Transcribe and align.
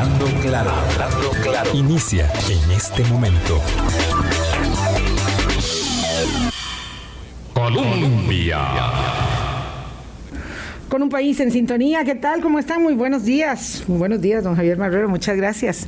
Hablando 0.00 0.24
claro, 0.40 0.70
hablando 0.70 1.30
claro. 1.42 1.70
Inicia 1.74 2.26
en 2.48 2.70
este 2.70 3.04
momento. 3.04 3.60
Colombia. 7.52 8.60
Con 10.88 11.02
un 11.02 11.10
país 11.10 11.38
en 11.40 11.50
sintonía, 11.50 12.02
¿qué 12.04 12.14
tal? 12.14 12.40
¿Cómo 12.40 12.58
están? 12.58 12.82
Muy 12.82 12.94
buenos 12.94 13.24
días. 13.24 13.84
Muy 13.88 13.98
buenos 13.98 14.22
días, 14.22 14.42
don 14.42 14.56
Javier 14.56 14.78
Marrero, 14.78 15.06
muchas 15.10 15.36
gracias. 15.36 15.86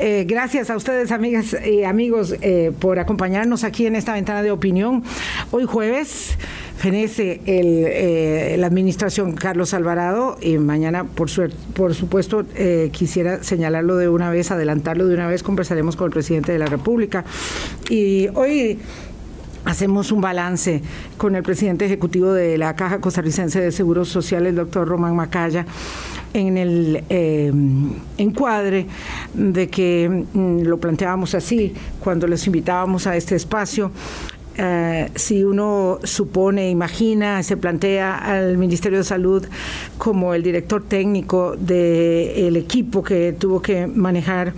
Eh, 0.00 0.24
gracias 0.26 0.68
a 0.68 0.76
ustedes, 0.76 1.12
amigas 1.12 1.56
y 1.64 1.84
amigos, 1.84 2.34
eh, 2.40 2.72
por 2.80 2.98
acompañarnos 2.98 3.62
aquí 3.62 3.86
en 3.86 3.94
esta 3.94 4.14
ventana 4.14 4.42
de 4.42 4.50
opinión. 4.50 5.04
Hoy 5.52 5.64
jueves 5.64 6.36
el, 6.88 7.84
eh, 7.86 8.56
la 8.58 8.66
administración 8.66 9.32
Carlos 9.32 9.74
Alvarado 9.74 10.36
y 10.40 10.58
mañana, 10.58 11.04
por, 11.04 11.28
por 11.74 11.94
supuesto, 11.94 12.44
quisiera 12.92 13.42
señalarlo 13.42 13.96
de 13.96 14.08
una 14.08 14.30
vez, 14.30 14.50
adelantarlo 14.50 15.06
de 15.06 15.14
una 15.14 15.26
vez, 15.26 15.42
conversaremos 15.42 15.96
con 15.96 16.06
el 16.06 16.12
presidente 16.12 16.52
de 16.52 16.58
la 16.58 16.66
República. 16.66 17.24
Y 17.88 18.28
hoy 18.34 18.78
hacemos 19.64 20.12
un 20.12 20.20
balance 20.20 20.82
con 21.16 21.36
el 21.36 21.42
presidente 21.42 21.86
ejecutivo 21.86 22.32
de 22.32 22.58
la 22.58 22.76
Caja 22.76 23.00
Costarricense 23.00 23.60
de 23.60 23.72
Seguros 23.72 24.08
Sociales, 24.08 24.50
el 24.50 24.56
doctor 24.56 24.86
Román 24.86 25.16
Macaya, 25.16 25.66
en 26.32 26.56
el 26.58 27.04
eh, 27.08 27.52
encuadre 28.18 28.86
de 29.32 29.68
que 29.68 30.26
mm, 30.32 30.62
lo 30.62 30.78
planteábamos 30.78 31.34
así 31.34 31.72
cuando 32.00 32.26
les 32.26 32.46
invitábamos 32.46 33.06
a 33.06 33.16
este 33.16 33.36
espacio. 33.36 33.90
Eh, 34.56 35.10
si 35.16 35.42
uno 35.42 35.98
supone, 36.04 36.70
imagina, 36.70 37.42
se 37.42 37.56
plantea 37.56 38.16
al 38.16 38.56
Ministerio 38.56 38.98
de 38.98 39.04
Salud 39.04 39.44
como 39.98 40.32
el 40.34 40.42
director 40.42 40.84
técnico 40.84 41.56
del 41.56 42.56
equipo 42.56 43.02
que 43.02 43.32
tuvo 43.32 43.60
que 43.60 43.86
manejar 43.86 44.52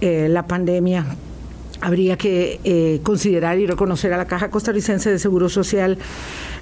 eh, 0.00 0.28
la 0.28 0.46
pandemia 0.46 1.06
habría 1.80 2.16
que 2.16 2.60
eh, 2.64 3.00
considerar 3.02 3.58
y 3.58 3.66
reconocer 3.66 4.12
a 4.12 4.16
la 4.16 4.26
Caja 4.26 4.50
Costarricense 4.50 5.10
de 5.10 5.18
Seguro 5.18 5.48
Social 5.48 5.98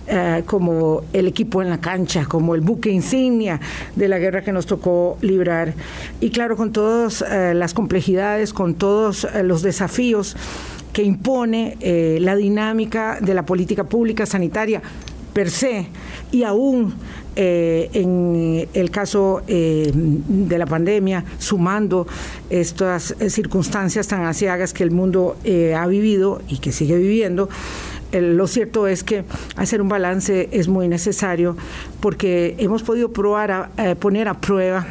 eh, 0.08 0.42
como 0.46 1.02
el 1.12 1.26
equipo 1.26 1.62
en 1.62 1.70
la 1.70 1.80
cancha, 1.80 2.26
como 2.26 2.54
el 2.54 2.60
buque 2.60 2.90
insignia 2.90 3.60
de 3.96 4.08
la 4.08 4.18
guerra 4.18 4.42
que 4.42 4.52
nos 4.52 4.66
tocó 4.66 5.18
librar. 5.20 5.74
Y 6.20 6.30
claro, 6.30 6.56
con 6.56 6.72
todas 6.72 7.22
eh, 7.22 7.54
las 7.54 7.74
complejidades, 7.74 8.52
con 8.52 8.74
todos 8.74 9.26
los 9.42 9.62
desafíos 9.62 10.36
que 10.96 11.02
impone 11.02 11.76
la 12.20 12.34
dinámica 12.34 13.18
de 13.20 13.34
la 13.34 13.44
política 13.44 13.84
pública 13.84 14.24
sanitaria 14.24 14.80
per 15.36 15.50
se 15.50 15.88
y 16.32 16.44
aún 16.44 16.94
eh, 17.38 17.90
en 17.92 18.66
el 18.72 18.90
caso 18.90 19.42
eh, 19.46 19.92
de 19.94 20.56
la 20.56 20.64
pandemia, 20.64 21.22
sumando 21.38 22.06
estas 22.48 23.14
circunstancias 23.28 24.08
tan 24.08 24.24
asiagas 24.24 24.72
que 24.72 24.82
el 24.82 24.92
mundo 24.92 25.36
eh, 25.44 25.74
ha 25.74 25.86
vivido 25.86 26.40
y 26.48 26.56
que 26.56 26.72
sigue 26.72 26.96
viviendo, 26.96 27.50
lo 28.12 28.46
cierto 28.46 28.86
es 28.86 29.04
que 29.04 29.24
hacer 29.56 29.82
un 29.82 29.90
balance 29.90 30.48
es 30.52 30.68
muy 30.68 30.88
necesario 30.88 31.54
porque 32.00 32.54
hemos 32.56 32.82
podido 32.82 33.12
probar 33.12 33.68
poner 33.98 34.28
a 34.28 34.40
prueba 34.40 34.86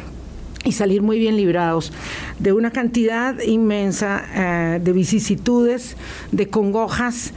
y 0.66 0.72
salir 0.72 1.00
muy 1.00 1.18
bien 1.18 1.36
librados 1.36 1.92
de 2.38 2.52
una 2.52 2.70
cantidad 2.72 3.40
inmensa 3.40 4.78
de 4.82 4.92
vicisitudes, 4.92 5.96
de 6.32 6.48
congojas, 6.48 7.32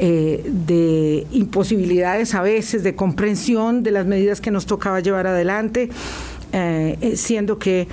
eh, 0.00 0.44
de 0.46 1.26
imposibilidades 1.32 2.32
a 2.36 2.40
veces, 2.40 2.84
de 2.84 2.94
comprensión 2.94 3.82
de 3.82 3.90
las 3.90 4.06
medidas 4.06 4.40
que 4.40 4.52
nos 4.52 4.64
tocaba 4.64 5.00
llevar 5.00 5.26
adelante, 5.26 5.88
eh, 6.52 6.96
eh, 7.00 7.16
siendo 7.16 7.58
que 7.58 7.88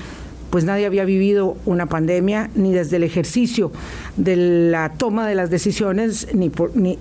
pues 0.51 0.65
nadie 0.65 0.85
había 0.85 1.03
vivido 1.03 1.57
una 1.65 1.87
pandemia, 1.87 2.51
ni 2.53 2.71
desde 2.71 2.97
el 2.97 3.03
ejercicio 3.03 3.71
de 4.17 4.35
la 4.69 4.93
toma 4.95 5.27
de 5.27 5.33
las 5.33 5.49
decisiones, 5.49 6.27
ni, 6.31 6.51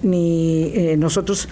ni, 0.02 0.96
nosotros 0.96 1.50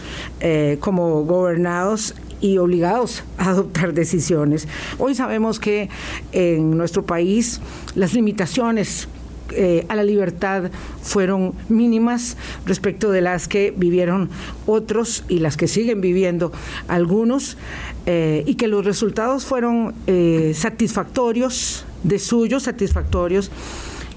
como 0.80 1.22
gobernados 1.24 2.14
y 2.42 2.58
obligados 2.58 3.24
a 3.38 3.50
adoptar 3.50 3.94
decisiones. 3.94 4.68
Hoy 4.98 5.14
sabemos 5.14 5.58
que 5.58 5.88
en 6.32 6.76
nuestro 6.76 7.06
país 7.06 7.62
las 7.94 8.12
limitaciones 8.12 9.08
eh, 9.54 9.84
a 9.88 9.96
la 9.96 10.02
libertad 10.02 10.70
fueron 11.02 11.54
mínimas 11.68 12.36
respecto 12.64 13.10
de 13.10 13.20
las 13.20 13.48
que 13.48 13.72
vivieron 13.76 14.30
otros 14.66 15.24
y 15.28 15.40
las 15.40 15.56
que 15.56 15.68
siguen 15.68 16.00
viviendo 16.00 16.52
algunos, 16.88 17.58
eh, 18.06 18.44
y 18.46 18.54
que 18.54 18.66
los 18.66 18.84
resultados 18.84 19.44
fueron 19.44 19.94
eh, 20.06 20.52
satisfactorios, 20.54 21.84
de 22.02 22.18
suyos 22.18 22.64
satisfactorios. 22.64 23.50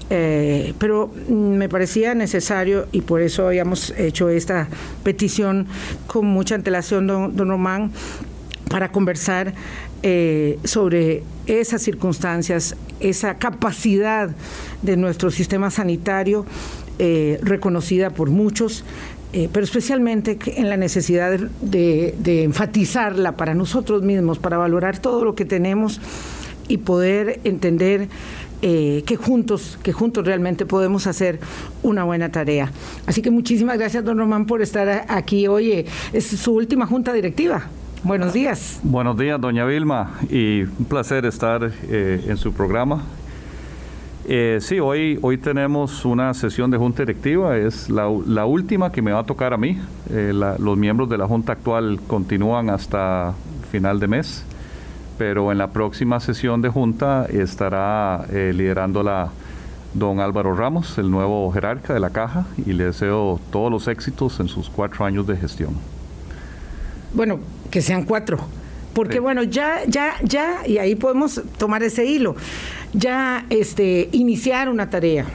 Pero 0.08 1.10
me 1.28 1.68
parecía 1.68 2.14
necesario 2.14 2.86
y 2.92 3.00
por 3.00 3.22
eso 3.22 3.48
habíamos 3.48 3.90
hecho 3.98 4.28
esta 4.28 4.68
petición 5.02 5.66
con 6.06 6.26
mucha 6.26 6.54
antelación, 6.54 7.06
don, 7.06 7.34
don 7.34 7.48
Román, 7.48 7.90
para 8.68 8.90
conversar 8.90 9.54
eh, 10.02 10.58
sobre 10.64 11.22
esas 11.46 11.82
circunstancias, 11.82 12.76
esa 13.00 13.38
capacidad 13.38 14.30
de 14.82 14.96
nuestro 14.96 15.30
sistema 15.30 15.70
sanitario 15.70 16.44
eh, 16.98 17.38
reconocida 17.42 18.10
por 18.10 18.30
muchos, 18.30 18.84
eh, 19.32 19.48
pero 19.52 19.64
especialmente 19.64 20.38
en 20.56 20.68
la 20.68 20.76
necesidad 20.76 21.38
de, 21.60 22.14
enfatizarla 22.44 23.36
para 23.36 23.54
nosotros 23.54 24.02
mismos, 24.02 24.38
para 24.38 24.58
valorar 24.58 24.98
todo 24.98 25.24
lo 25.24 25.34
que 25.34 25.44
tenemos 25.44 26.00
y 26.68 26.78
poder 26.78 27.40
entender 27.44 28.08
que 28.60 29.18
juntos, 29.20 29.78
que 29.82 29.92
juntos 29.92 30.24
realmente 30.26 30.66
podemos 30.66 31.06
hacer 31.06 31.38
una 31.82 32.04
buena 32.04 32.30
tarea. 32.30 32.72
Así 33.06 33.22
que 33.22 33.30
muchísimas 33.30 33.78
gracias, 33.78 34.04
don 34.04 34.18
Román, 34.18 34.46
por 34.46 34.62
estar 34.62 35.06
aquí. 35.08 35.46
Oye, 35.46 35.86
es 36.12 36.26
su 36.26 36.52
última 36.52 36.86
junta 36.86 37.12
directiva. 37.12 37.68
Buenos 38.02 38.32
días. 38.32 38.78
Buenos 38.84 39.18
días, 39.18 39.40
doña 39.40 39.64
Vilma, 39.64 40.12
y 40.30 40.62
un 40.62 40.84
placer 40.88 41.26
estar 41.26 41.72
eh, 41.88 42.24
en 42.28 42.36
su 42.36 42.52
programa. 42.52 43.02
Eh, 44.28 44.58
sí, 44.60 44.78
hoy, 44.78 45.18
hoy 45.22 45.38
tenemos 45.38 46.04
una 46.04 46.34
sesión 46.34 46.70
de 46.70 46.78
junta 46.78 47.02
directiva, 47.02 47.56
es 47.56 47.88
la, 47.88 48.06
última 48.44 48.92
que 48.92 49.02
me 49.02 49.12
va 49.12 49.20
a 49.20 49.24
tocar 49.24 49.52
a 49.52 49.56
mí. 49.56 49.80
Eh, 50.10 50.32
los 50.32 50.76
miembros 50.76 51.08
de 51.08 51.18
la 51.18 51.26
junta 51.26 51.52
actual 51.52 51.98
continúan 52.06 52.70
hasta 52.70 53.34
final 53.70 53.98
de 53.98 54.08
mes, 54.08 54.44
pero 55.18 55.52
en 55.52 55.58
la 55.58 55.68
próxima 55.68 56.20
sesión 56.20 56.62
de 56.62 56.68
junta 56.68 57.26
estará 57.26 58.26
liderándola 58.30 59.30
don 59.94 60.20
Álvaro 60.20 60.54
Ramos, 60.54 60.98
el 60.98 61.10
nuevo 61.10 61.50
jerarca 61.52 61.94
de 61.94 62.00
la 62.00 62.10
caja, 62.10 62.46
y 62.64 62.72
le 62.72 62.84
deseo 62.84 63.40
todos 63.50 63.70
los 63.70 63.88
éxitos 63.88 64.40
en 64.40 64.48
sus 64.48 64.68
cuatro 64.68 65.04
años 65.04 65.26
de 65.26 65.36
gestión. 65.36 65.70
Bueno, 67.14 67.40
que 67.70 67.80
sean 67.80 68.04
cuatro. 68.04 68.38
Porque 68.92 69.20
bueno, 69.20 69.42
ya, 69.42 69.84
ya, 69.86 70.14
ya, 70.22 70.66
y 70.66 70.78
ahí 70.78 70.94
podemos 70.94 71.42
tomar 71.58 71.82
ese 71.82 72.06
hilo, 72.06 72.34
ya 72.94 73.44
este, 73.50 74.08
iniciar 74.12 74.70
una 74.70 74.88
tarea 74.88 75.26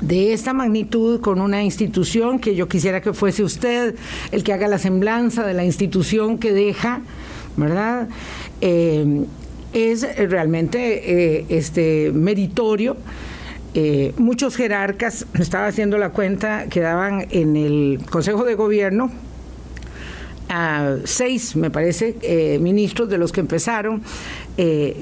de 0.00 0.32
esta 0.32 0.52
magnitud 0.52 1.20
con 1.20 1.40
una 1.40 1.62
institución 1.62 2.40
que 2.40 2.56
yo 2.56 2.66
quisiera 2.68 3.00
que 3.00 3.12
fuese 3.12 3.44
usted 3.44 3.94
el 4.32 4.42
que 4.42 4.52
haga 4.52 4.66
la 4.66 4.78
semblanza 4.78 5.46
de 5.46 5.54
la 5.54 5.64
institución 5.64 6.38
que 6.38 6.52
deja, 6.52 7.02
¿verdad? 7.60 8.08
Eh, 8.60 9.24
es 9.72 10.02
realmente 10.16 11.38
eh, 11.38 11.46
este, 11.48 12.10
meritorio. 12.12 12.96
Eh, 13.74 14.12
muchos 14.16 14.56
jerarcas, 14.56 15.26
estaba 15.38 15.68
haciendo 15.68 15.96
la 15.96 16.10
cuenta, 16.10 16.66
quedaban 16.68 17.26
en 17.30 17.56
el 17.56 18.00
Consejo 18.10 18.44
de 18.44 18.56
Gobierno, 18.56 19.12
seis, 21.04 21.54
me 21.54 21.70
parece, 21.70 22.58
ministros 22.60 23.08
de 23.08 23.18
los 23.18 23.30
que 23.30 23.38
empezaron. 23.38 24.02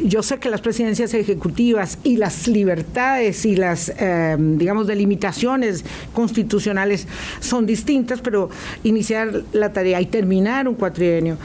Yo 0.04 0.22
sé 0.22 0.38
que 0.38 0.50
las 0.50 0.60
presidencias 0.60 1.14
ejecutivas 1.14 1.98
y 2.04 2.18
las 2.18 2.46
libertades 2.46 3.44
y 3.44 3.56
las, 3.56 3.88
eh, 3.98 4.36
digamos, 4.38 4.86
delimitaciones 4.86 5.84
constitucionales 6.12 7.08
son 7.40 7.64
distintas, 7.66 8.20
pero 8.20 8.50
iniciar 8.84 9.42
la 9.52 9.72
tarea 9.72 10.00
y 10.02 10.06
terminar 10.06 10.68
un 10.68 10.74
cuatrienio, 10.74 11.38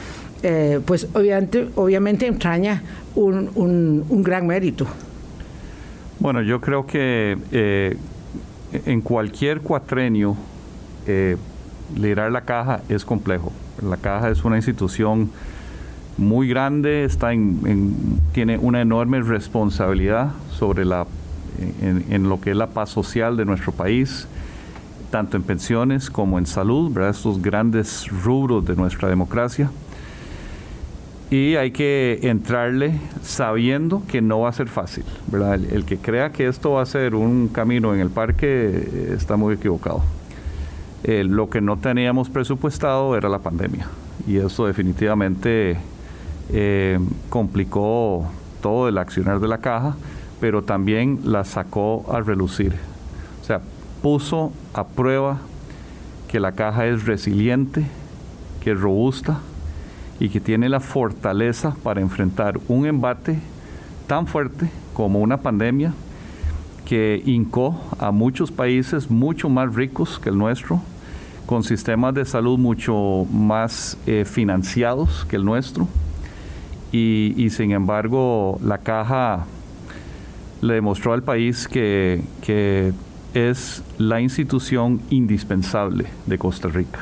pues 0.85 1.07
obviamente, 1.13 1.69
obviamente 1.75 2.27
entraña 2.27 2.83
un, 3.15 3.49
un, 4.09 4.23
gran 4.23 4.45
mérito. 4.45 4.85
Bueno, 6.19 6.41
yo 6.41 6.59
creo 6.59 6.85
que 6.85 7.97
en 8.73 9.01
cualquier 9.01 9.61
cuatrenio 9.61 10.35
liderar 11.95 12.31
la 12.31 12.41
caja 12.41 12.81
es 12.89 13.05
complejo 13.05 13.51
la 13.81 13.97
Caja 13.97 14.29
es 14.29 14.43
una 14.43 14.57
institución 14.57 15.31
muy 16.17 16.47
grande, 16.47 17.05
está 17.05 17.33
en, 17.33 18.19
tiene 18.33 18.57
una 18.57 18.81
enorme 18.81 19.21
responsabilidad 19.21 20.31
sobre 20.51 20.85
la, 20.85 21.07
en, 21.81 22.29
lo 22.29 22.39
que 22.39 22.51
es 22.51 22.57
la 22.57 22.67
paz 22.67 22.89
social 22.89 23.35
de 23.35 23.45
nuestro 23.45 23.71
país, 23.71 24.27
tanto 25.09 25.37
en 25.37 25.43
pensiones 25.43 26.09
como 26.09 26.37
en 26.37 26.45
salud, 26.45 26.91
¿verdad? 26.93 27.11
estos 27.11 27.41
grandes 27.41 28.07
rubros 28.23 28.65
de 28.65 28.75
nuestra 28.75 29.09
democracia. 29.09 29.71
Y 31.29 31.55
hay 31.55 31.71
que 31.71 32.19
entrarle 32.23 32.99
sabiendo 33.21 34.03
que 34.07 34.21
no 34.21 34.41
va 34.41 34.49
a 34.49 34.53
ser 34.53 34.67
fácil. 34.67 35.03
El, 35.71 35.85
que 35.85 35.97
crea 35.97 36.31
que 36.31 36.47
esto 36.47 36.73
va 36.73 36.81
a 36.81 36.85
ser 36.85 37.15
un 37.15 37.47
camino 37.47 37.93
en 37.93 37.99
el 37.99 38.09
parque 38.09 38.47
eh, 38.47 39.15
está 39.17 39.35
muy 39.35 39.55
equivocado. 39.55 40.03
Eh, 41.03 41.23
lo 41.23 41.49
que 41.49 41.59
no 41.59 41.77
teníamos 41.77 42.29
presupuestado 42.29 43.17
era 43.17 43.27
la 43.27 43.39
pandemia 43.39 43.87
y 44.25 44.37
eso 44.37 44.67
definitivamente 44.67 45.77
eh, 46.49 46.99
complicó 47.29 48.25
todo 48.61 48.87
el 48.87 48.97
accionar 48.97 49.39
de 49.39 49.47
la 49.47 49.57
caja, 49.57 49.95
pero 50.39 50.61
también 50.63 51.19
la 51.23 51.43
sacó 51.43 52.05
a 52.11 52.21
relucir. 52.21 52.73
O 53.41 53.45
sea, 53.45 53.61
puso 54.01 54.51
a 54.73 54.85
prueba 54.85 55.39
que 56.27 56.39
la 56.39 56.53
caja 56.53 56.87
es 56.87 57.05
resiliente, 57.05 57.85
que 58.61 58.71
es 58.71 58.79
robusta, 58.79 59.39
y 60.19 60.29
que 60.29 60.39
tiene 60.39 60.69
la 60.69 60.79
fortaleza 60.79 61.75
para 61.83 62.01
enfrentar 62.01 62.59
un 62.67 62.85
embate 62.85 63.39
tan 64.07 64.27
fuerte 64.27 64.69
como 64.93 65.19
una 65.19 65.37
pandemia 65.37 65.93
que 66.85 67.21
hincó 67.25 67.79
a 67.99 68.11
muchos 68.11 68.51
países 68.51 69.09
mucho 69.09 69.49
más 69.49 69.73
ricos 69.73 70.19
que 70.19 70.29
el 70.29 70.37
nuestro, 70.37 70.81
con 71.45 71.63
sistemas 71.63 72.13
de 72.13 72.25
salud 72.25 72.57
mucho 72.57 73.25
más 73.31 73.97
eh, 74.05 74.25
financiados 74.25 75.25
que 75.25 75.37
el 75.37 75.45
nuestro, 75.45 75.87
y, 76.91 77.49
sin 77.49 77.71
embargo 77.71 78.59
la 78.63 78.77
caja 78.77 79.45
le 80.61 80.75
demostró 80.75 81.13
al 81.13 81.23
país 81.23 81.67
que, 81.67 82.23
que 82.43 82.93
es 83.33 83.81
la 83.97 84.21
institución 84.21 85.01
indispensable 85.09 86.05
de 86.27 86.37
Costa 86.37 86.67
Rica. 86.67 86.99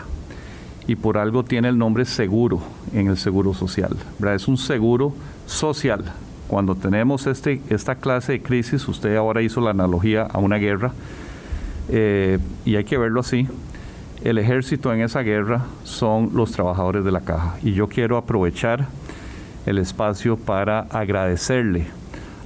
Y 0.87 0.95
por 0.95 1.17
algo 1.17 1.43
tiene 1.43 1.67
el 1.67 1.77
nombre 1.77 2.05
seguro 2.05 2.61
en 2.93 3.07
el 3.07 3.17
seguro 3.17 3.53
social. 3.53 3.95
Es 4.33 4.47
un 4.47 4.57
seguro 4.57 5.13
social. 5.45 6.03
Cuando 6.47 6.75
tenemos 6.75 7.27
este, 7.27 7.61
esta 7.69 7.95
clase 7.95 8.33
de 8.33 8.41
crisis, 8.41 8.87
usted 8.87 9.15
ahora 9.15 9.41
hizo 9.41 9.61
la 9.61 9.71
analogía 9.71 10.23
a 10.23 10.39
una 10.39 10.57
guerra, 10.57 10.91
eh, 11.89 12.39
y 12.65 12.75
hay 12.75 12.83
que 12.83 12.97
verlo 12.97 13.21
así, 13.21 13.47
el 14.23 14.37
ejército 14.37 14.93
en 14.93 15.01
esa 15.01 15.21
guerra 15.21 15.65
son 15.83 16.31
los 16.33 16.51
trabajadores 16.51 17.03
de 17.03 17.11
la 17.11 17.21
caja. 17.21 17.55
Y 17.63 17.73
yo 17.73 17.87
quiero 17.87 18.17
aprovechar 18.17 18.87
el 19.65 19.77
espacio 19.77 20.37
para 20.37 20.81
agradecerle 20.81 21.87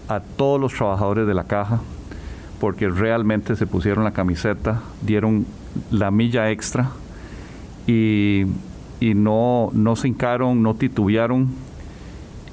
a 0.08 0.20
todos 0.20 0.60
los 0.60 0.74
trabajadores 0.74 1.28
de 1.28 1.34
la 1.34 1.46
caja, 1.46 1.82
porque 2.60 2.88
realmente 2.88 3.56
se 3.56 3.68
pusieron 3.68 4.04
la 4.04 4.12
camiseta, 4.12 4.82
dieron 5.02 5.46
la 5.92 6.12
milla 6.12 6.52
extra 6.52 6.92
y, 7.88 8.46
no, 9.02 9.72
no 9.74 9.96
se 9.96 10.08
hincaron, 10.08 10.62
no 10.64 10.76
titubearon 10.76 11.50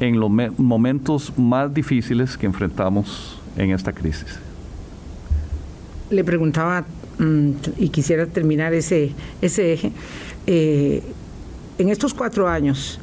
en 0.00 0.18
los 0.18 0.30
momentos 0.58 1.32
más 1.36 1.72
difíciles 1.72 2.36
que 2.36 2.46
enfrentamos 2.46 3.40
en 3.56 3.70
esta 3.70 3.92
crisis. 3.92 4.38
Le 6.10 6.24
preguntaba, 6.24 6.84
mm, 7.18 7.50
y 7.78 7.88
quisiera 7.88 8.26
terminar 8.26 8.74
ese, 8.74 9.12
ese 9.40 9.72
eje, 9.74 9.92
eh, 10.46 11.02
en 11.78 11.88
estos 11.88 12.12
cuatro 12.14 12.48
años, 12.48 12.98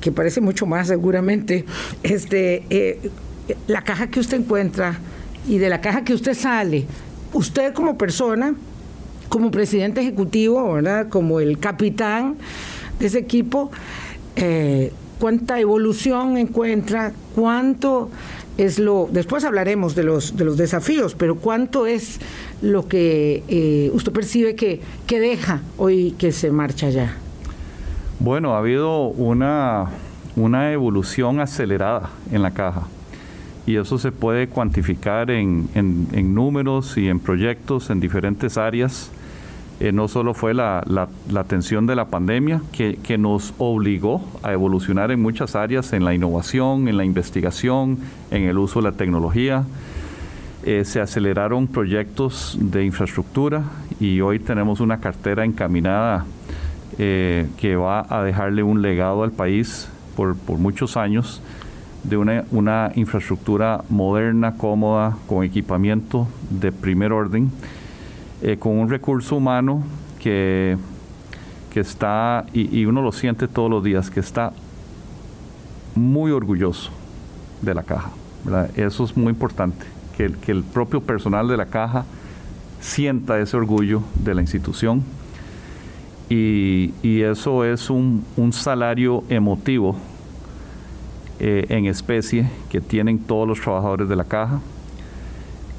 que 0.00 0.12
parece 0.12 0.40
mucho 0.40 0.66
más 0.66 0.88
seguramente, 0.88 1.64
este, 2.02 2.64
eh, 2.70 3.10
la 3.66 3.82
caja 3.82 4.08
que 4.08 4.20
usted 4.20 4.38
encuentra 4.38 4.98
y 5.48 5.58
de 5.58 5.68
la 5.68 5.80
caja 5.80 6.04
que 6.04 6.14
usted 6.14 6.34
sale, 6.34 6.86
usted 7.32 7.72
como 7.72 7.98
persona, 7.98 8.54
como 9.28 9.50
presidente 9.50 10.00
ejecutivo, 10.00 10.72
¿verdad? 10.72 11.08
Como 11.08 11.40
el 11.40 11.58
capitán 11.58 12.36
ese 13.00 13.18
equipo, 13.18 13.70
eh, 14.36 14.92
cuánta 15.18 15.58
evolución 15.60 16.36
encuentra, 16.36 17.12
cuánto 17.34 18.10
es 18.58 18.78
lo, 18.78 19.08
después 19.10 19.44
hablaremos 19.44 19.94
de 19.94 20.04
los, 20.04 20.36
de 20.36 20.44
los 20.44 20.56
desafíos, 20.56 21.14
pero 21.14 21.36
cuánto 21.36 21.86
es 21.86 22.20
lo 22.62 22.88
que 22.88 23.42
eh, 23.48 23.90
usted 23.92 24.12
percibe 24.12 24.54
que, 24.54 24.80
que 25.06 25.20
deja 25.20 25.62
hoy 25.76 26.14
que 26.18 26.32
se 26.32 26.50
marcha 26.50 26.88
ya. 26.90 27.16
Bueno, 28.18 28.54
ha 28.54 28.58
habido 28.58 29.08
una, 29.08 29.90
una 30.36 30.72
evolución 30.72 31.40
acelerada 31.40 32.10
en 32.32 32.42
la 32.42 32.52
caja 32.52 32.86
y 33.66 33.76
eso 33.76 33.98
se 33.98 34.12
puede 34.12 34.48
cuantificar 34.48 35.30
en, 35.30 35.68
en, 35.74 36.34
números 36.34 36.96
y 36.96 37.08
en 37.08 37.18
proyectos 37.18 37.90
en 37.90 37.98
diferentes 37.98 38.56
áreas. 38.56 39.10
Eh, 39.78 39.92
no 39.92 40.08
solo 40.08 40.32
fue 40.32 40.54
la, 40.54 40.82
la, 40.86 41.08
atención 41.38 41.86
de 41.86 41.94
la 41.94 42.06
pandemia 42.06 42.62
que, 42.72 42.98
que, 43.02 43.18
nos 43.18 43.52
obligó 43.58 44.24
a 44.42 44.54
evolucionar 44.54 45.10
en 45.10 45.20
muchas 45.20 45.54
áreas, 45.54 45.92
en 45.92 46.02
la 46.02 46.14
innovación, 46.14 46.88
en 46.88 46.96
la 46.96 47.04
investigación, 47.04 47.98
en 48.30 48.44
el 48.44 48.56
uso 48.56 48.80
de 48.80 48.90
la 48.90 48.96
tecnología. 48.96 49.64
Eh, 50.66 50.84
se 50.84 51.00
aceleraron 51.00 51.68
proyectos 51.68 52.58
de 52.60 52.84
infraestructura 52.84 53.64
y 54.00 54.20
hoy 54.20 54.40
tenemos 54.40 54.80
una 54.80 54.98
cartera 54.98 55.44
encaminada 55.44 56.24
eh, 56.98 57.46
que 57.56 57.76
va 57.76 58.04
a 58.08 58.24
dejarle 58.24 58.64
un 58.64 58.82
legado 58.82 59.22
al 59.22 59.30
país 59.30 59.88
por, 60.16 60.36
por 60.36 60.58
muchos 60.58 60.96
años 60.96 61.40
de 62.02 62.16
una, 62.16 62.44
una, 62.50 62.90
infraestructura 62.96 63.84
moderna, 63.90 64.56
cómoda, 64.56 65.16
con 65.28 65.44
equipamiento 65.44 66.26
de 66.50 66.72
primer 66.72 67.12
orden, 67.12 67.52
eh, 68.42 68.56
con 68.58 68.78
un 68.78 68.90
recurso 68.90 69.36
humano 69.36 69.82
que, 70.18 70.76
que 71.70 71.80
está, 71.80 72.46
y, 72.52 72.84
uno 72.84 73.02
lo 73.02 73.12
siente 73.12 73.48
todos 73.48 73.70
los 73.70 73.82
días, 73.82 74.10
que 74.10 74.20
está 74.20 74.52
muy 75.94 76.30
orgulloso 76.30 76.90
de 77.62 77.74
la 77.74 77.82
caja. 77.82 78.10
Eso 78.76 79.04
es 79.04 79.16
muy 79.16 79.30
importante, 79.30 79.86
que, 80.16 80.32
que 80.32 80.52
el 80.52 80.62
propio 80.62 81.00
personal 81.00 81.48
de 81.48 81.56
la 81.56 81.66
caja 81.66 82.04
sienta 82.80 83.38
ese 83.40 83.56
orgullo 83.56 84.02
de 84.22 84.34
la 84.34 84.40
institución. 84.42 85.02
Y, 86.28 86.92
y 87.02 87.22
eso 87.22 87.64
es 87.64 87.88
un, 87.88 88.24
un 88.36 88.52
salario 88.52 89.24
emotivo 89.28 89.96
eh, 91.38 91.66
en 91.68 91.86
especie 91.86 92.50
que 92.70 92.80
tienen 92.80 93.18
todos 93.18 93.46
los 93.46 93.60
trabajadores 93.60 94.08
de 94.08 94.16
la 94.16 94.24
caja 94.24 94.60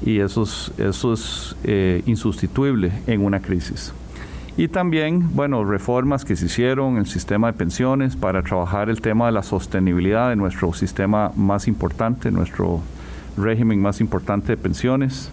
y 0.04 0.20
eso 0.20 0.42
es, 0.42 0.72
eso 0.78 1.12
es 1.12 1.56
eh, 1.64 2.02
insustituible 2.06 2.92
en 3.06 3.24
una 3.24 3.40
crisis. 3.40 3.92
Y 4.56 4.66
también, 4.66 5.36
bueno, 5.36 5.64
reformas 5.64 6.24
que 6.24 6.34
se 6.34 6.46
hicieron 6.46 6.94
en 6.94 6.98
el 6.98 7.06
sistema 7.06 7.46
de 7.46 7.52
pensiones 7.52 8.16
para 8.16 8.42
trabajar 8.42 8.90
el 8.90 9.00
tema 9.00 9.26
de 9.26 9.32
la 9.32 9.44
sostenibilidad 9.44 10.30
de 10.30 10.36
nuestro 10.36 10.72
sistema 10.72 11.30
más 11.36 11.68
importante, 11.68 12.32
nuestro 12.32 12.80
régimen 13.36 13.80
más 13.80 14.00
importante 14.00 14.48
de 14.48 14.56
pensiones, 14.56 15.30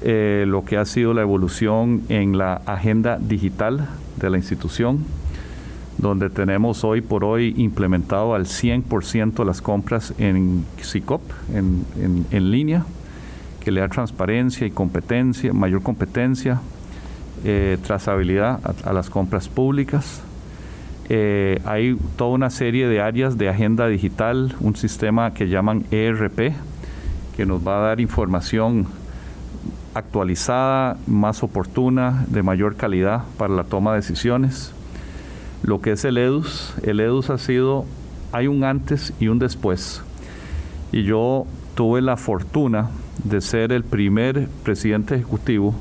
eh, 0.00 0.44
lo 0.46 0.64
que 0.64 0.76
ha 0.76 0.84
sido 0.84 1.12
la 1.12 1.22
evolución 1.22 2.02
en 2.08 2.38
la 2.38 2.54
agenda 2.66 3.18
digital 3.18 3.88
de 4.16 4.30
la 4.30 4.36
institución, 4.38 5.04
donde 5.98 6.30
tenemos 6.30 6.84
hoy 6.84 7.00
por 7.00 7.24
hoy 7.24 7.52
implementado 7.56 8.34
al 8.34 8.46
100% 8.46 9.44
las 9.44 9.60
compras 9.60 10.14
en 10.18 10.64
SICOP, 10.80 11.20
en, 11.52 11.84
en, 12.30 12.50
línea, 12.50 12.86
que 13.68 13.72
le 13.72 13.82
da 13.82 13.88
transparencia 13.88 14.66
y 14.66 14.70
competencia, 14.70 15.52
mayor 15.52 15.82
competencia, 15.82 16.58
eh, 17.44 17.76
trazabilidad 17.86 18.60
a, 18.82 18.94
las 18.94 19.10
compras 19.10 19.50
públicas. 19.50 20.22
Eh, 21.10 21.60
hay 21.66 21.98
toda 22.16 22.30
una 22.30 22.48
serie 22.48 22.88
de 22.88 23.02
áreas 23.02 23.36
de 23.36 23.50
agenda 23.50 23.86
digital, 23.86 24.56
un 24.60 24.74
sistema 24.74 25.34
que 25.34 25.50
llaman 25.50 25.84
ERP, 25.90 26.54
que 27.36 27.44
nos 27.44 27.60
va 27.60 27.76
a 27.76 27.88
dar 27.88 28.00
información 28.00 28.86
actualizada, 29.92 30.96
más 31.06 31.42
oportuna, 31.42 32.24
de 32.28 32.42
mayor 32.42 32.74
calidad 32.76 33.24
para 33.36 33.52
la 33.52 33.64
toma 33.64 33.90
de 33.90 33.96
decisiones 33.98 34.72
lo 35.62 35.82
que 35.82 35.92
es 35.92 36.06
el 36.06 36.16
EDUS. 36.16 36.72
El 36.84 37.00
EDUS 37.00 37.28
ha 37.28 37.36
sido, 37.36 37.84
hay 38.32 38.46
un 38.46 38.64
antes 38.64 39.12
y 39.20 39.28
un 39.28 39.38
después. 39.38 40.00
Y 40.90 41.02
yo 41.02 41.44
tuve 41.74 42.00
la 42.00 42.16
fortuna 42.16 42.88
de 43.24 43.40
ser 43.40 43.72
el 43.72 43.84
primer 43.84 44.48
presidente 44.62 45.14
ejecutivo 45.14 45.74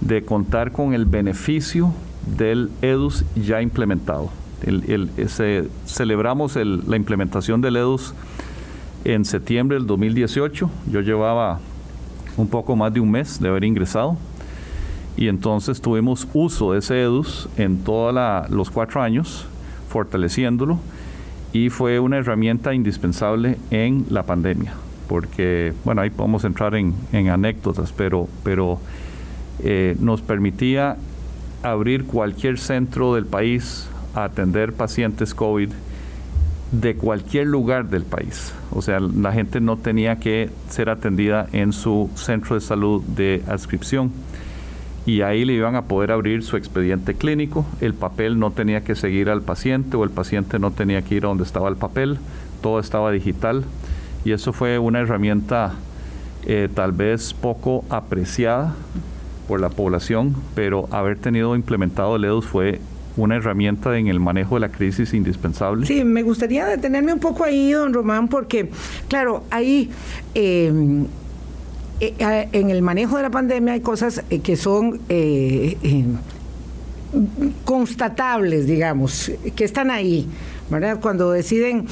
de 0.00 0.24
contar 0.24 0.72
con 0.72 0.94
el 0.94 1.04
beneficio 1.04 1.92
del 2.36 2.70
EDUS 2.82 3.24
ya 3.34 3.62
implementado. 3.62 4.30
El, 4.62 5.10
celebramos 5.86 6.56
la 6.56 6.96
implementación 6.96 7.60
del 7.60 7.76
EDUS 7.76 8.14
en 9.04 9.24
septiembre 9.24 9.76
del 9.78 9.86
2018. 9.86 10.70
Yo 10.90 11.00
llevaba 11.00 11.60
un 12.36 12.48
poco 12.48 12.76
más 12.76 12.92
de 12.92 13.00
un 13.00 13.10
mes 13.10 13.40
de 13.40 13.48
haber 13.48 13.64
ingresado 13.64 14.16
y 15.16 15.28
entonces 15.28 15.80
tuvimos 15.80 16.28
uso 16.32 16.72
de 16.72 16.78
ese 16.78 17.02
EDUS 17.02 17.48
en 17.56 17.78
todos 17.78 18.14
los 18.50 18.70
cuatro 18.70 19.02
años, 19.02 19.46
fortaleciéndolo, 19.88 20.78
y 21.52 21.70
fue 21.70 21.98
una 21.98 22.18
herramienta 22.18 22.72
indispensable 22.74 23.58
en 23.70 24.06
la 24.10 24.22
pandemia, 24.22 24.74
porque, 25.08 25.72
bueno, 25.84 26.02
ahí 26.02 26.10
podemos 26.10 26.44
entrar 26.44 26.74
en, 26.74 26.94
anécdotas, 27.12 27.92
pero, 27.92 28.28
pero 28.44 28.78
eh, 29.60 29.96
nos 29.98 30.20
permitía 30.22 30.96
abrir 31.62 32.04
cualquier 32.04 32.58
centro 32.58 33.14
del 33.14 33.26
país 33.26 33.88
a 34.14 34.24
atender 34.24 34.72
pacientes 34.72 35.34
COVID 35.34 35.70
de 36.72 36.94
cualquier 36.96 37.46
lugar 37.46 37.88
del 37.88 38.04
país. 38.04 38.52
O 38.70 38.82
sea, 38.82 39.00
la 39.00 39.32
gente 39.32 39.60
no 39.60 39.78
tenía 39.78 40.18
que 40.18 40.50
ser 40.68 40.90
atendida 40.90 41.48
en 41.52 41.72
su 41.72 42.10
centro 42.14 42.54
de 42.54 42.60
salud 42.60 43.02
de 43.02 43.42
adscripción. 43.48 44.12
Y 45.06 45.22
ahí 45.22 45.46
le 45.46 45.54
iban 45.54 45.74
a 45.74 45.82
poder 45.82 46.12
abrir 46.12 46.42
su 46.42 46.58
expediente 46.58 47.14
clínico. 47.14 47.64
El 47.80 47.94
papel 47.94 48.38
no 48.38 48.50
tenía 48.50 48.84
que 48.84 48.94
seguir 48.94 49.30
al 49.30 49.40
paciente 49.40 49.96
o 49.96 50.04
el 50.04 50.10
paciente 50.10 50.58
no 50.58 50.70
tenía 50.70 51.00
que 51.00 51.14
ir 51.14 51.24
a 51.24 51.28
donde 51.28 51.44
estaba 51.44 51.70
el 51.70 51.76
papel. 51.76 52.18
Todo 52.60 52.78
estaba 52.78 53.10
digital. 53.10 53.64
Y 54.24 54.32
eso 54.32 54.52
fue 54.52 54.78
una 54.78 55.00
herramienta 55.00 55.74
eh, 56.46 56.68
tal 56.74 56.92
vez 56.92 57.34
poco 57.34 57.84
apreciada 57.90 58.74
por 59.46 59.60
la 59.60 59.70
población, 59.70 60.34
pero 60.54 60.88
haber 60.90 61.18
tenido 61.18 61.56
implementado 61.56 62.16
el 62.16 62.42
fue 62.42 62.80
una 63.16 63.36
herramienta 63.36 63.98
en 63.98 64.06
el 64.06 64.20
manejo 64.20 64.54
de 64.54 64.60
la 64.60 64.68
crisis 64.68 65.12
indispensable. 65.12 65.86
Sí, 65.86 66.04
me 66.04 66.22
gustaría 66.22 66.66
detenerme 66.66 67.12
un 67.12 67.18
poco 67.18 67.44
ahí, 67.44 67.72
don 67.72 67.92
Román, 67.92 68.28
porque, 68.28 68.70
claro, 69.08 69.44
ahí... 69.50 69.90
Em, 70.34 71.06
eh, 72.00 72.48
en 72.52 72.70
el 72.70 72.80
manejo 72.80 73.16
de 73.16 73.24
la 73.24 73.30
pandemia 73.30 73.72
hay 73.72 73.80
cosas 73.80 74.22
eh, 74.30 74.38
que 74.38 74.56
son 74.56 75.00
eh, 75.08 75.76
constatables, 77.64 78.66
digamos, 78.66 79.32
que 79.56 79.64
están 79.64 79.90
ahí. 79.90 80.28
Cuando 81.00 81.30
deciden 81.30 81.86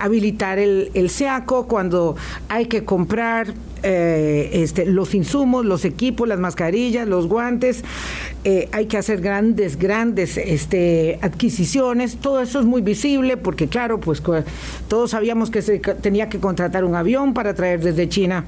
habilitar 0.00 0.58
el, 0.58 0.90
el 0.94 1.10
SEACO, 1.10 1.66
cuando 1.66 2.16
hay 2.48 2.66
que 2.66 2.84
comprar 2.84 3.54
eh, 3.82 4.50
este, 4.62 4.84
los 4.84 5.14
insumos, 5.14 5.64
los 5.64 5.84
equipos, 5.84 6.26
las 6.26 6.40
mascarillas, 6.40 7.06
los 7.06 7.28
guantes, 7.28 7.84
eh, 8.42 8.68
hay 8.72 8.86
que 8.86 8.96
hacer 8.96 9.20
grandes, 9.20 9.78
grandes 9.78 10.38
este, 10.38 11.20
adquisiciones, 11.22 12.16
todo 12.16 12.40
eso 12.40 12.58
es 12.58 12.66
muy 12.66 12.82
visible 12.82 13.36
porque 13.36 13.68
claro, 13.68 14.00
pues 14.00 14.22
todos 14.88 15.10
sabíamos 15.12 15.50
que 15.50 15.62
se 15.62 15.78
tenía 15.78 16.28
que 16.28 16.40
contratar 16.40 16.84
un 16.84 16.96
avión 16.96 17.32
para 17.32 17.54
traer 17.54 17.80
desde 17.80 18.08
China 18.08 18.44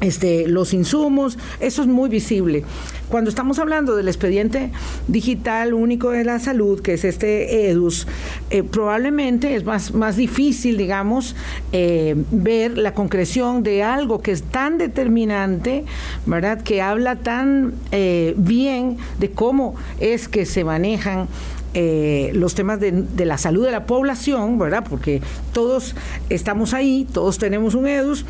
este, 0.00 0.48
los 0.48 0.74
insumos, 0.74 1.38
eso 1.60 1.82
es 1.82 1.88
muy 1.88 2.08
visible. 2.08 2.64
Cuando 3.08 3.30
estamos 3.30 3.58
hablando 3.58 3.96
del 3.96 4.08
expediente 4.08 4.70
digital 5.08 5.74
único 5.74 6.10
de 6.10 6.24
la 6.24 6.38
salud, 6.38 6.80
que 6.80 6.94
es 6.94 7.04
este 7.04 7.68
EDUS, 7.68 8.06
eh, 8.50 8.62
probablemente 8.62 9.54
es 9.54 9.64
más, 9.64 9.92
más 9.94 10.16
difícil, 10.16 10.76
digamos, 10.76 11.36
eh, 11.72 12.16
ver 12.30 12.78
la 12.78 12.94
concreción 12.94 13.62
de 13.62 13.82
algo 13.82 14.20
que 14.20 14.32
es 14.32 14.42
tan 14.42 14.78
determinante, 14.78 15.84
¿verdad? 16.26 16.62
Que 16.62 16.82
habla 16.82 17.16
tan 17.16 17.74
eh, 17.92 18.34
bien 18.36 18.96
de 19.18 19.30
cómo 19.30 19.74
es 20.00 20.26
que 20.26 20.46
se 20.46 20.64
manejan 20.64 21.28
los 21.74 22.54
temas 22.54 22.78
de, 22.80 23.04
la 23.24 23.38
salud 23.38 23.64
de 23.64 23.72
la 23.72 23.86
población, 23.86 24.58
¿verdad? 24.58 24.84
Porque 24.88 25.20
todos 25.52 25.96
estamos 26.28 26.72
ahí, 26.72 27.06
todos 27.12 27.38
tenemos 27.38 27.74
un 27.74 27.88
EDUS, 27.88 28.24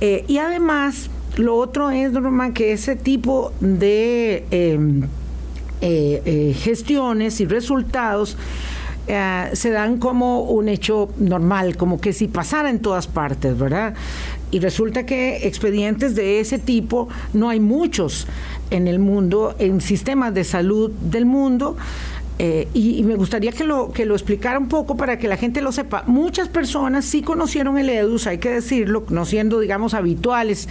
eh, 0.00 0.24
y 0.28 0.38
además, 0.38 1.10
lo 1.36 1.56
otro 1.56 1.90
es, 1.90 2.12
Norma, 2.12 2.52
que 2.52 2.72
ese 2.72 2.94
tipo 2.94 3.52
de 3.60 4.44
em, 4.50 5.02
eh, 5.80 6.22
eh, 6.24 6.54
gestiones 6.58 7.40
y 7.40 7.46
resultados 7.46 8.36
se 9.54 9.70
dan 9.70 9.96
como 9.96 10.42
un 10.42 10.68
hecho 10.68 11.08
normal, 11.16 11.78
como 11.78 11.98
que 11.98 12.12
si 12.12 12.28
pasara 12.28 12.68
en 12.68 12.80
todas 12.80 13.06
partes, 13.06 13.58
¿verdad? 13.58 13.94
Y 14.50 14.58
resulta 14.58 15.06
que 15.06 15.46
expedientes 15.46 16.14
de 16.14 16.40
ese 16.40 16.58
tipo 16.58 17.08
no 17.32 17.48
hay 17.48 17.58
muchos 17.58 18.26
en 18.70 18.86
el 18.86 18.98
mundo, 18.98 19.54
en 19.58 19.80
sistemas 19.80 20.34
de 20.34 20.44
salud 20.44 20.90
del 20.90 21.24
mundo. 21.24 21.78
Eh, 22.38 22.68
y, 22.72 23.02
me 23.02 23.16
gustaría 23.16 23.50
que 23.52 23.64
lo, 23.64 23.90
que 23.90 24.06
lo 24.06 24.14
explicara 24.14 24.58
un 24.58 24.68
poco 24.68 24.96
para 24.96 25.18
que 25.18 25.26
la 25.28 25.36
gente 25.36 25.60
lo 25.60 25.72
sepa. 25.72 26.04
Muchas 26.06 26.48
personas 26.48 27.04
sí 27.04 27.22
conocieron 27.22 27.78
el 27.78 27.90
EDUS, 27.90 28.26
hay 28.26 28.38
que 28.38 28.50
decirlo, 28.50 29.04
no 29.08 29.24
siendo, 29.24 29.58
digamos, 29.58 29.94
habituales 29.94 30.68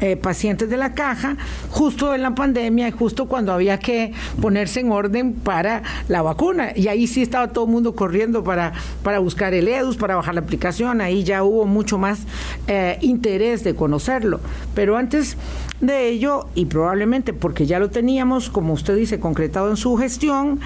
eh, 0.00 0.16
pacientes 0.16 0.70
de 0.70 0.76
la 0.76 0.94
caja, 0.94 1.36
justo 1.70 2.14
en 2.14 2.22
la 2.22 2.34
pandemia 2.34 2.88
y 2.88 2.90
justo 2.90 3.26
cuando 3.26 3.52
había 3.52 3.78
que 3.78 4.12
ponerse 4.40 4.80
en 4.80 4.92
orden 4.92 5.34
para 5.34 5.82
la 6.08 6.22
vacuna. 6.22 6.72
Y 6.74 6.88
ahí 6.88 7.06
sí 7.06 7.22
estaba 7.22 7.48
todo 7.48 7.64
el 7.64 7.72
mundo 7.72 7.94
corriendo 7.94 8.44
para, 8.44 8.72
para 9.02 9.18
buscar 9.18 9.52
el 9.52 9.68
EDUS, 9.68 9.96
para 9.96 10.16
bajar 10.16 10.34
la 10.34 10.40
aplicación, 10.40 11.00
ahí 11.00 11.24
ya 11.24 11.42
hubo 11.42 11.66
mucho 11.66 11.98
más 11.98 12.20
eh, 12.66 12.98
interés 13.02 13.64
de 13.64 13.74
conocerlo. 13.74 14.40
Pero 14.74 14.96
antes 14.96 15.36
de 15.80 16.08
ello, 16.08 16.46
y 16.54 16.66
probablemente 16.66 17.32
porque 17.32 17.66
ya 17.66 17.78
lo 17.78 17.90
teníamos, 17.90 18.50
como 18.50 18.72
usted 18.74 18.96
dice, 18.96 19.18
concretado 19.18 19.70
en 19.70 19.76
su 19.76 19.96
gestión, 19.96 20.60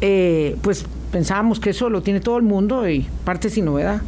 eh, 0.00 0.56
pues 0.62 0.86
pensábamos 1.10 1.58
que 1.58 1.70
eso 1.70 1.88
lo 1.88 2.02
tiene 2.02 2.20
todo 2.20 2.36
el 2.36 2.42
mundo 2.42 2.88
y 2.88 3.06
parte 3.24 3.50
sin 3.50 3.64
novedad. 3.64 4.02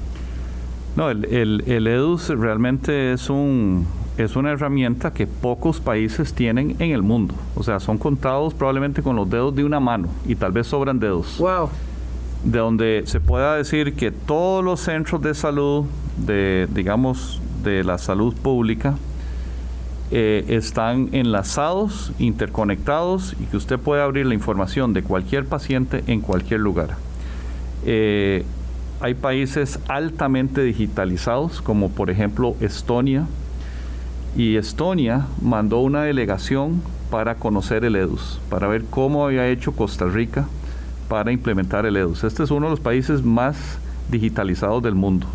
No, 0.96 1.10
el, 1.10 1.24
el, 1.66 1.86
EDUS 1.86 2.28
realmente 2.30 3.12
es 3.12 3.30
un 3.30 3.86
es 4.18 4.36
una 4.36 4.50
herramienta 4.50 5.14
que 5.14 5.26
pocos 5.26 5.80
países 5.80 6.34
tienen 6.34 6.76
en 6.78 6.90
el 6.90 7.02
mundo. 7.02 7.34
O 7.54 7.62
sea, 7.62 7.80
son 7.80 7.96
contados 7.96 8.52
probablemente 8.52 9.02
con 9.02 9.16
los 9.16 9.30
dedos 9.30 9.54
de 9.54 9.64
una 9.64 9.80
mano 9.80 10.08
y 10.26 10.34
tal 10.34 10.52
vez 10.52 10.66
sobran 10.66 10.98
dedos. 10.98 11.38
Wow. 11.38 11.70
De 12.44 12.58
donde 12.58 13.04
se 13.06 13.20
pueda 13.20 13.56
decir 13.56 13.94
que 13.94 14.10
todos 14.10 14.62
los 14.62 14.80
centros 14.80 15.22
de 15.22 15.32
salud, 15.32 15.86
de 16.18 16.68
digamos, 16.70 17.40
de 17.62 17.82
la 17.82 17.96
salud 17.96 18.34
pública, 18.34 18.94
eh, 20.12 20.44
están 20.48 21.08
enlazados, 21.12 22.12
interconectados 22.18 23.36
y 23.40 23.44
que 23.44 23.56
usted 23.56 23.78
puede 23.78 24.02
abrir 24.02 24.26
la 24.26 24.34
información 24.34 24.92
de 24.92 25.02
cualquier 25.02 25.44
paciente 25.44 26.02
en 26.08 26.20
cualquier 26.20 26.60
lugar. 26.60 26.96
Eh, 27.86 28.44
hay 29.00 29.14
países 29.14 29.78
altamente 29.88 30.62
digitalizados, 30.62 31.62
como 31.62 31.90
por 31.90 32.10
ejemplo 32.10 32.56
Estonia, 32.60 33.26
y 34.36 34.56
Estonia 34.56 35.26
mandó 35.40 35.80
una 35.80 36.02
delegación 36.02 36.82
para 37.10 37.36
conocer 37.36 37.84
el 37.84 37.96
EDUS, 37.96 38.40
para 38.48 38.68
ver 38.68 38.84
cómo 38.90 39.24
había 39.24 39.48
hecho 39.48 39.72
Costa 39.72 40.06
Rica 40.06 40.46
para 41.08 41.32
implementar 41.32 41.86
el 41.86 41.96
EDUS. 41.96 42.24
Este 42.24 42.42
es 42.42 42.50
uno 42.50 42.66
de 42.66 42.70
los 42.70 42.80
países 42.80 43.24
más 43.24 43.78
digitalizados 44.10 44.82
del 44.82 44.94
mundo. 44.94 45.26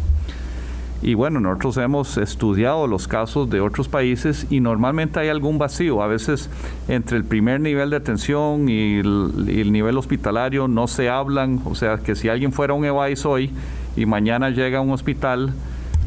Y 1.06 1.14
bueno, 1.14 1.40
nosotros 1.40 1.78
hemos 1.78 2.18
estudiado 2.18 2.88
los 2.88 3.08
casos 3.08 3.48
de 3.52 3.62
otros 3.62 3.88
países 3.88 4.48
y 4.50 4.60
normalmente 4.60 5.20
hay 5.20 5.30
algún 5.30 5.60
vacío. 5.60 6.02
A 6.02 6.08
veces 6.08 6.50
entre 6.88 7.16
el 7.18 7.24
primer 7.24 7.62
nivel 7.62 7.92
de 7.92 7.98
atención 7.98 8.68
y 8.70 8.98
el, 8.98 9.72
nivel 9.72 10.00
hospitalario 10.00 10.68
no 10.68 10.88
se 10.88 11.08
hablan. 11.08 11.62
O 11.66 11.76
sea, 11.76 12.00
que 12.00 12.16
si 12.16 12.28
alguien 12.28 12.52
fuera 12.52 12.74
un 12.74 12.86
EVAIS 12.86 13.24
hoy 13.28 13.52
y 13.96 14.08
mañana 14.08 14.50
llega 14.50 14.80
a 14.80 14.82
un 14.82 14.90
hospital, 14.90 15.54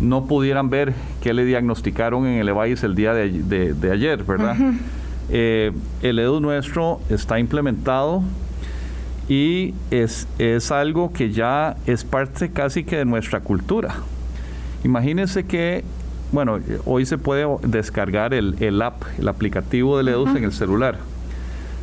no 0.00 0.24
pudieran 0.26 0.68
ver 0.68 0.94
qué 1.22 1.32
le 1.32 1.44
diagnosticaron 1.44 2.26
en 2.26 2.40
el 2.40 2.48
EVAIS 2.48 2.82
el 2.82 2.96
día 2.96 3.14
de, 3.14 3.90
ayer, 3.92 4.24
¿verdad? 4.24 4.56
Eh, 5.30 5.70
el 6.02 6.18
EDU 6.18 6.40
nuestro 6.40 6.98
está 7.08 7.38
implementado 7.38 8.24
y 9.28 9.74
es, 9.92 10.26
es 10.40 10.72
algo 10.72 11.12
que 11.12 11.30
ya 11.30 11.76
es 11.86 12.02
parte 12.02 12.50
casi 12.50 12.82
que 12.82 12.96
de 12.96 13.04
nuestra 13.04 13.38
cultura. 13.38 13.94
Imagínense 14.88 15.44
que, 15.44 15.84
bueno, 16.32 16.60
hoy 16.86 17.04
se 17.04 17.18
puede 17.18 17.46
descargar 17.62 18.32
el, 18.32 18.56
el 18.58 18.80
app, 18.80 19.02
el 19.18 19.28
aplicativo 19.28 20.02
de 20.02 20.10
EDUS 20.10 20.34
en 20.34 20.44
el 20.44 20.52
celular. 20.52 20.96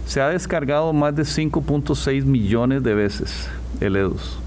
Se 0.08 0.22
ha 0.22 0.30
descargado 0.30 0.92
más 0.92 1.16
de 1.16 1.22
5.6 1.22 2.24
millones 2.26 2.82
de 2.82 2.96
veces 2.96 3.48
el 3.80 3.96
EDUS. 3.96 4.40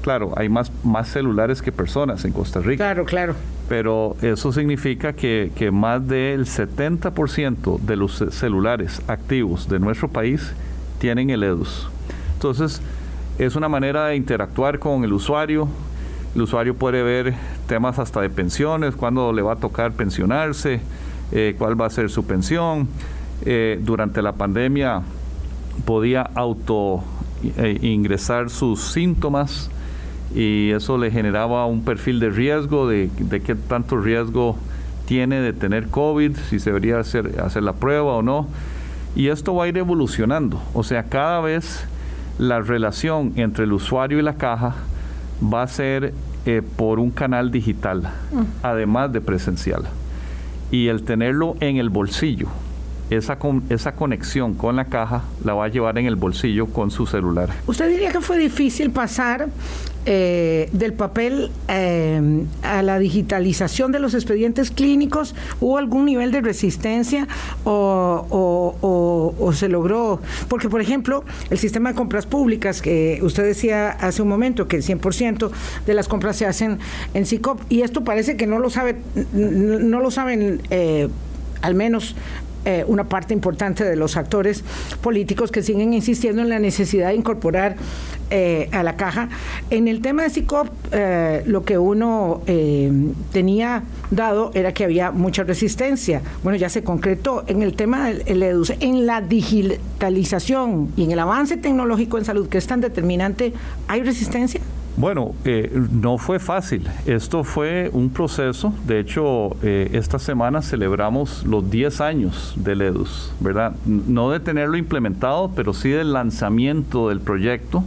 Claro, 0.00 0.32
hay 0.34 0.48
más, 0.48 0.72
más 0.82 1.08
celulares 1.08 1.60
que 1.60 1.72
personas 1.72 2.24
en 2.24 2.32
Costa 2.32 2.60
Rica. 2.60 2.84
Claro, 2.84 3.04
claro. 3.04 3.34
Pero 3.68 4.16
eso 4.22 4.50
significa 4.50 5.12
que, 5.12 5.52
que 5.54 5.70
más 5.70 6.08
del 6.08 6.46
70% 6.46 7.80
de 7.80 7.96
los 7.96 8.24
celulares 8.30 9.02
activos 9.08 9.68
de 9.68 9.78
nuestro 9.78 10.08
país 10.08 10.54
tienen 10.98 11.28
el 11.28 11.42
EDUS. 11.42 11.90
Entonces, 12.32 12.80
es 13.38 13.56
una 13.56 13.68
manera 13.68 14.06
de 14.06 14.16
interactuar 14.16 14.78
con 14.78 15.04
el 15.04 15.12
usuario, 15.12 15.68
el 16.34 16.42
usuario 16.42 16.74
puede 16.74 17.02
ver 17.02 17.34
temas 17.66 17.98
hasta 17.98 18.20
de 18.20 18.30
pensiones, 18.30 18.94
cuándo 18.94 19.32
le 19.32 19.42
va 19.42 19.54
a 19.54 19.56
tocar 19.56 19.92
pensionarse, 19.92 20.80
eh, 21.32 21.54
cuál 21.58 21.80
va 21.80 21.86
a 21.86 21.90
ser 21.90 22.10
su 22.10 22.24
pensión. 22.24 22.88
Eh, 23.44 23.78
durante 23.82 24.22
la 24.22 24.32
pandemia 24.32 25.02
podía 25.84 26.22
auto 26.34 27.02
eh, 27.56 27.78
ingresar 27.82 28.48
sus 28.48 28.80
síntomas 28.80 29.70
y 30.34 30.70
eso 30.70 30.96
le 30.98 31.10
generaba 31.10 31.66
un 31.66 31.84
perfil 31.84 32.20
de 32.20 32.30
riesgo, 32.30 32.88
de, 32.88 33.10
de, 33.18 33.40
qué 33.40 33.54
tanto 33.54 33.98
riesgo 33.98 34.56
tiene 35.06 35.40
de 35.40 35.52
tener 35.52 35.88
COVID, 35.88 36.36
si 36.48 36.58
se 36.58 36.70
debería 36.70 36.98
hacer, 36.98 37.40
hacer 37.40 37.62
la 37.62 37.74
prueba 37.74 38.14
o 38.14 38.22
no. 38.22 38.46
Y 39.14 39.28
esto 39.28 39.54
va 39.54 39.64
a 39.64 39.68
ir 39.68 39.78
evolucionando. 39.78 40.60
O 40.72 40.82
sea, 40.82 41.04
cada 41.04 41.40
vez 41.40 41.86
la 42.38 42.60
relación 42.60 43.32
entre 43.36 43.64
el 43.64 43.72
usuario 43.72 44.18
y 44.18 44.22
la 44.22 44.34
caja 44.34 44.74
va 45.42 45.62
a 45.62 45.68
ser 45.68 46.12
eh, 46.46 46.62
por 46.76 46.98
un 46.98 47.10
canal 47.10 47.50
digital, 47.50 48.02
mm. 48.32 48.42
además 48.62 49.12
de 49.12 49.20
presencial. 49.20 49.84
Y 50.70 50.88
el 50.88 51.04
tenerlo 51.04 51.56
en 51.60 51.76
el 51.76 51.88
bolsillo, 51.88 52.48
esa, 53.10 53.38
esa 53.68 53.94
conexión 53.94 54.54
con 54.54 54.76
la 54.76 54.86
caja 54.86 55.22
la 55.44 55.54
va 55.54 55.66
a 55.66 55.68
llevar 55.68 55.98
en 55.98 56.06
el 56.06 56.16
bolsillo 56.16 56.66
con 56.66 56.90
su 56.90 57.06
celular. 57.06 57.50
¿Usted 57.66 57.88
diría 57.88 58.10
que 58.10 58.20
fue 58.20 58.38
difícil 58.38 58.90
pasar 58.90 59.48
eh, 60.06 60.68
del 60.72 60.92
papel 60.92 61.50
eh, 61.68 62.44
a 62.62 62.82
la 62.82 62.98
digitalización 62.98 63.92
de 63.92 63.98
los 63.98 64.14
expedientes 64.14 64.70
clínicos? 64.70 65.34
¿Hubo 65.60 65.78
algún 65.78 66.04
nivel 66.04 66.30
de 66.30 66.40
resistencia 66.40 67.26
o, 67.64 69.52
se 69.54 69.68
logró? 69.68 70.20
Porque, 70.48 70.68
por 70.68 70.80
ejemplo, 70.80 71.24
el 71.50 71.58
sistema 71.58 71.90
de 71.90 71.96
compras 71.96 72.26
públicas, 72.26 72.82
que 72.82 73.20
usted 73.22 73.44
decía 73.44 73.90
hace 73.90 74.22
un 74.22 74.28
momento 74.28 74.68
que 74.68 74.76
el 74.76 74.82
100% 74.82 75.50
de 75.86 75.94
las 75.94 76.08
compras 76.08 76.36
se 76.36 76.46
hacen 76.46 76.78
en 77.14 77.26
SICOP, 77.26 77.60
y 77.68 77.82
esto 77.82 78.04
parece 78.04 78.36
que 78.36 78.46
no 78.46 78.58
lo 78.58 78.70
sabe, 78.70 78.96
no 79.32 80.00
lo 80.00 80.10
saben. 80.10 80.60
Eh, 80.70 81.08
al 81.64 81.74
menos 81.74 82.14
eh, 82.64 82.84
una 82.86 83.04
parte 83.04 83.34
importante 83.34 83.84
de 83.84 83.96
los 83.96 84.16
actores 84.16 84.64
políticos 85.02 85.50
que 85.50 85.62
siguen 85.62 85.92
insistiendo 85.92 86.40
en 86.42 86.48
la 86.48 86.58
necesidad 86.58 87.08
de 87.08 87.14
incorporar 87.14 87.76
eh, 88.30 88.68
a 88.72 88.82
la 88.82 88.96
caja. 88.96 89.28
En 89.70 89.86
el 89.86 90.00
tema 90.00 90.22
de 90.22 90.30
SICOP, 90.30 90.68
eh, 90.92 91.42
lo 91.46 91.64
que 91.64 91.76
uno 91.76 92.42
tenía 93.32 93.82
dado 94.10 94.50
era 94.54 94.72
que 94.72 94.84
había 94.84 95.10
mucha 95.10 95.44
resistencia. 95.44 96.22
Bueno, 96.42 96.56
ya 96.56 96.68
se 96.68 96.82
concretó. 96.82 97.44
En 97.46 97.62
el 97.62 97.74
tema 97.74 98.08
del 98.10 98.42
EDUS, 98.42 98.72
en 98.80 99.06
la 99.06 99.20
digitalización 99.20 100.88
y 100.96 101.04
en 101.04 101.10
el 101.10 101.18
avance 101.18 101.56
tecnológico 101.56 102.18
en 102.18 102.24
salud, 102.24 102.48
que 102.48 102.58
es 102.58 102.66
tan 102.66 102.80
determinante, 102.80 103.52
¿hay 103.88 104.02
resistencia? 104.02 104.60
Bueno, 104.96 105.34
eh, 105.44 105.72
no 105.90 106.18
fue 106.18 106.38
fácil. 106.38 106.88
Esto 107.04 107.42
fue 107.42 107.90
un 107.92 108.10
proceso. 108.10 108.72
De 108.86 109.00
hecho, 109.00 109.56
eh, 109.60 109.90
esta 109.92 110.20
semana 110.20 110.62
celebramos 110.62 111.44
los 111.44 111.68
10 111.68 112.00
años 112.00 112.54
del 112.56 112.80
EDUS, 112.80 113.32
¿verdad? 113.40 113.74
No 113.84 114.30
de 114.30 114.38
tenerlo 114.38 114.76
implementado, 114.76 115.50
pero 115.56 115.74
sí 115.74 115.90
del 115.90 116.12
lanzamiento 116.12 117.08
del 117.08 117.18
proyecto. 117.20 117.82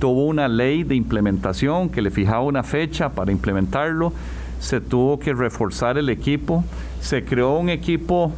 Tuvo 0.00 0.26
una 0.26 0.48
ley 0.48 0.82
de 0.82 0.96
implementación 0.96 1.88
que 1.88 2.02
le 2.02 2.10
fijaba 2.10 2.42
una 2.42 2.64
fecha 2.64 3.10
para 3.10 3.30
implementarlo. 3.30 4.12
Se 4.58 4.80
tuvo 4.80 5.20
que 5.20 5.34
reforzar 5.34 5.98
el 5.98 6.08
equipo. 6.08 6.64
Se 7.00 7.24
creó 7.24 7.58
un 7.58 7.68
equipo 7.68 8.32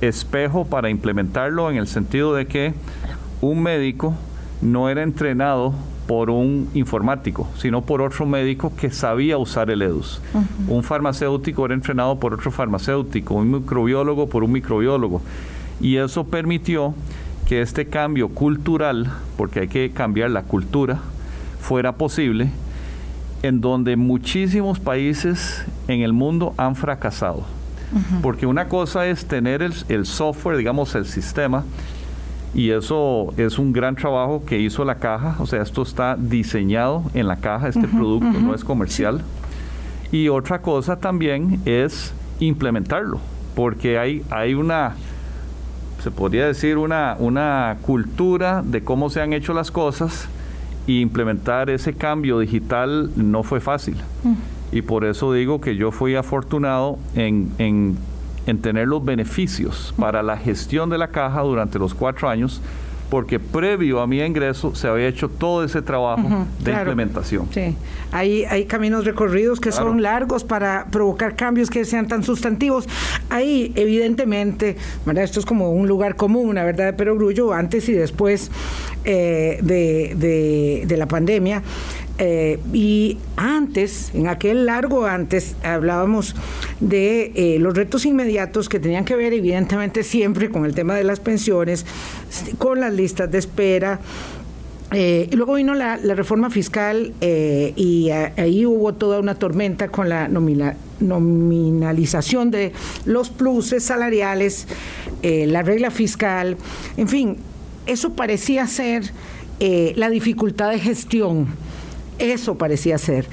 espejo 0.00 0.64
para 0.64 0.90
implementarlo 0.90 1.70
en 1.70 1.76
el 1.76 1.86
sentido 1.86 2.34
de 2.34 2.48
que 2.48 2.74
un 3.40 3.62
médico 3.62 4.14
no 4.60 4.88
era 4.88 5.04
entrenado 5.04 5.74
por 6.06 6.30
un 6.30 6.68
informático, 6.74 7.48
sino 7.56 7.82
por 7.82 8.00
otro 8.00 8.26
médico 8.26 8.72
que 8.76 8.90
sabía 8.90 9.38
usar 9.38 9.70
el 9.70 9.82
EDUS. 9.82 10.20
Un 10.68 10.82
farmacéutico 10.82 11.64
era 11.64 11.74
entrenado 11.74 12.18
por 12.18 12.34
otro 12.34 12.50
farmacéutico, 12.50 13.34
un 13.34 13.50
microbiólogo 13.50 14.28
por 14.28 14.44
un 14.44 14.52
microbiólogo. 14.52 15.20
Y 15.80 15.96
eso 15.96 16.24
permitió 16.24 16.94
que 17.46 17.60
este 17.60 17.86
cambio 17.86 18.28
cultural, 18.28 19.12
porque 19.36 19.60
hay 19.60 19.68
que 19.68 19.90
cambiar 19.90 20.30
la 20.30 20.42
cultura, 20.42 21.00
fuera 21.60 21.92
posible, 21.92 22.50
en 23.42 23.60
donde 23.60 23.96
muchísimos 23.96 24.80
países 24.80 25.64
en 25.88 26.00
el 26.02 26.12
mundo 26.12 26.54
han 26.56 26.76
fracasado. 26.76 27.44
Porque 28.20 28.46
una 28.46 28.68
cosa 28.68 29.06
es 29.06 29.26
tener 29.26 29.62
el, 29.62 29.72
el 29.88 30.06
software, 30.06 30.56
digamos, 30.56 30.94
el 30.96 31.06
sistema, 31.06 31.64
y 32.56 32.70
eso 32.70 33.34
es 33.36 33.58
un 33.58 33.74
gran 33.74 33.96
trabajo 33.96 34.42
que 34.46 34.58
hizo 34.58 34.82
la 34.86 34.94
caja, 34.94 35.36
o 35.40 35.46
sea, 35.46 35.60
esto 35.60 35.82
está 35.82 36.16
diseñado 36.18 37.04
en 37.12 37.28
la 37.28 37.36
caja, 37.36 37.68
este 37.68 37.86
producto 37.86 38.40
no 38.40 38.54
es 38.54 38.64
comercial. 38.64 39.20
Y 40.10 40.30
otra 40.30 40.62
cosa 40.62 40.98
también 40.98 41.60
es 41.66 42.14
implementarlo, 42.40 43.20
porque 43.54 43.98
hay, 43.98 44.22
hay 44.30 44.54
una, 44.54 44.94
se 46.02 46.10
podría 46.10 46.46
decir, 46.46 46.78
una, 46.78 47.16
una 47.18 47.76
cultura 47.82 48.62
de 48.64 48.82
cómo 48.82 49.10
se 49.10 49.20
han 49.20 49.34
hecho 49.34 49.52
las 49.52 49.70
cosas 49.70 50.26
y 50.86 51.02
implementar 51.02 51.68
ese 51.68 51.92
cambio 51.92 52.38
digital 52.38 53.10
no 53.16 53.42
fue 53.42 53.60
fácil. 53.60 53.98
Y 54.72 54.80
por 54.80 55.04
eso 55.04 55.30
digo 55.34 55.60
que 55.60 55.76
yo 55.76 55.90
fui 55.90 56.14
afortunado 56.14 56.98
en, 57.14 57.50
en 57.58 57.98
en 58.46 58.60
tener 58.60 58.88
los 58.88 59.04
beneficios 59.04 59.94
para 59.98 60.22
la 60.22 60.36
gestión 60.36 60.88
de 60.90 60.98
la 60.98 61.08
caja 61.08 61.40
durante 61.40 61.78
los 61.78 61.94
cuatro 61.94 62.28
años 62.28 62.60
porque 63.10 63.38
previo 63.38 64.00
a 64.00 64.06
mi 64.06 64.20
ingreso 64.20 64.74
se 64.74 64.88
había 64.88 65.06
hecho 65.06 65.28
todo 65.28 65.64
ese 65.64 65.82
trabajo 65.82 66.46
de 66.58 66.72
implementación. 66.72 67.48
Sí, 67.52 67.76
hay, 68.10 68.44
hay 68.44 68.64
caminos 68.64 69.04
recorridos 69.04 69.60
que 69.60 69.70
son 69.70 70.02
largos 70.02 70.44
para 70.44 70.86
provocar 70.90 71.36
cambios 71.36 71.70
que 71.70 71.84
sean 71.84 72.08
tan 72.08 72.24
sustantivos. 72.24 72.88
Ahí, 73.30 73.72
evidentemente, 73.76 74.76
esto 75.16 75.40
es 75.40 75.46
como 75.46 75.70
un 75.70 75.86
lugar 75.86 76.16
común, 76.16 76.48
una 76.48 76.64
verdad 76.64 76.86
de 76.86 76.92
perogrullo, 76.94 77.52
antes 77.52 77.88
y 77.88 77.92
después 77.92 78.50
eh, 79.04 79.58
de, 79.62 80.84
de 80.86 80.96
la 80.96 81.06
pandemia. 81.06 81.62
Eh, 82.18 82.58
y 82.72 83.18
antes, 83.36 84.10
en 84.14 84.28
aquel 84.28 84.64
largo 84.66 85.06
antes, 85.06 85.56
hablábamos 85.62 86.34
de 86.80 87.32
eh, 87.34 87.58
los 87.58 87.74
retos 87.74 88.06
inmediatos 88.06 88.70
que 88.70 88.80
tenían 88.80 89.04
que 89.04 89.14
ver 89.16 89.34
evidentemente 89.34 90.02
siempre 90.02 90.50
con 90.50 90.64
el 90.64 90.74
tema 90.74 90.94
de 90.94 91.04
las 91.04 91.20
pensiones, 91.20 91.84
con 92.58 92.80
las 92.80 92.92
listas 92.92 93.30
de 93.30 93.38
espera. 93.38 94.00
Eh, 94.92 95.28
y 95.30 95.36
luego 95.36 95.54
vino 95.54 95.74
la, 95.74 95.96
reforma 95.96 96.48
fiscal 96.48 97.12
y 97.20 98.10
ahí 98.10 98.64
hubo 98.64 98.94
toda 98.94 99.18
una 99.18 99.34
tormenta 99.34 99.88
con 99.88 100.08
la 100.08 100.28
nominalización 100.28 102.52
de 102.52 102.70
los 103.04 103.30
pluses 103.30 103.82
salariales, 103.82 104.68
la 105.22 105.62
regla 105.62 105.90
fiscal, 105.90 106.56
en 106.96 107.08
fin, 107.08 107.36
eso 107.86 108.12
parecía 108.12 108.68
ser 108.68 109.10
la 109.58 110.08
dificultad 110.08 110.70
de 110.70 110.78
gestión 110.78 111.48
eso 112.18 112.56
parecía 112.56 112.98
ser. 112.98 113.26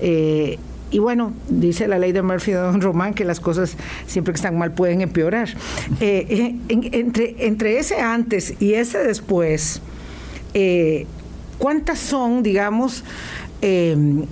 Eh, 0.00 0.58
y 0.90 1.00
bueno, 1.00 1.34
dice 1.48 1.86
la 1.86 1.98
ley 1.98 2.12
de 2.12 2.22
Murphy 2.22 2.52
de 2.52 2.58
Don 2.58 2.80
Román 2.80 3.12
que 3.12 3.24
las 3.24 3.40
cosas 3.40 3.76
siempre 4.06 4.32
que 4.32 4.36
están 4.36 4.56
mal 4.56 4.72
pueden 4.72 5.02
empeorar. 5.02 5.48
Eh, 6.00 6.56
entre, 6.68 7.46
entre 7.46 7.78
ese 7.78 8.00
antes 8.00 8.54
y 8.58 8.72
ese 8.74 8.98
después, 8.98 9.82
eh, 10.54 11.06
¿cuántas 11.58 11.98
son, 11.98 12.42
digamos, 12.42 13.04
em, 13.60 14.24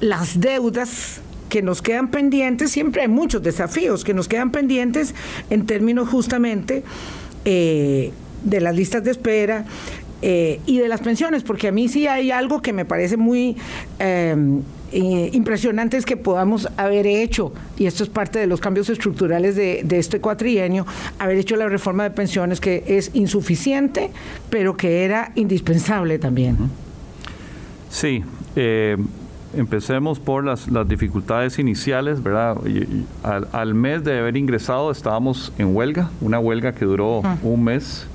las 0.00 0.38
deudas 0.38 1.22
que 1.48 1.62
nos 1.62 1.80
quedan 1.80 2.10
pendientes? 2.10 2.70
Siempre 2.70 3.02
hay 3.02 3.08
muchos 3.08 3.42
desafíos 3.42 4.04
que 4.04 4.12
nos 4.12 4.28
quedan 4.28 4.52
pendientes 4.52 5.14
en 5.48 5.64
términos 5.64 6.08
justamente 6.10 6.84
de 7.44 8.60
las 8.60 8.74
listas 8.74 9.02
de 9.04 9.10
espera, 9.10 9.64
eh, 10.22 10.60
y 10.66 10.78
de 10.78 10.88
las 10.88 11.00
pensiones, 11.00 11.42
porque 11.42 11.68
a 11.68 11.72
mí 11.72 11.88
sí 11.88 12.06
hay 12.06 12.30
algo 12.30 12.60
que 12.60 12.72
me 12.72 12.84
parece 12.84 13.16
muy 13.16 13.56
em, 13.98 14.62
eh, 14.90 15.30
impresionante 15.32 15.96
es 15.96 16.06
que 16.06 16.16
podamos 16.16 16.68
haber 16.76 17.06
hecho, 17.06 17.52
y 17.76 17.86
esto 17.86 18.02
es 18.02 18.08
parte 18.08 18.38
de 18.38 18.46
los 18.46 18.60
cambios 18.60 18.88
estructurales 18.88 19.54
de, 19.54 19.86
este 19.90 20.20
cuatrienio, 20.20 20.86
haber 21.18 21.38
hecho 21.38 21.56
la 21.56 21.68
reforma 21.68 22.04
de 22.04 22.10
pensiones 22.10 22.60
que 22.60 22.84
es 22.86 23.10
insuficiente, 23.14 24.10
pero 24.50 24.76
que 24.76 25.04
era 25.04 25.32
indispensable 25.34 26.18
también. 26.18 26.56
Sí. 27.90 28.24
Eh, 28.56 28.96
empecemos 29.54 30.18
por 30.18 30.44
las, 30.44 30.66
dificultades 30.88 31.58
iniciales, 31.58 32.22
¿verdad? 32.22 32.56
al, 33.52 33.74
mes 33.74 34.04
de 34.04 34.18
haber 34.18 34.36
ingresado 34.36 34.90
estábamos 34.90 35.52
en 35.58 35.76
huelga, 35.76 36.10
una 36.20 36.38
huelga 36.38 36.72
que 36.72 36.84
duró 36.84 37.22
un 37.42 37.64
mes 37.64 38.06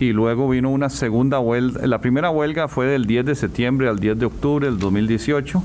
y 0.00 0.12
luego 0.12 0.48
vino 0.48 0.70
una 0.70 0.88
segunda 0.88 1.40
huelga. 1.40 1.86
La 1.86 2.00
primera 2.00 2.30
huelga 2.30 2.68
fue 2.68 2.86
del 2.86 3.06
10 3.06 3.26
de 3.26 3.34
septiembre 3.34 3.88
al 3.88 3.98
10 3.98 4.18
de 4.18 4.26
octubre 4.26 4.66
del 4.66 4.78
2018. 4.78 5.62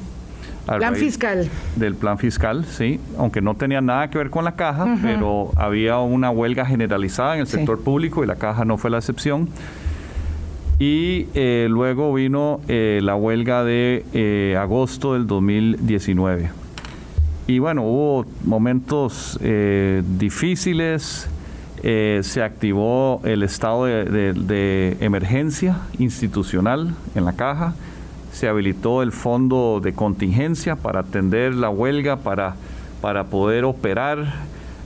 Plan 0.66 0.96
fiscal. 0.96 1.50
Del 1.76 1.96
plan 1.96 2.18
fiscal, 2.18 2.64
sí, 2.66 3.00
aunque 3.18 3.42
no 3.42 3.56
tenía 3.56 3.82
nada 3.82 4.10
que 4.10 4.18
ver 4.18 4.30
con 4.30 4.46
la 4.46 4.56
caja, 4.56 4.98
pero 5.02 5.52
había 5.58 6.00
una 6.00 6.32
huelga 6.32 6.66
generalizada 6.66 7.36
en 7.36 7.42
el 7.42 7.48
sector 7.48 7.82
público 7.82 8.24
y 8.24 8.28
la 8.28 8.36
caja 8.36 8.64
no 8.64 8.78
fue 8.78 8.90
la 8.90 8.98
excepción. 9.00 9.50
Y 10.80 11.28
eh, 11.34 11.68
luego 11.70 12.14
vino 12.14 12.62
eh, 12.68 13.02
la 13.04 13.16
huelga 13.16 13.64
de 13.64 14.06
eh, 14.14 14.58
agosto 14.60 15.14
del 15.14 15.28
2019. 15.28 16.50
Y 17.46 17.60
bueno, 17.60 17.84
hubo 17.84 18.26
momentos 18.46 19.38
difíciles, 20.18 21.28
eh, 21.84 22.22
se 22.24 22.42
activó 22.42 23.22
el 23.24 23.44
estado 23.44 23.86
de, 23.86 24.98
emergencia 25.02 25.78
institucional 26.00 26.96
en 27.14 27.26
la 27.26 27.34
caja, 27.34 27.76
se 28.32 28.48
habilitó 28.48 29.04
el 29.04 29.12
fondo 29.12 29.80
de 29.84 29.94
contingencia 29.94 30.76
para 30.76 31.02
atender 31.02 31.54
la 31.54 31.70
huelga, 31.70 32.18
para, 32.18 32.56
para 33.02 33.26
poder 33.26 33.66
operar. 33.66 34.34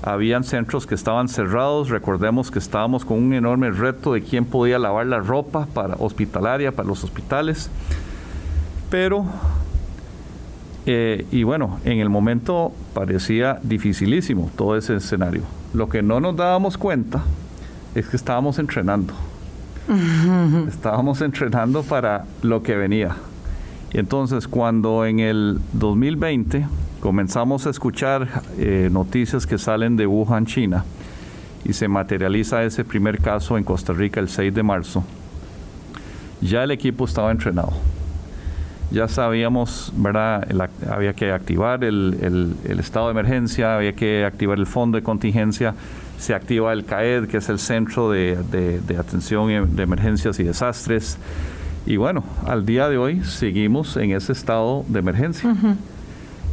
Habían 0.01 0.43
centros 0.43 0.85
que 0.85 0.95
estaban 0.95 1.29
cerrados, 1.29 1.89
recordemos 1.89 2.51
que 2.51 2.59
estábamos 2.59 3.05
con 3.05 3.19
un 3.19 3.33
enorme 3.33 3.71
reto 3.71 4.13
de 4.13 4.21
quién 4.21 4.45
podía 4.45 4.79
lavar 4.79 5.05
la 5.05 5.19
ropa 5.19 5.67
para 5.73 5.95
hospitalaria, 5.95 6.71
para 6.71 6.87
los 6.87 7.03
hospitales. 7.03 7.69
Pero 8.89 9.25
Eh, 10.89 11.25
y 11.31 11.43
bueno, 11.43 11.81
en 11.83 11.99
el 11.99 12.07
momento 12.07 12.71
parecía 12.93 13.59
dificilísimo 13.61 14.49
todo 14.55 14.77
ese 14.77 14.95
escenario. 14.95 15.41
Lo 15.73 15.89
que 15.89 16.01
no 16.01 16.19
nos 16.19 16.35
dábamos 16.35 16.77
cuenta 16.77 17.23
es 17.95 18.07
que 18.07 18.17
estábamos 18.17 18.59
entrenando. 18.59 19.13
Estábamos 20.67 21.21
entrenando 21.21 21.83
para 21.83 22.25
lo 22.41 22.61
que 22.61 22.75
venía. 22.75 23.15
Y 23.93 23.99
entonces 23.99 24.47
cuando 24.47 25.05
en 25.05 25.19
el 25.19 25.59
2020 25.73 26.67
comenzamos 26.99 27.65
a 27.67 27.69
escuchar 27.69 28.43
eh, 28.57 28.89
noticias 28.91 29.47
que 29.47 29.57
salen 29.57 29.95
de 29.95 30.05
Wuhan, 30.07 30.45
China, 30.45 30.83
y 31.63 31.73
se 31.73 31.87
materializa 31.87 32.63
ese 32.63 32.83
primer 32.83 33.19
caso 33.21 33.57
en 33.57 33.63
Costa 33.63 33.93
Rica 33.93 34.19
el 34.19 34.29
6 34.29 34.53
de 34.53 34.63
marzo, 34.63 35.03
ya 36.41 36.63
el 36.63 36.71
equipo 36.71 37.05
estaba 37.05 37.31
entrenado. 37.31 37.73
Ya 38.89 39.07
sabíamos, 39.07 39.91
¿verdad? 39.97 40.47
había 40.89 41.13
que 41.13 41.31
activar 41.31 41.83
el, 41.83 42.55
estado 42.79 43.07
de 43.07 43.11
emergencia, 43.11 43.75
había 43.75 43.93
que 43.93 44.23
activar 44.23 44.57
el 44.57 44.65
fondo 44.65 44.97
de 44.97 45.03
contingencia, 45.03 45.75
se 46.17 46.33
activa 46.33 46.71
el 46.71 46.85
CAED, 46.85 47.27
que 47.27 47.37
es 47.37 47.49
el 47.49 47.59
Centro 47.59 48.11
de, 48.11 48.37
Atención 48.97 49.75
de 49.75 49.83
Emergencias 49.83 50.39
y 50.39 50.43
Desastres. 50.43 51.17
Y 51.85 51.97
bueno, 51.97 52.23
al 52.45 52.65
día 52.65 52.89
de 52.89 52.97
hoy 52.97 53.23
seguimos 53.23 53.97
en 53.97 54.11
ese 54.11 54.31
estado 54.31 54.85
de 54.87 54.99
emergencia. 54.99 55.53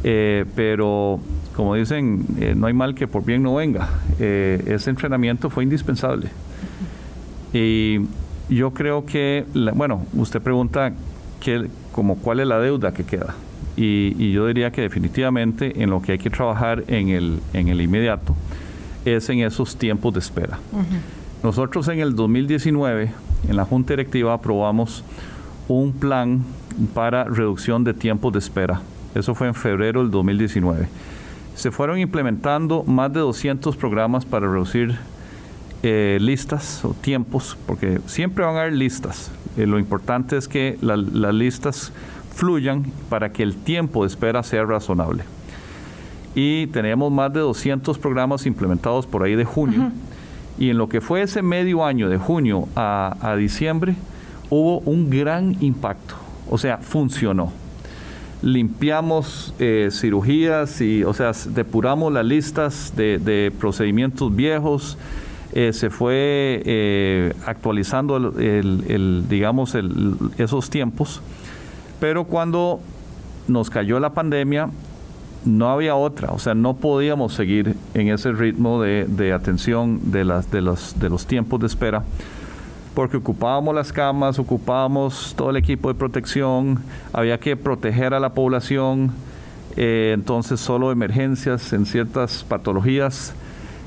Eh, 0.07 0.45
pero, 0.55 1.19
como 1.57 1.75
dicen, 1.75 2.27
eh, 2.39 2.55
no 2.55 2.67
hay 2.67 2.75
mal 2.75 2.95
que 2.95 3.09
por 3.09 3.25
bien 3.25 3.43
no 3.43 3.55
venga. 3.55 3.89
Eh, 4.21 4.63
ese 4.67 4.91
entrenamiento 4.91 5.49
fue 5.49 5.65
indispensable. 5.65 6.29
Y 7.55 8.01
yo 8.51 8.73
creo 8.75 9.07
que, 9.07 9.47
bueno, 9.75 10.05
usted 10.13 10.43
pregunta 10.43 10.93
que, 11.41 11.69
como 11.95 12.17
cuál 12.17 12.41
es 12.41 12.47
la 12.47 12.59
deuda 12.59 12.93
que 12.93 13.05
queda. 13.05 13.35
Y, 13.77 14.31
yo 14.33 14.47
diría 14.47 14.71
que 14.71 14.83
definitivamente 14.83 15.83
en 15.83 15.91
lo 15.91 16.03
que 16.03 16.13
hay 16.13 16.19
que 16.19 16.31
trabajar 16.31 16.85
en 16.87 17.09
el, 17.09 17.41
en 17.53 17.69
el 17.69 17.81
inmediato 17.81 18.37
es 19.05 19.29
en 19.31 19.41
esos 19.41 19.77
tiempos 19.77 20.13
de 20.15 20.21
espera. 20.21 20.59
Nosotros 21.43 21.89
en 21.89 22.01
el 22.01 22.15
2019, 22.15 23.11
en 23.49 23.57
la 23.57 23.65
Junta 23.65 23.95
Directiva, 23.95 24.33
aprobamos 24.33 25.05
un 25.69 25.93
plan 25.93 26.45
para 26.95 27.25
reducción 27.25 27.85
de 27.85 27.95
tiempos 27.95 28.33
de 28.33 28.39
espera 28.39 28.81
eso 29.15 29.35
fue 29.35 29.47
en 29.47 29.55
febrero 29.55 30.03
del 30.03 30.11
2019. 30.11 30.89
Se 31.55 31.71
fueron 31.71 31.99
implementando 31.99 32.83
más 32.83 33.13
de 33.13 33.21
200 33.21 33.77
programas 33.77 34.25
para 34.25 34.51
reducir 34.51 34.97
eh, 35.85 36.19
listas 36.21 36.85
o 36.85 36.95
tiempos, 36.95 37.57
porque 37.67 38.01
siempre 38.07 38.45
van 38.45 38.57
a 38.57 38.63
haber 38.63 38.73
listas. 38.73 39.31
Eh, 39.57 39.67
lo 39.67 39.79
importante 39.79 40.37
es 40.37 40.49
que 40.49 40.79
las 40.81 41.35
listas 41.35 41.93
fluyan 42.35 42.85
para 43.09 43.33
que 43.33 43.43
el 43.43 43.55
tiempo 43.57 44.03
de 44.03 44.09
espera 44.09 44.43
sea 44.43 44.65
razonable. 44.65 45.25
Y 46.35 46.67
tenemos 46.69 47.13
más 47.13 47.33
de 47.33 47.41
200 47.41 47.99
programas 47.99 48.47
implementados 48.47 49.07
por 49.07 49.23
ahí 49.23 49.37
de 49.37 49.45
junio. 49.45 49.93
Y 50.59 50.71
en 50.71 50.79
lo 50.79 50.89
que 50.89 51.01
fue 51.01 51.23
ese 51.23 51.43
medio 51.43 51.85
año, 51.85 52.09
de 52.09 52.19
junio 52.19 52.69
a 52.75 53.35
diciembre, 53.39 53.95
hubo 54.51 54.79
un 54.81 55.11
gran 55.11 55.57
impacto. 55.61 56.17
O 56.51 56.59
sea, 56.59 56.79
funcionó 56.79 57.53
limpiamos 58.45 59.55
eh, 59.59 59.89
cirugías 59.91 60.81
y, 60.83 61.03
o 61.03 61.15
sea, 61.15 61.33
depuramos 61.49 62.13
las 62.13 62.27
listas 62.27 62.93
de, 62.95 63.53
procedimientos 63.59 64.35
viejos, 64.37 64.99
eh, 65.55 65.73
se 65.73 65.89
fue 65.89 66.63
eh, 66.67 67.33
actualizando 67.47 68.17
el, 68.17 69.25
digamos, 69.29 69.77
esos 70.37 70.69
tiempos, 70.69 71.23
pero 72.01 72.25
cuando 72.25 72.81
nos 73.47 73.71
cayó 73.71 74.01
la 74.01 74.15
pandemia, 74.15 74.69
no 75.45 75.71
había 75.71 75.95
otra, 75.95 76.33
o 76.33 76.41
sea, 76.41 76.55
no 76.55 76.75
podíamos 76.75 77.35
seguir 77.35 77.77
en 77.95 78.09
ese 78.09 78.33
ritmo 78.33 78.83
de, 78.83 79.33
atención 79.33 80.11
de, 80.11 80.25
las, 80.25 80.51
de, 80.51 80.61
los, 80.61 80.99
de 80.99 81.09
los 81.09 81.27
tiempos 81.27 81.61
de 81.61 81.67
espera 81.67 82.03
porque 82.95 83.17
ocupábamos 83.17 83.75
las 83.75 83.93
camas, 83.93 84.39
ocupábamos 84.39 85.35
todo 85.37 85.51
el 85.51 85.57
equipo 85.57 85.89
de 85.89 85.95
protección, 85.95 86.79
había 87.13 87.39
que 87.39 87.57
proteger 87.57 88.15
a 88.15 88.21
la 88.21 88.35
población, 88.35 89.13
eh, 89.77 90.13
entonces 90.15 90.61
solo 90.61 90.93
emergencias 90.93 91.73
en 91.73 91.87
ciertas 91.87 92.45
patologías. 92.45 93.35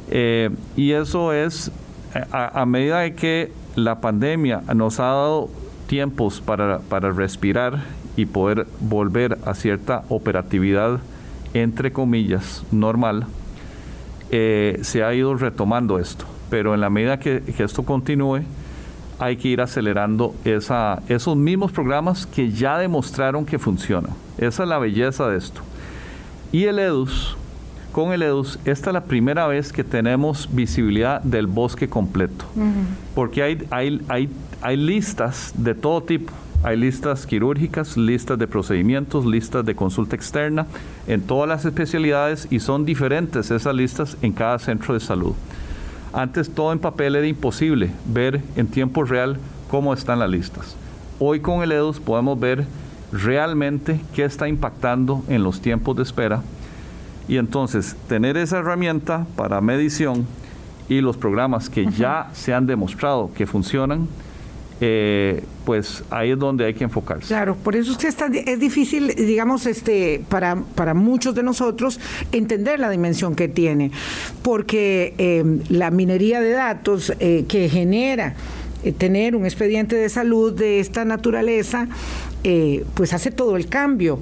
Eh, 0.09 0.49
y 0.75 0.91
eso 0.91 1.33
es 1.33 1.71
a, 2.31 2.65
medida 2.65 2.99
de 2.99 3.13
que 3.13 3.51
la 3.75 3.99
pandemia 4.01 4.61
nos 4.73 4.99
ha 4.99 5.05
dado 5.05 5.49
tiempos 5.87 6.41
para, 6.41 6.79
respirar 7.11 7.83
y 8.15 8.25
poder 8.25 8.67
volver 8.79 9.37
a 9.45 9.53
cierta 9.53 10.03
operatividad, 10.09 10.99
entre 11.53 11.91
comillas, 11.91 12.63
normal, 12.71 13.27
eh, 14.31 14.79
se 14.81 15.03
ha 15.03 15.13
ido 15.13 15.35
retomando 15.35 15.99
esto. 15.99 16.25
Pero 16.49 16.73
en 16.73 16.81
la 16.81 16.89
medida 16.89 17.19
que 17.19 17.43
esto 17.59 17.83
continúe, 17.83 18.43
hay 19.19 19.37
que 19.37 19.47
ir 19.47 19.61
acelerando 19.61 20.35
esa, 20.43 21.01
esos 21.07 21.35
mismos 21.35 21.71
programas 21.71 22.25
que 22.25 22.51
ya 22.51 22.77
demostraron 22.77 23.45
que 23.45 23.57
funcionan. 23.57 24.11
Esa 24.37 24.63
es 24.63 24.69
la 24.69 24.77
belleza 24.77 25.27
de 25.27 25.37
esto. 25.37 25.61
Y 26.51 26.65
el 26.65 26.79
EDUS, 26.79 27.35
con 27.97 28.13
el 28.13 28.21
EDUS, 28.21 28.59
esta 28.63 28.91
es 28.91 28.93
la 28.93 29.05
primera 29.05 29.47
vez 29.47 29.73
que 29.73 29.83
tenemos 29.83 30.47
visibilidad 30.51 31.19
del 31.23 31.47
bosque 31.47 31.89
completo, 31.89 32.45
porque 33.15 33.41
hay, 33.41 33.67
hay, 33.71 33.99
hay, 34.07 34.29
hay 34.61 34.77
listas 34.77 35.51
de 35.57 35.73
todo 35.73 36.03
tipo. 36.03 36.31
Hay 36.61 36.77
listas 36.77 37.25
quirúrgicas, 37.25 37.97
listas 37.97 38.37
de 38.37 38.45
procedimientos, 38.45 39.25
listas 39.25 39.65
de 39.65 39.73
consulta 39.73 40.15
externa 40.15 40.67
en 41.07 41.21
todas 41.21 41.49
las 41.49 41.65
especialidades 41.65 42.47
y 42.51 42.59
son 42.59 42.85
diferentes 42.85 43.49
esas 43.49 43.73
listas 43.73 44.15
en 44.21 44.31
cada 44.31 44.59
centro 44.59 44.93
de 44.93 44.99
salud. 44.99 45.33
Antes 46.13 46.53
todo 46.53 46.73
en 46.73 46.77
papel 46.77 47.15
era 47.15 47.25
imposible 47.25 47.89
ver 48.05 48.43
en 48.55 48.67
tiempo 48.67 49.05
real 49.05 49.37
cómo 49.71 49.91
están 49.91 50.19
las 50.19 50.29
listas. 50.29 50.75
Hoy 51.17 51.39
con 51.39 51.63
el 51.63 51.71
EDUS 51.71 51.99
podemos 51.99 52.39
ver 52.39 52.63
realmente 53.11 53.99
qué 54.13 54.23
está 54.23 54.47
impactando 54.47 55.23
en 55.29 55.41
los 55.41 55.61
tiempos 55.61 55.97
de 55.97 56.03
espera 56.03 56.43
y 57.27 57.37
entonces 57.37 57.95
tener 58.07 58.37
esa 58.37 58.59
herramienta 58.59 59.25
para 59.35 59.59
medición 59.61 60.25
y 60.89 61.01
los 61.01 61.17
programas 61.17 61.69
que 61.69 61.85
ya 61.87 62.29
se 62.33 62.53
han 62.53 62.65
demostrado 62.65 63.31
que 63.33 63.45
funcionan, 63.45 64.07
eh, 64.79 65.43
pues 65.65 66.03
ahí 66.11 66.31
es 66.31 66.39
donde 66.39 66.65
hay 66.65 66.73
que 66.73 66.83
enfocarse. 66.83 67.27
Claro, 67.27 67.55
por 67.55 67.75
eso 67.75 67.91
es 67.93 68.03
está, 68.03 68.27
es 68.27 68.59
difícil, 68.59 69.07
digamos, 69.07 69.65
este, 69.65 70.23
para, 70.29 70.55
para 70.75 70.93
muchos 70.93 71.33
de 71.35 71.43
nosotros 71.43 71.99
entender 72.31 72.79
la 72.79 72.89
dimensión 72.89 73.35
que 73.35 73.47
tiene, 73.47 73.91
porque 74.43 75.15
eh, 75.17 75.43
la 75.69 75.89
minería 75.89 76.39
de 76.39 76.51
datos 76.51 77.11
eh, 77.19 77.45
que 77.47 77.69
genera 77.69 78.35
tener 78.99 79.35
un 79.35 79.45
expediente 79.45 79.95
de 79.95 80.07
salud 80.07 80.53
de 80.53 80.79
esta 80.79 81.03
naturaleza, 81.03 81.89
pues 82.93 83.11
hace 83.11 83.31
todo 83.31 83.57
el 83.57 83.67
cambio. 83.67 84.21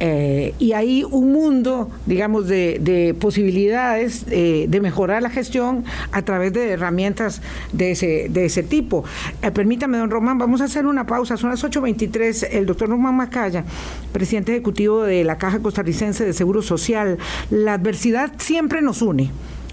Eh, 0.00 0.54
y 0.58 0.72
hay 0.72 1.04
un 1.04 1.32
mundo, 1.32 1.90
digamos, 2.06 2.48
de, 2.48 3.16
posibilidades 3.20 4.24
eh, 4.30 4.66
de 4.68 4.80
mejorar 4.80 5.22
la 5.22 5.30
gestión 5.30 5.84
a 6.10 6.22
través 6.22 6.52
de 6.52 6.70
herramientas 6.70 7.42
de 7.72 7.92
ese, 7.92 8.26
de 8.28 8.46
ese 8.46 8.62
tipo. 8.62 9.04
Eh, 9.42 9.50
permítame, 9.50 9.98
don 9.98 10.10
Román, 10.10 10.38
vamos 10.38 10.60
a 10.60 10.64
hacer 10.64 10.86
una 10.86 11.06
pausa. 11.06 11.36
Son 11.36 11.50
las 11.50 11.62
8.23. 11.64 12.48
El 12.50 12.66
doctor 12.66 12.88
Román 12.88 13.16
Macaya, 13.16 13.64
presidente 14.12 14.52
ejecutivo 14.52 15.02
de 15.02 15.24
la 15.24 15.38
Caja 15.38 15.60
Costarricense 15.60 16.24
de 16.24 16.32
Seguro 16.32 16.62
Social. 16.62 17.18
La 17.50 17.74
adversidad 17.74 18.32
siempre 18.38 18.82
nos 18.82 19.00
une. 19.00 19.30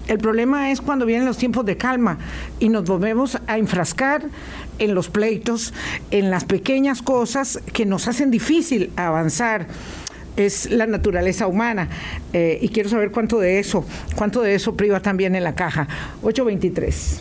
El 0.08 0.18
problema 0.18 0.72
es 0.72 0.80
cuando 0.80 1.06
vienen 1.06 1.26
los 1.26 1.36
tiempos 1.36 1.64
de 1.64 1.76
calma 1.76 2.18
y 2.58 2.68
nos 2.68 2.84
volvemos 2.84 3.38
a 3.46 3.56
enfrascar 3.58 4.24
en 4.78 4.94
los 4.94 5.08
pleitos, 5.08 5.72
en 6.10 6.30
las 6.30 6.44
pequeñas 6.44 7.02
cosas 7.02 7.60
que 7.72 7.86
nos 7.86 8.08
hacen 8.08 8.32
difícil 8.32 8.90
avanzar 8.96 9.68
es 10.36 10.70
la 10.70 10.86
naturaleza 10.86 11.46
humana 11.46 11.88
eh, 12.32 12.58
y 12.60 12.68
quiero 12.68 12.88
saber 12.88 13.10
cuánto 13.10 13.38
de 13.38 13.58
eso, 13.58 13.84
cuánto 14.16 14.42
de 14.42 14.54
eso 14.54 14.74
priva 14.76 15.00
también 15.00 15.34
en 15.34 15.44
la 15.44 15.54
caja. 15.54 15.88
823. 16.22 17.20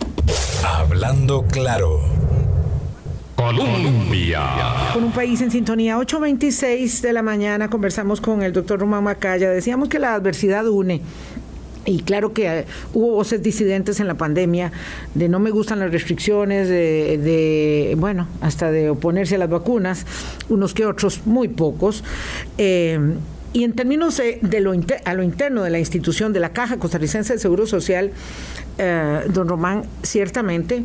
Hablando 0.66 1.44
claro. 1.44 2.02
Colombia. 3.36 4.42
Con 4.94 5.04
un 5.04 5.12
país 5.12 5.42
en 5.42 5.50
sintonía, 5.50 5.98
8.26 5.98 7.02
de 7.02 7.12
la 7.12 7.24
mañana 7.24 7.70
conversamos 7.70 8.22
con 8.22 8.44
el 8.44 8.54
doctor 8.54 8.80
Román 8.80 9.04
Macaya. 9.04 9.50
Decíamos 9.50 9.90
que 9.90 9.98
la 9.98 10.14
adversidad 10.14 10.68
une. 10.68 11.02
Y 11.86 12.02
claro 12.02 12.34
que 12.34 12.48
eh, 12.48 12.66
hubo 12.94 13.12
voces 13.12 13.42
disidentes 13.42 14.00
en 14.00 14.08
la 14.08 14.16
pandemia 14.16 14.72
de 15.16 15.30
no 15.30 15.40
me 15.40 15.50
gustan 15.50 15.80
las 15.80 15.92
restricciones, 15.92 16.70
de, 16.70 17.96
bueno, 17.98 18.28
hasta 18.42 18.72
de 18.72 18.90
oponerse 18.90 19.36
a 19.36 19.38
las 19.40 19.50
vacunas, 19.50 20.06
unos 20.50 20.74
que 20.74 20.86
otros, 20.86 21.22
muy 21.26 21.48
pocos. 21.48 22.04
Eh, 22.58 23.00
y 23.54 23.64
en 23.66 23.74
términos 23.74 24.18
de, 24.18 24.60
lo 24.62 24.74
a 25.04 25.14
lo 25.14 25.24
interno 25.24 25.64
de 25.64 25.70
la 25.70 25.80
institución 25.80 26.32
de 26.32 26.40
la 26.40 26.54
Caja 26.54 26.78
Costarricense 26.78 27.34
de 27.34 27.40
Seguro 27.40 27.66
Social, 27.66 28.12
eh, 28.78 29.22
don 29.34 29.48
Román, 29.48 29.84
ciertamente 30.04 30.84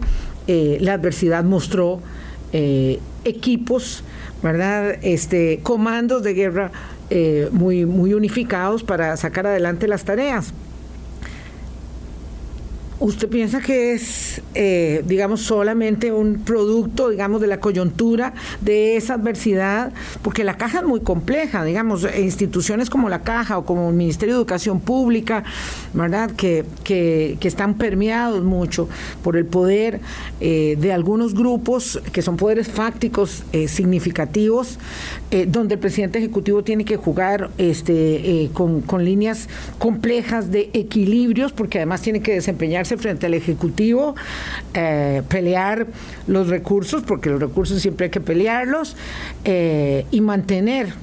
la 0.48 0.94
adversidad 0.94 1.44
mostró 1.44 2.00
equipos, 3.24 4.04
¿verdad? 4.42 4.98
Este, 5.02 5.61
comandos 5.62 6.22
de 6.22 6.35
guerra 6.35 6.70
eh, 7.09 7.48
muy, 7.52 7.87
muy 7.87 8.14
unificados 8.14 8.82
para 8.82 9.16
sacar 9.16 9.46
adelante 9.46 9.87
las 9.87 10.04
tareas. 10.04 10.52
¿Usted 12.98 13.28
piensa 13.28 13.61
que 13.61 13.92
es, 13.92 14.40
eh, 14.54 15.02
digamos, 15.06 15.42
solamente 15.42 16.12
un 16.12 16.38
producto, 16.38 17.11
digamos, 17.11 17.42
de 17.42 17.46
la 17.46 17.61
coyuntura 17.61 18.32
de 18.62 18.96
esa 18.96 19.14
adversidad? 19.14 19.92
Porque 20.22 20.44
la 20.44 20.56
caja 20.56 20.78
es 20.78 20.85
muy 20.87 21.00
compleja, 21.00 21.62
digamos, 21.62 22.06
instituciones 22.18 22.88
como 22.88 23.11
la 23.11 23.20
caja 23.22 23.59
o 23.59 23.66
como 23.66 23.90
el 23.90 23.94
Ministerio 23.94 24.37
de 24.37 24.38
Educación 24.38 24.80
Pública, 24.80 25.44
¿verdad? 25.92 26.30
Que, 26.30 26.64
que, 26.85 27.37
están 27.46 27.74
permeados 27.74 28.42
mucho 28.42 28.88
por 29.22 29.37
el 29.37 29.44
poder 29.46 30.00
eh, 30.40 30.76
de 30.80 30.92
algunos 30.92 31.32
grupos 31.35 32.00
que 32.12 32.22
son 32.22 32.37
poderes 32.37 32.66
fácticos 32.66 33.44
eh, 33.52 33.68
significativos, 33.68 34.78
donde 35.48 35.74
el 35.74 35.80
presidente 35.80 36.18
ejecutivo 36.18 36.64
tiene 36.64 36.85
que 36.85 36.96
jugar 36.96 37.50
este, 37.59 38.48
con, 38.52 38.80
con 38.80 39.04
líneas 39.04 39.48
complejas 39.78 40.50
de 40.50 40.70
equilibrios, 40.72 41.52
porque 41.52 41.78
además 41.78 42.00
tiene 42.00 42.20
que 42.20 42.32
desempeñar 42.32 42.86
frente 42.96 43.27
al 43.27 43.35
Ejecutivo, 43.35 44.14
eh, 44.75 45.22
pelear 45.29 45.87
los 46.29 46.49
recursos, 46.49 47.03
porque 47.03 47.31
los 47.31 47.40
recursos 47.40 47.83
siempre 47.83 48.05
hay 48.05 48.11
que 48.11 48.20
pelearlos, 48.20 48.96
eh, 49.44 50.07
y 50.12 50.20
mantener 50.20 50.94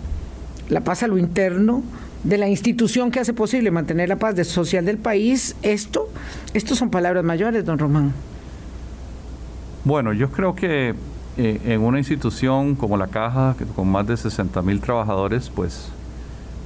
la 0.69 0.81
paz 0.81 1.03
a 1.03 1.07
lo 1.07 1.17
interno 1.17 1.83
de 2.23 2.37
la 2.37 2.47
institución 2.47 3.11
que 3.11 3.19
hace 3.19 3.33
posible 3.33 3.69
mantener 3.69 4.07
la 4.07 4.15
paz 4.15 4.35
social 4.47 4.85
del 4.85 4.97
país, 4.97 5.55
esto, 5.61 6.07
esto 6.53 6.75
son 6.75 6.89
palabras 6.89 7.23
mayores, 7.23 7.65
don 7.65 7.77
Román. 7.77 8.13
Bueno, 9.83 10.13
yo 10.13 10.31
creo 10.31 10.55
que 10.55 10.95
eh, 11.35 11.59
en 11.65 11.81
una 11.81 11.97
institución 11.97 12.75
como 12.75 12.95
la 12.95 13.07
Caja, 13.07 13.55
con 13.75 13.89
más 13.89 14.07
de 14.07 14.15
60 14.15 14.61
mil 14.61 14.79
trabajadores, 14.79 15.49
pues 15.49 15.89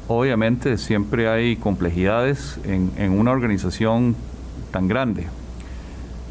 obviamente 0.08 0.77
siempre 0.77 1.27
hay 1.27 1.56
complejidades 1.56 2.60
en, 2.63 2.91
en 2.97 3.17
una 3.17 3.32
organización 3.32 4.15
tan 4.77 4.87
grande. 4.87 5.25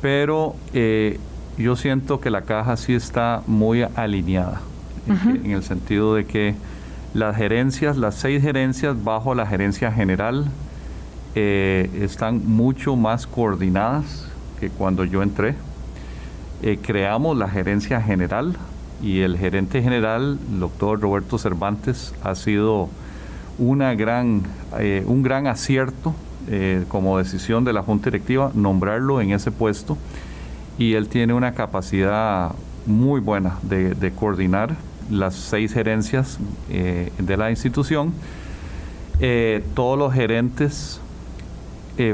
Pero 0.00 0.54
eh, 0.72 1.18
yo 1.59 1.74
siento 1.74 2.20
que 2.20 2.30
la 2.30 2.42
caja 2.42 2.76
sí 2.76 2.94
está 2.94 3.42
muy 3.48 3.82
alineada, 3.82 4.61
en, 5.09 5.50
el 5.50 5.64
sentido 5.64 6.14
de 6.14 6.26
que 6.26 6.54
las 7.12 7.35
gerencias, 7.37 7.96
las 7.96 8.14
seis 8.14 8.40
gerencias 8.40 9.02
bajo 9.02 9.35
la 9.35 9.46
gerencia 9.46 9.90
general, 9.90 10.44
eh, 11.35 11.90
están 12.00 12.46
mucho 12.46 12.94
más 12.94 13.26
coordinadas 13.26 14.30
que 14.61 14.70
cuando 14.70 15.04
yo 15.04 15.24
entré. 15.24 15.56
Eh, 16.62 16.78
creamos 16.80 17.37
la 17.37 17.48
gerencia 17.48 18.00
general 18.00 18.54
y 19.02 19.22
el 19.22 19.37
gerente 19.37 19.82
general, 19.82 20.38
el 20.52 20.61
doctor 20.61 21.00
Roberto 21.00 21.37
Cervantes, 21.37 22.14
ha 22.22 22.37
sido 22.37 22.90
una 23.59 23.92
gran, 23.94 24.42
un 25.06 25.22
gran 25.24 25.48
acierto 25.48 26.14
eh, 26.48 26.85
como 26.87 27.18
decisión 27.18 27.64
de 27.64 27.72
la 27.72 27.82
Junta 27.82 28.04
Directiva 28.04 28.52
nombrarlo 28.54 29.20
en 29.20 29.32
ese 29.32 29.50
puesto 29.50 29.98
y 30.78 30.94
él 30.94 31.09
tiene 31.09 31.35
una 31.35 31.54
capacidad 31.54 32.52
muy 32.87 33.20
buena 33.20 33.59
de, 33.62 34.12
coordinar 34.12 34.76
las 35.11 35.35
seis 35.35 35.72
gerencias 35.72 36.38
eh, 36.70 37.11
de 37.18 37.37
la 37.37 37.50
institución. 37.50 38.12
Eh, 39.18 39.64
todos 39.74 39.98
los 39.98 40.12
gerentes 40.12 41.00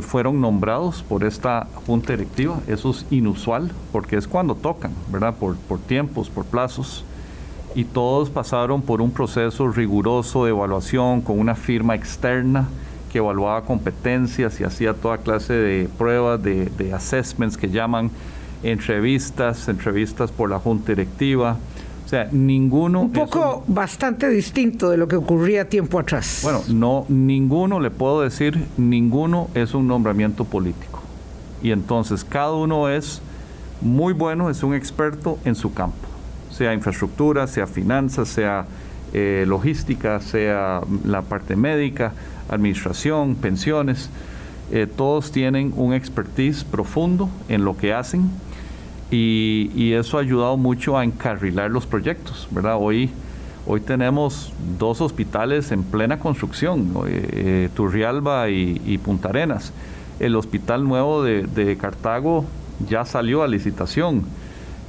fueron 0.01 0.41
nombrados 0.41 1.03
por 1.03 1.25
esta 1.25 1.67
junta 1.87 2.13
directiva. 2.13 2.61
Eso 2.69 2.91
es 2.91 3.05
inusual 3.11 3.73
porque 3.91 4.17
es 4.17 4.29
cuando 4.29 4.55
tocan, 4.55 4.93
¿verdad? 5.11 5.35
Por, 5.35 5.57
por 5.57 5.81
tiempos, 5.81 6.31
por 6.31 6.45
plazos. 6.45 7.05
Y 7.75 7.85
todos 7.85 8.31
pasaron 8.31 8.81
por 8.81 9.03
un 9.03 9.11
proceso 9.11 9.69
riguroso 9.69 10.45
de 10.45 10.51
evaluación 10.51 11.21
con 11.21 11.39
una 11.39 11.57
firma 11.57 11.97
externa 11.97 12.69
que 13.13 13.19
evaluaba 13.19 13.63
competencias 13.65 14.59
y 14.59 14.65
hacía 14.65 14.95
toda 14.95 15.19
clase 15.19 15.53
de 15.53 15.89
pruebas, 15.99 16.43
de, 16.43 16.93
assessments 16.95 17.59
que 17.59 17.69
llaman 17.69 18.11
entrevistas, 18.63 19.69
entrevistas 19.69 20.31
por 20.33 20.49
la 20.49 20.59
junta 20.59 20.93
directiva. 20.93 21.59
O 22.07 22.09
sea, 22.09 22.29
ninguno... 22.33 23.03
Un 23.03 23.13
poco 23.13 23.65
bastante 23.67 24.29
distinto 24.29 24.89
de 24.89 24.97
lo 24.97 25.09
que 25.09 25.17
ocurría 25.17 25.69
tiempo 25.69 25.99
atrás. 25.99 26.41
Bueno, 26.43 26.63
no, 26.69 27.05
ninguno, 27.09 27.81
le 27.81 27.91
puedo 27.91 28.23
decir, 28.23 28.67
ninguno 28.79 29.49
es 29.55 29.75
un 29.75 29.87
nombramiento 29.87 30.45
político. 30.45 31.01
Y 31.63 31.71
entonces 31.71 32.25
cada 32.25 32.53
uno 32.53 32.89
es 32.89 33.21
muy 33.83 34.15
bueno, 34.15 34.49
es 34.49 34.63
un 34.63 34.75
experto 34.75 35.39
en 35.45 35.55
su 35.55 35.75
campo, 35.75 36.09
sea 36.51 36.73
infraestructura, 36.73 37.47
sea 37.47 37.67
finanzas, 37.67 38.29
sea 38.29 38.67
eh, 39.13 39.45
logística, 39.47 40.21
sea 40.21 40.81
la 41.05 41.23
parte 41.23 41.57
médica 41.57 42.13
administración, 42.49 43.35
pensiones, 43.35 44.11
eh, 44.71 44.87
todos 44.87 45.33
tienen 45.33 45.73
un 45.77 45.93
expertise 45.93 46.65
profundo 46.65 47.29
en 47.49 47.65
lo 47.65 47.77
que 47.77 47.93
hacen 47.93 48.31
y, 49.11 49.93
eso 49.93 50.17
ha 50.17 50.23
ayudado 50.23 50.57
mucho 50.57 50.97
a 50.97 51.05
encarrilar 51.05 51.71
los 51.71 51.87
proyectos, 51.87 52.49
¿verdad? 52.51 52.77
Hoy, 52.81 53.11
hoy 53.67 53.81
tenemos 53.81 54.53
dos 54.79 55.03
hospitales 55.03 55.71
en 55.71 55.83
plena 55.83 56.19
construcción, 56.19 56.95
eh, 57.07 57.69
Turrialba 57.75 58.49
y, 58.49 58.99
Punta 59.05 59.29
Arenas. 59.29 59.73
El 60.19 60.35
hospital 60.37 60.85
nuevo 60.85 61.23
de, 61.23 61.77
Cartago 61.79 62.47
ya 62.89 63.05
salió 63.05 63.43
a 63.43 63.49
licitación. 63.49 64.25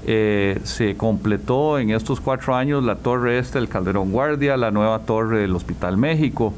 Eh, 0.06 0.60
se 0.64 0.98
completó 0.98 1.80
en 1.80 1.92
estos 1.92 2.20
cuatro 2.20 2.56
años 2.56 2.84
la 2.84 2.96
torre 2.96 3.40
este 3.40 3.60
del 3.60 3.70
Calderón 3.70 4.12
Guardia, 4.12 4.58
la 4.58 4.70
nueva 4.70 5.00
torre 5.00 5.40
del 5.40 5.56
Hospital 5.56 5.96
México, 5.98 6.54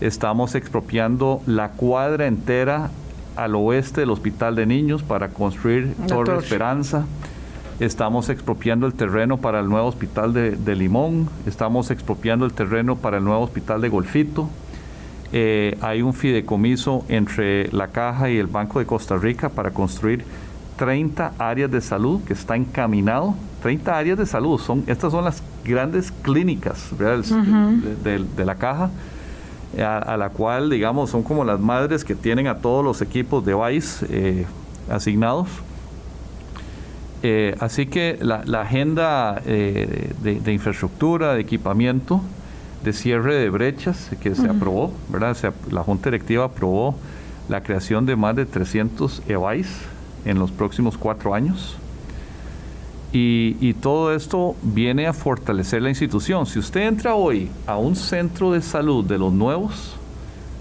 estamos 0.00 0.56
expropiando 0.56 1.42
la 1.46 1.70
cuadra 1.70 2.26
entera 2.26 2.90
al 3.36 3.54
oeste 3.54 4.00
del 4.00 4.10
Hospital 4.10 4.56
de 4.56 4.66
Niños 4.66 5.02
para 5.02 5.28
construir 5.28 5.94
Torre, 6.08 6.38
Esperanza. 6.38 7.06
Estamos 7.80 8.28
expropiando 8.28 8.86
el 8.86 8.94
terreno 8.94 9.38
para 9.38 9.60
el 9.60 9.68
nuevo 9.68 9.86
hospital 9.88 10.32
de, 10.32 10.76
Limón. 10.76 11.28
Estamos 11.46 11.90
expropiando 11.90 12.44
el 12.44 12.52
terreno 12.52 12.96
para 12.96 13.18
el 13.18 13.24
nuevo 13.24 13.42
hospital 13.42 13.80
de 13.80 13.88
Golfito. 13.88 14.48
Eh, 15.32 15.78
hay 15.80 16.02
un 16.02 16.12
fideicomiso 16.12 17.04
entre 17.08 17.72
la 17.72 17.88
Caja 17.88 18.28
y 18.28 18.36
el 18.36 18.46
Banco 18.48 18.80
de 18.80 18.86
Costa 18.86 19.16
Rica 19.16 19.48
para 19.48 19.70
construir 19.70 20.24
30 20.82 21.34
áreas 21.38 21.70
de 21.70 21.80
salud 21.80 22.24
que 22.24 22.32
está 22.32 22.56
encaminado. 22.56 23.36
30 23.62 23.96
áreas 23.96 24.18
de 24.18 24.26
salud. 24.26 24.58
Son, 24.58 24.82
estas 24.88 25.12
son 25.12 25.24
las 25.24 25.40
grandes 25.64 26.10
clínicas 26.10 26.90
de 26.98 28.44
la 28.44 28.56
Caja 28.56 28.90
a, 29.78 30.16
la 30.16 30.30
cual, 30.30 30.70
digamos, 30.70 31.10
son 31.10 31.22
como 31.22 31.44
las 31.44 31.60
madres 31.60 32.04
que 32.04 32.16
tienen 32.16 32.48
a 32.48 32.56
todos 32.56 32.84
los 32.84 33.00
equipos 33.00 33.46
de 33.46 33.54
Vice 33.54 34.06
eh, 34.10 34.44
asignados. 34.90 35.46
Eh, 37.22 37.54
así 37.60 37.86
que 37.86 38.18
la, 38.20 38.42
agenda 38.60 39.40
eh, 39.46 40.10
de, 40.20 40.52
infraestructura, 40.52 41.34
de 41.34 41.42
equipamiento, 41.42 42.20
de 42.82 42.92
cierre 42.92 43.36
de 43.36 43.50
brechas 43.50 44.10
que 44.20 44.34
se 44.34 44.48
aprobó, 44.48 44.92
¿verdad? 45.10 45.36
la 45.70 45.84
Junta 45.84 46.10
Directiva 46.10 46.46
aprobó 46.46 46.96
la 47.48 47.62
creación 47.62 48.04
de 48.04 48.16
más 48.16 48.34
de 48.34 48.46
300 48.46 49.22
EVAIS 49.28 49.91
en 50.24 50.38
los 50.38 50.50
próximos 50.50 50.96
cuatro 50.96 51.34
años. 51.34 51.76
Y, 53.14 53.74
todo 53.74 54.14
esto 54.14 54.56
viene 54.62 55.06
a 55.06 55.12
fortalecer 55.12 55.82
la 55.82 55.90
institución. 55.90 56.46
Si 56.46 56.58
usted 56.58 56.86
entra 56.86 57.14
hoy 57.14 57.50
a 57.66 57.76
un 57.76 57.94
centro 57.94 58.52
de 58.52 58.62
salud 58.62 59.04
de 59.04 59.18
los 59.18 59.32
nuevos, 59.32 59.96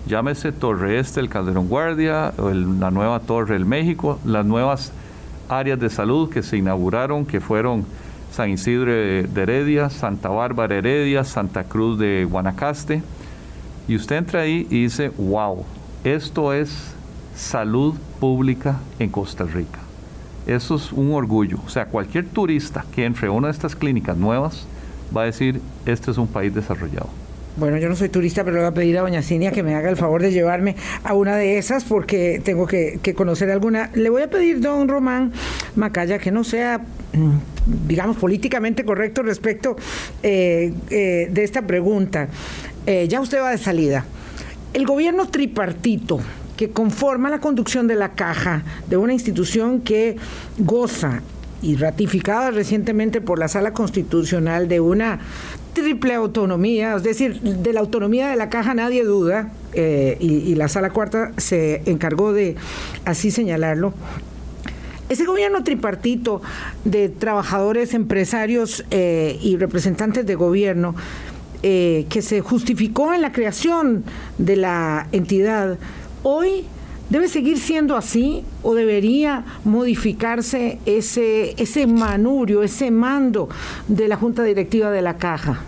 llámese 0.05 0.51
Torre 0.51 0.99
Este, 0.99 1.21
el 1.21 1.29
Calderón 1.29 1.69
Guardia, 1.69 2.33
la 2.37 2.91
nueva 2.91 3.21
Torre 3.21 3.53
del 3.53 3.65
México, 3.65 4.19
las 4.25 4.45
nuevas 4.45 4.91
áreas 5.47 5.79
de 5.79 5.89
salud 5.89 6.29
que 6.29 6.43
se 6.43 6.57
inauguraron, 6.57 7.25
que 7.25 7.39
fueron 7.39 7.85
San 8.33 8.49
Isidro 8.49 8.91
de 8.91 9.29
Heredia, 9.33 9.89
Santa 9.89 10.27
Bárbara 10.27 10.75
Heredia, 10.75 11.23
Santa 11.23 11.63
Cruz 11.63 11.99
de 11.99 12.27
Guanacaste, 12.29 13.01
y 13.87 13.95
usted 13.95 14.17
entra 14.17 14.41
ahí 14.41 14.67
y 14.69 14.83
dice, 14.83 15.11
wow, 15.17 15.65
esto 16.03 16.53
es 16.53 16.95
salud 17.35 17.95
pública 18.19 18.79
en 18.99 19.09
Costa 19.09 19.43
Rica. 19.45 19.79
Eso 20.47 20.75
es 20.75 20.91
un 20.91 21.13
orgullo. 21.13 21.59
O 21.65 21.69
sea, 21.69 21.85
cualquier 21.85 22.27
turista 22.27 22.85
que 22.93 23.05
entre 23.05 23.27
a 23.27 23.31
una 23.31 23.47
de 23.47 23.53
estas 23.53 23.75
clínicas 23.75 24.17
nuevas 24.17 24.65
va 25.15 25.23
a 25.23 25.25
decir, 25.25 25.61
este 25.85 26.11
es 26.11 26.17
un 26.17 26.27
país 26.27 26.53
desarrollado. 26.53 27.09
Bueno, 27.57 27.77
yo 27.77 27.89
no 27.89 27.97
soy 27.97 28.07
turista, 28.07 28.45
pero 28.45 28.55
le 28.55 28.61
voy 28.61 28.69
a 28.69 28.73
pedir 28.73 28.97
a 28.97 29.01
doña 29.01 29.21
Cinia 29.21 29.51
que 29.51 29.61
me 29.61 29.75
haga 29.75 29.89
el 29.89 29.97
favor 29.97 30.21
de 30.21 30.31
llevarme 30.31 30.77
a 31.03 31.13
una 31.13 31.35
de 31.35 31.57
esas 31.57 31.83
porque 31.83 32.41
tengo 32.43 32.65
que, 32.65 32.99
conocer 33.15 33.51
alguna. 33.51 33.91
Le 33.93 34.09
voy 34.09 34.21
a 34.21 34.29
pedir, 34.29 34.61
don 34.61 34.87
Román 34.87 35.33
Macaya, 35.75 36.17
que 36.17 36.31
no 36.31 36.45
sea, 36.45 36.79
mm, 37.13 37.87
digamos, 37.87 38.15
políticamente 38.15 38.85
correcto 38.85 39.21
respecto 39.21 39.75
eh, 40.23 40.73
eh, 40.89 41.27
de 41.29 41.43
esta 41.43 41.63
pregunta. 41.63 42.29
Eh, 42.85 43.07
ya 43.09 43.19
usted 43.19 43.41
va 43.41 43.51
de 43.51 43.57
salida. 43.57 44.05
El 44.73 44.85
gobierno 44.85 45.27
tripartito, 45.27 46.21
que 46.61 46.69
conforma 46.69 47.31
la 47.31 47.39
conducción 47.39 47.87
de 47.87 47.95
la 47.95 48.09
caja 48.09 48.61
de 48.87 48.95
una 48.95 49.13
institución 49.13 49.81
que 49.81 50.17
goza 50.59 51.23
y 51.63 51.75
ratificada 51.75 52.51
recientemente 52.51 53.19
por 53.19 53.39
la 53.39 53.47
Sala 53.47 53.73
Constitucional 53.73 54.67
de 54.67 54.79
una 54.79 55.21
triple 55.73 56.13
autonomía, 56.13 56.95
es 56.97 57.01
decir, 57.01 57.41
de 57.41 57.73
la 57.73 57.79
autonomía 57.79 58.29
de 58.29 58.35
la 58.35 58.51
caja 58.51 58.75
nadie 58.75 59.03
duda, 59.03 59.51
eh, 59.73 60.17
y, 60.19 60.53
la 60.53 60.67
Sala 60.67 60.91
Cuarta 60.91 61.31
se 61.37 61.81
encargó 61.87 62.31
de 62.31 62.55
así 63.05 63.31
señalarlo. 63.31 63.95
Ese 65.09 65.25
gobierno 65.25 65.63
tripartito 65.63 66.43
de 66.85 67.09
trabajadores, 67.09 67.95
empresarios 67.95 68.85
eh, 68.91 69.39
y 69.41 69.57
representantes 69.57 70.27
de 70.27 70.35
gobierno 70.35 70.93
eh, 71.63 72.05
que 72.09 72.21
se 72.21 72.41
justificó 72.41 73.13
en 73.13 73.21
la 73.21 73.31
creación 73.31 74.03
de 74.37 74.57
la 74.57 75.07
entidad, 75.11 75.77
hoy 76.23 76.65
¿Debe 77.11 77.27
seguir 77.27 77.59
siendo 77.59 77.97
así 77.97 78.45
o 78.63 78.73
debería 78.73 79.43
modificarse 79.65 80.79
ese, 80.85 81.61
ese 81.61 81.85
manurio, 81.85 82.63
ese 82.63 82.89
mando 82.89 83.49
de 83.89 84.07
la 84.07 84.15
Junta 84.15 84.43
Directiva 84.43 84.89
de 84.91 85.01
la 85.01 85.17
Caja? 85.17 85.59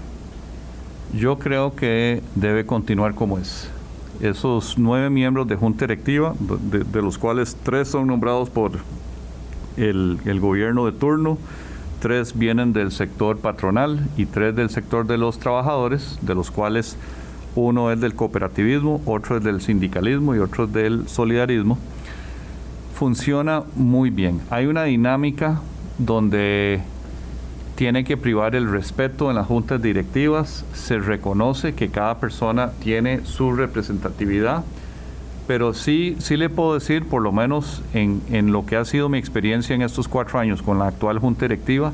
Yo 1.13 1.37
creo 1.39 1.75
que 1.75 2.21
debe 2.35 2.65
continuar 2.65 3.13
como 3.13 3.39
es. 3.39 3.69
Esos 4.21 4.77
nueve 4.77 5.09
miembros 5.09 5.45
de 5.49 5.57
Junta 5.57 5.85
Directiva, 5.85 6.33
de, 6.39 7.01
los 7.01 7.17
cuales 7.17 7.57
tres 7.61 7.89
son 7.89 8.07
nombrados 8.07 8.49
por 8.49 8.71
el, 9.75 10.19
el 10.23 10.39
gobierno 10.39 10.85
de 10.85 10.93
turno, 10.93 11.37
tres 11.99 12.37
vienen 12.39 12.71
del 12.71 12.93
sector 12.93 13.37
patronal 13.37 13.99
y 14.15 14.27
tres 14.27 14.55
del 14.55 14.69
sector 14.69 15.05
de 15.05 15.17
los 15.17 15.39
trabajadores, 15.39 16.17
de 16.21 16.35
los 16.35 16.51
cuales 16.51 16.95
uno 17.55 17.91
es 17.91 17.99
del 17.99 18.15
cooperativismo, 18.15 19.01
otro 19.05 19.37
es 19.37 19.43
del 19.43 19.61
sindicalismo 19.61 20.35
y 20.35 20.39
otro 20.39 20.65
es 20.65 20.73
del 20.73 21.07
solidarismo. 21.07 21.77
Funciona 22.95 23.63
muy 23.75 24.09
bien. 24.09 24.41
Hay 24.49 24.65
una 24.65 24.83
dinámica 24.83 25.61
donde 25.97 26.81
tiene 27.75 28.03
que 28.03 28.17
privar 28.17 28.55
el 28.55 28.69
respeto 28.69 29.29
en 29.29 29.35
las 29.35 29.47
juntas 29.47 29.81
directivas, 29.81 30.65
se 30.73 30.99
reconoce 30.99 31.73
que 31.73 31.89
cada 31.89 32.19
persona 32.19 32.71
tiene 32.81 33.25
su 33.25 33.51
representatividad, 33.51 34.63
pero 35.47 35.73
sí, 35.73 36.15
sí 36.19 36.37
le 36.37 36.49
puedo 36.49 36.75
decir, 36.75 37.05
por 37.05 37.21
lo 37.21 37.31
menos 37.31 37.81
en, 37.93 38.21
en 38.31 38.51
lo 38.51 38.65
que 38.65 38.77
ha 38.77 38.85
sido 38.85 39.09
mi 39.09 39.17
experiencia 39.17 39.75
en 39.75 39.81
estos 39.81 40.07
cuatro 40.07 40.39
años 40.39 40.61
con 40.61 40.79
la 40.79 40.87
actual 40.87 41.19
junta 41.19 41.45
directiva, 41.45 41.91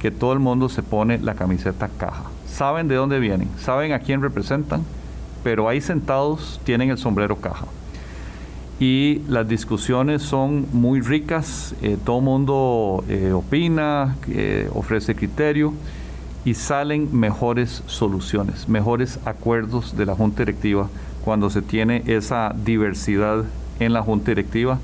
que 0.00 0.10
todo 0.10 0.32
el 0.32 0.40
mundo 0.40 0.68
se 0.68 0.82
pone 0.82 1.18
la 1.18 1.34
camiseta 1.34 1.88
caja. 1.88 2.24
Saben 2.46 2.88
de 2.88 2.96
dónde 2.96 3.20
vienen, 3.20 3.48
saben 3.58 3.92
a 3.92 4.00
quién 4.00 4.22
representan, 4.22 4.82
pero 5.42 5.68
ahí 5.68 5.80
sentados 5.80 6.60
tienen 6.64 6.90
el 6.90 6.98
sombrero 6.98 7.36
caja. 7.36 7.66
Y 8.78 9.20
las 9.28 9.46
discusiones 9.46 10.22
son 10.22 10.66
muy 10.72 11.00
ricas, 11.00 11.74
eh, 11.82 11.98
todo 12.02 12.20
mundo 12.20 13.04
eh, 13.08 13.32
opina, 13.32 14.16
ofrece 14.74 15.14
criterio 15.14 15.74
y 16.44 16.54
salen 16.54 17.08
mejores 17.12 17.82
soluciones, 17.86 18.68
mejores 18.68 19.18
acuerdos 19.24 19.96
de 19.96 20.06
la 20.06 20.14
Junta 20.14 20.38
Directiva 20.38 20.88
cuando 21.24 21.50
se 21.50 21.62
tiene 21.62 22.02
esa 22.06 22.54
diversidad 22.64 23.44
en 23.78 23.92
la 23.92 24.02
Junta 24.02 24.30
Directiva 24.30 24.78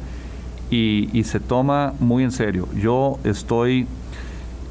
y, 0.70 1.22
se 1.24 1.40
toma 1.40 1.94
muy 2.00 2.24
en 2.24 2.32
serio. 2.32 2.68
Yo 2.74 3.18
estoy, 3.24 3.86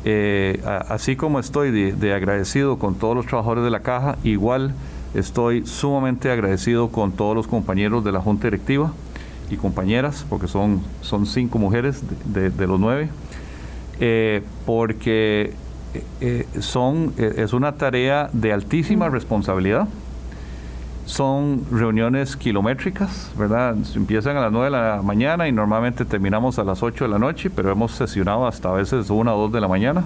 eh, 0.03 0.61
así 0.89 1.15
como 1.15 1.39
estoy 1.39 1.71
de 1.71 2.13
agradecido 2.13 2.77
con 2.77 2.95
todos 2.95 3.15
los 3.15 3.25
trabajadores 3.25 3.63
de 3.63 3.71
la 3.71 3.79
caja, 3.79 4.17
igual 4.23 4.73
Estoy 5.15 5.65
sumamente 5.65 6.29
agradecido 6.29 6.89
con 6.89 7.13
todos 7.13 7.37
los 7.37 7.47
compañeros 7.47 8.03
de 8.03 8.11
la 8.11 8.19
Junta 8.19 8.47
Directiva 8.47 8.91
y 9.49 9.55
compañeras, 9.55 10.25
porque 10.29 10.49
son, 10.49 10.81
son 10.99 11.25
cinco 11.25 11.57
mujeres 11.57 12.03
de, 12.25 12.67
los 12.67 12.77
nueve, 12.81 13.07
eh, 14.01 14.43
porque 14.65 15.53
eh, 15.93 16.03
eh, 16.19 16.47
son, 16.59 17.13
es 17.17 17.53
una 17.53 17.77
tarea 17.77 18.29
de 18.33 18.51
altísima 18.51 19.07
responsabilidad. 19.07 19.87
Son 21.05 21.63
reuniones 21.71 22.35
kilométricas, 22.35 23.31
¿verdad? 23.37 23.77
Empiezan 23.95 24.35
a 24.35 24.41
las 24.41 24.51
nueve 24.51 24.65
de 24.65 24.71
la 24.71 25.01
mañana 25.01 25.47
y 25.47 25.53
normalmente 25.53 26.03
terminamos 26.03 26.59
a 26.59 26.65
las 26.65 26.83
8 26.83 27.05
de 27.05 27.09
la 27.11 27.19
noche, 27.19 27.49
pero 27.49 27.71
hemos 27.71 27.93
sesionado 27.93 28.47
hasta 28.47 28.67
a 28.67 28.73
veces 28.73 29.09
una 29.09 29.33
o 29.33 29.43
dos 29.43 29.53
de 29.53 29.61
la 29.61 29.69
mañana. 29.69 30.03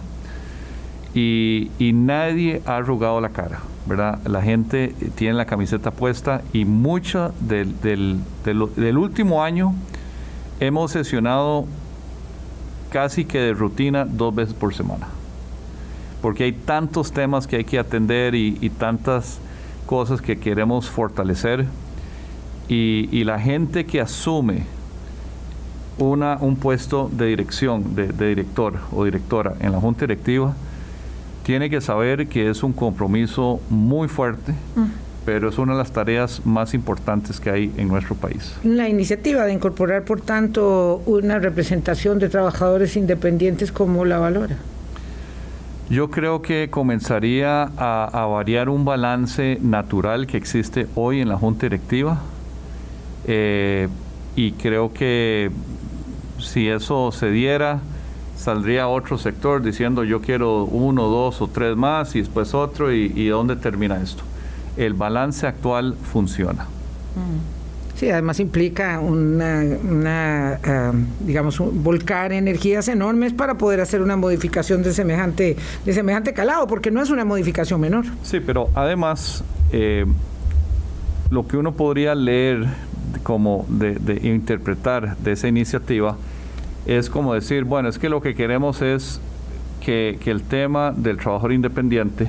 Y, 1.16 1.72
y 1.80 1.94
nadie 1.94 2.62
ha 2.68 2.76
arrugado 2.76 3.20
la 3.22 3.30
cara. 3.30 3.60
La 3.98 4.42
gente 4.44 4.94
tiene 5.16 5.34
la 5.34 5.46
camiseta 5.46 5.92
puesta 5.92 6.42
y 6.54 6.66
mucho 6.66 7.34
del, 7.40 7.76
del, 7.82 8.98
último 8.98 9.44
año 9.44 9.74
hemos 10.60 10.92
sesionado 10.92 11.66
casi 12.92 13.26
que 13.26 13.40
de 13.40 13.54
rutina 13.54 14.06
dos 14.06 14.36
veces 14.36 14.54
por 14.54 14.76
semana. 14.76 15.08
Porque 16.22 16.44
hay 16.44 16.52
tantos 16.52 17.12
temas 17.12 17.48
que 17.48 17.56
hay 17.56 17.64
que 17.64 17.80
atender 17.80 18.36
y, 18.36 18.70
tantas 18.78 19.40
cosas 19.88 20.22
que 20.22 20.38
queremos 20.38 20.90
fortalecer. 20.90 21.66
Y, 22.68 23.24
la 23.24 23.40
gente 23.40 23.86
que 23.86 24.02
asume 24.02 24.66
una, 25.98 26.38
un 26.40 26.58
puesto 26.58 27.10
de 27.12 27.26
dirección, 27.26 27.96
de, 27.96 28.08
de 28.08 28.30
director 28.30 28.78
o 28.92 29.04
directora 29.04 29.56
en 29.60 29.72
la 29.72 29.80
junta 29.80 30.02
directiva, 30.02 30.54
tiene 31.50 31.72
que 31.72 31.82
saber 31.82 32.28
que 32.28 32.48
es 32.48 32.62
un 32.62 32.74
compromiso 32.74 33.60
muy 33.72 34.08
fuerte, 34.08 34.52
mm. 34.76 34.86
pero 35.26 35.50
es 35.50 35.58
una 35.58 35.74
de 35.74 35.80
las 35.80 35.92
tareas 35.92 36.46
más 36.46 36.76
importantes 36.76 37.40
que 37.40 37.50
hay 37.50 37.74
en 37.76 37.88
nuestro 37.88 38.14
país. 38.14 38.54
La 38.64 38.88
iniciativa 38.88 39.44
de 39.46 39.54
incorporar, 39.54 40.04
por 40.04 40.22
tanto, 40.22 41.02
una 41.08 41.40
representación 41.40 42.20
de 42.20 42.30
trabajadores 42.30 42.96
independientes, 42.96 43.72
¿cómo 43.72 44.06
la 44.06 44.20
valora? 44.20 44.58
Yo 45.90 46.12
creo 46.12 46.44
que 46.44 46.68
comenzaría 46.70 47.64
a, 47.64 48.28
variar 48.28 48.70
un 48.70 48.86
balance 48.86 49.58
natural 49.60 50.28
que 50.28 50.38
existe 50.38 50.86
hoy 50.94 51.20
en 51.20 51.30
la 51.30 51.38
Junta 51.38 51.62
Directiva 51.66 52.20
eh, 53.26 53.88
y 54.36 54.52
creo 54.52 54.94
que 54.94 55.50
si 56.38 56.68
eso 56.68 57.12
se 57.12 57.32
diera, 57.32 57.80
saldría 58.40 58.88
otro 58.88 59.18
sector 59.18 59.62
diciendo 59.62 60.04
yo 60.06 60.22
quiero 60.22 60.64
uno, 60.64 61.08
dos 61.08 61.42
o 61.42 61.48
tres 61.48 61.76
más 61.76 62.16
y 62.16 62.20
después 62.20 62.54
otro 62.54 62.94
y, 62.94 63.28
dónde 63.28 63.58
termina 63.58 64.02
esto. 64.02 64.24
El 64.78 64.94
balance 64.94 65.46
actual 65.46 65.96
funciona. 66.12 66.64
Mm. 66.64 67.60
Sí, 67.96 68.10
además 68.10 68.40
implica 68.40 69.02
una, 69.02 70.58
ah, 70.64 70.94
digamos, 71.20 71.60
volcar 71.84 72.32
energías 72.32 72.88
enormes 72.88 73.34
para 73.34 73.58
poder 73.58 73.82
hacer 73.82 74.02
una 74.02 74.16
modificación 74.16 74.84
de 74.84 74.94
semejante, 74.94 75.58
de 75.84 75.94
semejante 75.94 76.34
calado, 76.34 76.66
porque 76.66 76.92
no 76.92 77.02
es 77.02 77.10
una 77.10 77.26
modificación 77.26 77.82
menor. 77.82 78.06
Sí, 78.24 78.40
pero 78.40 78.70
además 78.74 79.44
eh, 79.74 80.06
lo 81.30 81.46
que 81.46 81.58
uno 81.58 81.74
podría 81.74 82.16
leer 82.16 82.68
como 83.24 83.66
de, 83.68 83.96
de 83.96 84.30
interpretar 84.30 85.18
de 85.18 85.34
esa 85.34 85.50
iniciativa 85.50 86.16
es 86.98 87.12
como 87.12 87.36
decir, 87.36 87.66
bueno, 87.66 87.88
es 87.88 88.00
que 88.00 88.10
lo 88.10 88.20
que 88.20 88.34
queremos 88.34 88.82
es 88.82 89.22
que, 89.80 90.18
el 90.26 90.42
tema 90.42 90.92
del 90.92 91.18
trabajador 91.18 91.54
independiente 91.54 92.28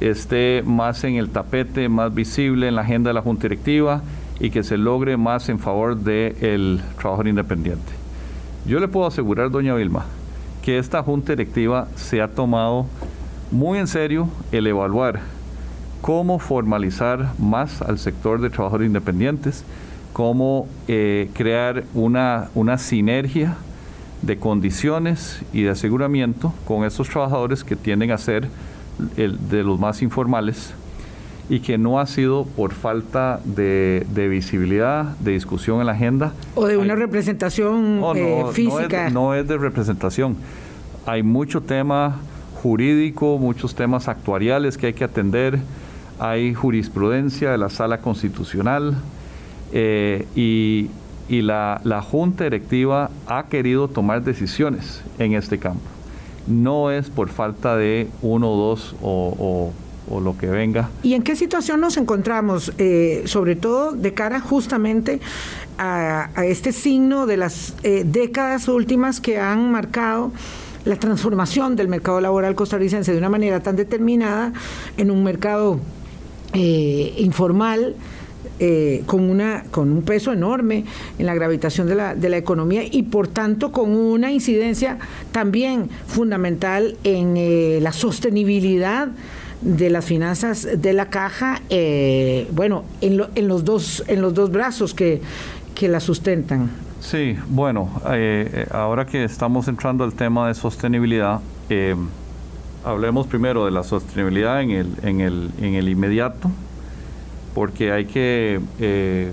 esté 0.00 0.62
más 0.66 1.02
en 1.04 1.14
el 1.14 1.30
tapete, 1.30 1.88
más 1.88 2.12
visible 2.14 2.68
en 2.68 2.74
la 2.74 2.82
agenda 2.82 3.08
de 3.08 3.14
la 3.14 3.22
Junta 3.22 3.44
Directiva 3.44 4.02
y 4.38 4.50
que 4.50 4.62
se 4.64 4.76
logre 4.76 5.16
más 5.16 5.48
en 5.48 5.58
favor 5.58 5.96
del 5.96 6.82
trabajador 6.98 7.28
independiente. 7.28 7.90
Yo 8.66 8.80
le 8.80 8.88
puedo 8.88 9.06
asegurar, 9.06 9.50
doña 9.50 9.74
Vilma, 9.74 10.04
que 10.62 10.76
esta 10.76 11.02
Junta 11.02 11.32
Directiva 11.32 11.88
se 11.96 12.20
ha 12.20 12.28
tomado 12.28 12.84
muy 13.50 13.78
en 13.78 13.86
serio 13.86 14.28
el 14.52 14.66
evaluar 14.66 15.20
cómo 16.02 16.38
formalizar 16.38 17.32
más 17.38 17.80
al 17.80 17.98
sector 17.98 18.42
de 18.42 18.50
trabajadores 18.50 18.88
independientes, 18.88 19.64
cómo 20.12 20.68
eh, 20.86 21.30
crear 21.32 21.84
una, 21.94 22.50
una 22.54 22.76
sinergia 22.76 23.56
de 24.22 24.38
condiciones 24.38 25.40
y 25.52 25.62
de 25.62 25.70
aseguramiento 25.70 26.52
con 26.66 26.84
estos 26.84 27.08
trabajadores 27.08 27.64
que 27.64 27.76
tienden 27.76 28.10
a 28.10 28.18
ser 28.18 28.48
el, 29.16 29.48
de 29.48 29.62
los 29.62 29.78
más 29.78 30.02
informales 30.02 30.74
y 31.48 31.60
que 31.60 31.78
no 31.78 31.98
ha 31.98 32.06
sido 32.06 32.44
por 32.44 32.72
falta 32.72 33.40
de, 33.44 34.04
visibilidad, 34.30 35.16
de 35.18 35.32
discusión 35.32 35.80
en 35.80 35.86
la 35.86 35.92
agenda. 35.92 36.32
O 36.54 36.66
de 36.66 36.76
una 36.76 36.94
representación 36.94 38.00
eh, 38.14 38.44
física. 38.52 39.10
no 39.10 39.34
es 39.34 39.48
de 39.48 39.58
representación. 39.58 40.36
Hay 41.06 41.24
mucho 41.24 41.60
tema 41.60 42.20
jurídico, 42.62 43.38
muchos 43.38 43.74
temas 43.74 44.06
actuariales 44.06 44.78
que 44.78 44.88
hay 44.88 44.92
que 44.92 45.02
atender. 45.02 45.58
Hay 46.20 46.54
jurisprudencia 46.54 47.50
de 47.50 47.58
la 47.58 47.68
sala 47.68 47.98
constitucional 48.00 48.94
eh, 49.72 50.26
y, 50.36 50.88
la, 51.42 52.02
Junta 52.02 52.44
Directiva 52.44 53.10
ha 53.26 53.44
querido 53.44 53.88
tomar 53.88 54.22
decisiones 54.24 55.02
en 55.18 55.34
este 55.34 55.58
campo. 55.58 55.82
No 56.46 56.90
es 56.90 57.08
por 57.10 57.28
falta 57.28 57.76
de 57.76 58.08
uno 58.22 58.50
o 58.50 58.56
dos 58.56 58.96
o, 59.02 59.72
lo 60.10 60.36
que 60.36 60.48
venga. 60.48 60.90
¿Y 61.04 61.14
en 61.14 61.22
qué 61.22 61.36
situación 61.36 61.80
nos 61.80 61.96
encontramos, 61.96 62.72
eh, 62.78 63.22
sobre 63.26 63.54
todo 63.54 63.92
de 63.92 64.12
cara 64.12 64.40
justamente 64.40 65.20
a, 65.78 66.30
este 66.44 66.72
signo 66.72 67.26
de 67.26 67.36
las 67.36 67.74
eh, 67.84 68.02
décadas 68.04 68.66
últimas 68.66 69.20
que 69.20 69.38
han 69.38 69.70
marcado 69.70 70.32
la 70.84 70.96
transformación 70.96 71.76
del 71.76 71.88
mercado 71.88 72.20
laboral 72.20 72.54
costarricense 72.54 73.12
de 73.12 73.18
una 73.18 73.28
manera 73.28 73.60
tan 73.60 73.76
determinada 73.76 74.52
en 74.96 75.10
un 75.10 75.22
mercado 75.22 75.78
eh, 76.54 77.14
informal. 77.18 77.94
Eh, 78.62 79.04
con, 79.06 79.22
una, 79.30 79.64
con 79.70 79.90
un 79.90 80.02
peso 80.02 80.34
enorme 80.34 80.84
en 81.18 81.24
la 81.24 81.34
gravitación 81.34 81.86
de 81.86 81.94
la, 81.94 82.14
de 82.14 82.28
la 82.28 82.36
economía 82.36 82.82
y 82.84 83.04
por 83.04 83.26
tanto 83.26 83.72
con 83.72 83.96
una 83.96 84.32
incidencia 84.32 84.98
también 85.32 85.88
fundamental 86.06 86.98
en 87.02 87.38
eh, 87.38 87.78
la 87.80 87.92
sostenibilidad 87.92 89.08
de 89.62 89.88
las 89.88 90.04
finanzas 90.04 90.68
de 90.76 90.92
la 90.92 91.08
caja, 91.08 91.60
bueno, 92.52 92.84
en, 93.00 93.22
en, 93.34 93.48
los 93.48 93.64
dos, 93.64 94.04
en 94.08 94.20
los 94.20 94.34
dos 94.34 94.50
brazos 94.50 94.92
que, 94.92 95.22
que 95.74 95.88
la 95.88 96.00
sustentan. 96.00 96.70
Sí, 97.00 97.36
bueno, 97.48 97.88
eh, 98.10 98.66
ahora 98.70 99.06
que 99.06 99.24
estamos 99.24 99.68
entrando 99.68 100.04
al 100.04 100.12
tema 100.12 100.48
de 100.48 100.54
sostenibilidad, 100.54 101.40
eh, 101.70 101.96
hablemos 102.84 103.26
primero 103.26 103.64
de 103.64 103.70
la 103.70 103.82
sostenibilidad 103.82 104.60
en 104.60 104.70
el, 104.70 104.88
en 105.02 105.20
el, 105.20 105.50
en 105.62 105.74
el 105.74 105.88
inmediato, 105.88 106.50
porque 107.54 107.92
hay 107.92 108.06
que 108.06 108.60
eh, 108.78 109.32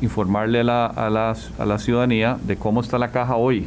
informarle 0.00 0.60
a 0.60 0.64
la, 0.64 0.86
a, 0.86 1.10
la, 1.10 1.36
a 1.58 1.66
la 1.66 1.78
ciudadanía 1.78 2.38
de 2.44 2.56
cómo 2.56 2.80
está 2.80 2.98
la 2.98 3.10
caja 3.10 3.36
hoy. 3.36 3.66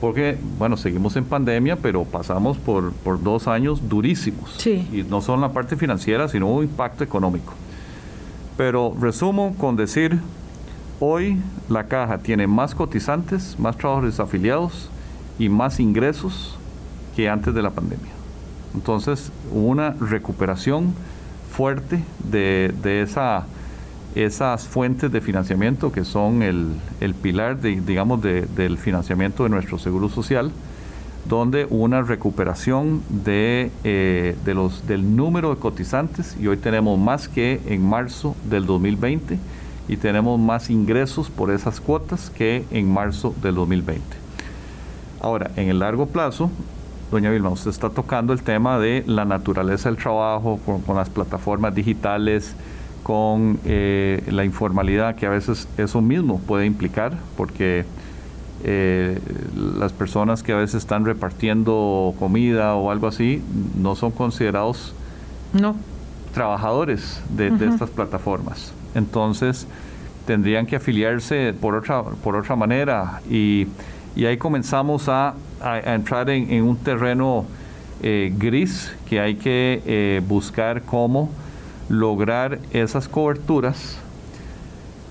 Porque, 0.00 0.36
bueno, 0.58 0.76
seguimos 0.76 1.14
en 1.16 1.24
pandemia, 1.24 1.76
pero 1.76 2.04
pasamos 2.04 2.58
por, 2.58 2.92
por 2.92 3.22
dos 3.22 3.46
años 3.46 3.88
durísimos. 3.88 4.54
Sí. 4.58 4.88
Y 4.92 5.02
no 5.04 5.20
solo 5.20 5.36
en 5.36 5.42
la 5.42 5.52
parte 5.52 5.76
financiera, 5.76 6.26
sino 6.28 6.48
un 6.48 6.64
impacto 6.64 7.04
económico. 7.04 7.52
Pero 8.56 8.94
resumo 9.00 9.54
con 9.58 9.76
decir 9.76 10.18
Hoy 11.04 11.36
la 11.68 11.88
caja 11.88 12.18
tiene 12.18 12.46
más 12.46 12.76
cotizantes, 12.76 13.58
más 13.58 13.76
trabajadores 13.76 14.20
afiliados 14.20 14.88
y 15.36 15.48
más 15.48 15.80
ingresos 15.80 16.56
que 17.16 17.28
antes 17.28 17.52
de 17.52 17.60
la 17.60 17.70
pandemia. 17.70 18.12
Entonces 18.72 19.32
una 19.52 19.96
recuperación 19.98 20.94
fuerte 21.52 22.02
de, 22.24 23.02
esa, 23.02 23.44
esas 24.14 24.66
fuentes 24.66 25.12
de 25.12 25.20
financiamiento 25.20 25.92
que 25.92 26.04
son 26.04 26.42
el, 26.42 27.14
pilar, 27.14 27.60
de, 27.60 27.80
digamos, 27.80 28.22
del 28.22 28.78
financiamiento 28.78 29.44
de 29.44 29.50
nuestro 29.50 29.78
seguro 29.78 30.08
social, 30.08 30.50
donde 31.28 31.66
una 31.70 32.02
recuperación 32.02 33.02
de, 33.08 33.70
eh, 33.84 34.34
de 34.44 34.54
los, 34.54 34.86
del 34.88 35.14
número 35.14 35.54
de 35.54 35.60
cotizantes 35.60 36.36
y 36.40 36.48
hoy 36.48 36.56
tenemos 36.56 36.98
más 36.98 37.28
que 37.28 37.60
en 37.66 37.84
marzo 37.84 38.34
del 38.48 38.66
2020 38.66 39.38
y 39.88 39.96
tenemos 39.98 40.40
más 40.40 40.70
ingresos 40.70 41.30
por 41.30 41.50
esas 41.52 41.80
cuotas 41.80 42.30
que 42.30 42.64
en 42.70 42.92
marzo 42.92 43.34
del 43.40 43.54
2020. 43.54 44.02
Ahora, 45.20 45.52
en 45.54 45.68
el 45.68 45.78
largo 45.78 46.06
plazo, 46.06 46.50
doña 47.12 47.30
Vilma, 47.30 47.50
usted 47.50 47.70
está 47.70 47.90
tocando 47.90 48.32
el 48.32 48.42
tema 48.42 48.78
de 48.78 49.04
la 49.06 49.26
naturaleza 49.26 49.90
del 49.90 49.98
trabajo 49.98 50.58
con, 50.64 50.96
las 50.96 51.10
plataformas 51.10 51.74
digitales, 51.74 52.56
con 53.02 53.60
eh, 53.66 54.24
la 54.30 54.44
informalidad 54.44 55.14
que 55.14 55.26
a 55.26 55.30
veces 55.30 55.68
eso 55.76 56.00
mismo 56.00 56.38
puede 56.40 56.64
implicar, 56.64 57.18
porque 57.36 57.84
eh, 58.64 59.20
las 59.54 59.92
personas 59.92 60.42
que 60.42 60.52
a 60.52 60.56
veces 60.56 60.76
están 60.76 61.04
repartiendo 61.04 62.14
comida 62.18 62.74
o 62.76 62.90
algo 62.90 63.08
así 63.08 63.42
no 63.76 63.94
son 63.94 64.12
considerados 64.12 64.94
no. 65.52 65.76
trabajadores 66.32 67.20
de 67.28 67.48
estas 67.48 67.90
plataformas 67.90 68.72
entonces 68.94 69.66
tendrían 70.26 70.66
que 70.66 70.76
afiliarse 70.76 71.54
por 71.60 71.74
otra, 71.74 72.02
por 72.02 72.36
otra 72.36 72.56
manera 72.56 73.20
y, 73.28 73.66
ahí 74.24 74.36
comenzamos 74.36 75.08
a, 75.08 75.34
entrar 75.84 76.28
en, 76.30 76.62
un 76.62 76.76
terreno 76.76 77.44
eh, 78.02 78.32
gris 78.36 78.92
que 79.08 79.20
hay 79.20 79.36
que 79.36 79.80
eh, 79.86 80.20
buscar 80.26 80.82
cómo 80.82 81.30
lograr 81.88 82.58
esas 82.72 83.08
coberturas 83.08 83.98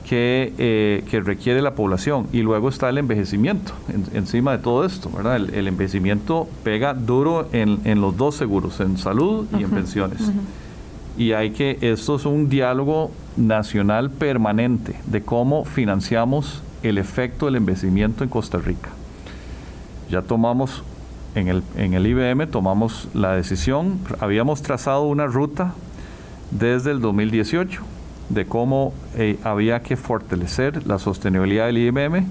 que, 0.08 0.54
eh, 0.58 1.06
que, 1.10 1.22
requiere 1.22 1.62
la 1.62 1.74
población. 1.74 2.28
Y 2.34 2.42
luego 2.42 2.68
está 2.68 2.90
el 2.90 2.98
envejecimiento 2.98 3.74
encima 4.14 4.52
de 4.52 4.58
todo 4.58 4.86
esto, 4.86 5.10
¿verdad? 5.10 5.38
El, 5.38 5.68
envejecimiento 5.68 6.50
pega 6.64 6.94
duro 6.94 7.48
en, 7.54 7.80
en, 7.86 8.02
los 8.02 8.18
dos 8.18 8.36
seguros, 8.36 8.80
en 8.82 8.98
salud 8.98 9.48
y 9.58 9.64
en 9.64 9.70
pensiones. 9.70 10.20
Y 11.18 11.32
hay 11.32 11.52
que, 11.52 11.78
esto 11.80 12.18
es 12.18 12.26
un 12.26 12.50
diálogo 12.50 13.12
nacional 13.38 14.10
permanente 14.10 14.96
de 15.06 15.22
cómo 15.22 15.64
financiamos 15.64 16.62
el 16.84 16.98
efecto 16.98 17.46
del 17.46 17.58
envejecimiento 17.58 18.24
en 18.24 18.30
Costa 18.30 18.58
Rica. 18.58 18.90
Ya 20.10 20.22
tomamos 20.22 20.84
en 21.36 21.48
el, 21.48 21.64
en 21.78 21.94
el 21.94 22.06
IBM, 22.08 22.48
tomamos 22.48 23.08
la 23.14 23.34
decisión, 23.36 24.00
habíamos 24.20 24.62
trazado 24.62 25.04
una 25.04 25.28
ruta 25.28 25.74
desde 26.52 26.92
el 26.92 27.00
2018 27.02 27.82
de 28.30 28.46
cómo 28.46 28.94
eh, 29.16 29.38
había 29.44 29.82
que 29.82 29.96
fortalecer 29.96 30.86
la 30.88 31.00
sostenibilidad 31.00 31.68
del 31.68 31.78
IBM. 31.78 32.26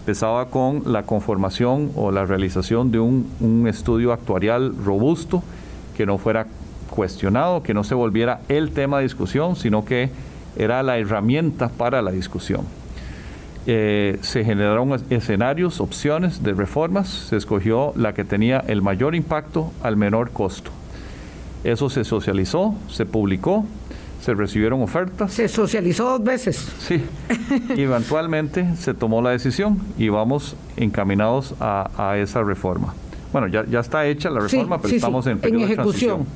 Empezaba 0.00 0.46
con 0.46 0.82
la 0.86 1.04
conformación 1.04 1.92
o 1.94 2.10
la 2.10 2.24
realización 2.24 2.90
de 2.90 2.98
un, 2.98 3.30
un 3.40 3.68
estudio 3.68 4.12
actuarial 4.12 4.74
robusto 4.84 5.42
que 5.96 6.06
no 6.06 6.18
fuera 6.18 6.46
cuestionado, 6.90 7.62
que 7.62 7.72
no 7.72 7.84
se 7.84 7.94
volviera 7.94 8.40
el 8.48 8.72
tema 8.72 8.98
de 8.98 9.04
discusión, 9.04 9.56
sino 9.56 9.84
que 9.84 10.10
era 10.56 10.82
la 10.82 10.98
herramienta 10.98 11.68
para 11.68 12.02
la 12.02 12.10
discusión. 12.10 12.81
Eh, 13.66 14.18
se 14.22 14.44
generaron 14.44 15.00
escenarios, 15.10 15.80
opciones 15.80 16.42
de 16.42 16.52
reformas, 16.52 17.08
se 17.08 17.36
escogió 17.36 17.92
la 17.94 18.12
que 18.12 18.24
tenía 18.24 18.58
el 18.66 18.82
mayor 18.82 19.14
impacto 19.14 19.72
al 19.82 19.96
menor 19.96 20.30
costo. 20.30 20.70
Eso 21.62 21.88
se 21.88 22.02
socializó, 22.02 22.74
se 22.88 23.06
publicó, 23.06 23.64
se 24.20 24.34
recibieron 24.34 24.82
ofertas. 24.82 25.32
Se 25.32 25.46
socializó 25.46 26.04
dos 26.10 26.24
veces. 26.24 26.56
Sí, 26.80 27.02
eventualmente 27.76 28.76
se 28.76 28.94
tomó 28.94 29.22
la 29.22 29.30
decisión 29.30 29.80
y 29.96 30.08
vamos 30.08 30.56
encaminados 30.76 31.54
a, 31.60 32.16
esa 32.18 32.42
reforma. 32.42 32.94
Bueno, 33.32 33.46
ya, 33.46 33.64
ya 33.64 33.78
está 33.78 34.06
hecha 34.06 34.28
la 34.28 34.40
reforma, 34.40 34.80
pero 34.82 34.94
estamos 34.94 35.26
en, 35.28 35.38
en 35.40 35.60
ejecución 35.60 36.26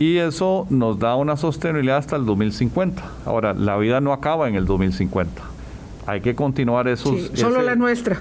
y 0.00 0.16
eso 0.16 0.66
nos 0.70 0.98
da 0.98 1.14
una 1.14 1.36
sostenibilidad 1.36 1.98
hasta 1.98 2.16
el 2.16 2.24
2050. 2.24 3.02
Ahora, 3.26 3.52
la 3.52 3.76
vida 3.76 4.00
no 4.00 4.14
acaba 4.14 4.48
en 4.48 4.54
el 4.54 4.64
2050. 4.64 5.42
Hay 6.06 6.20
que 6.20 6.34
continuar 6.34 6.88
esos... 6.88 7.30
solo 7.34 7.62
la 7.62 7.74
nuestra. 7.76 8.20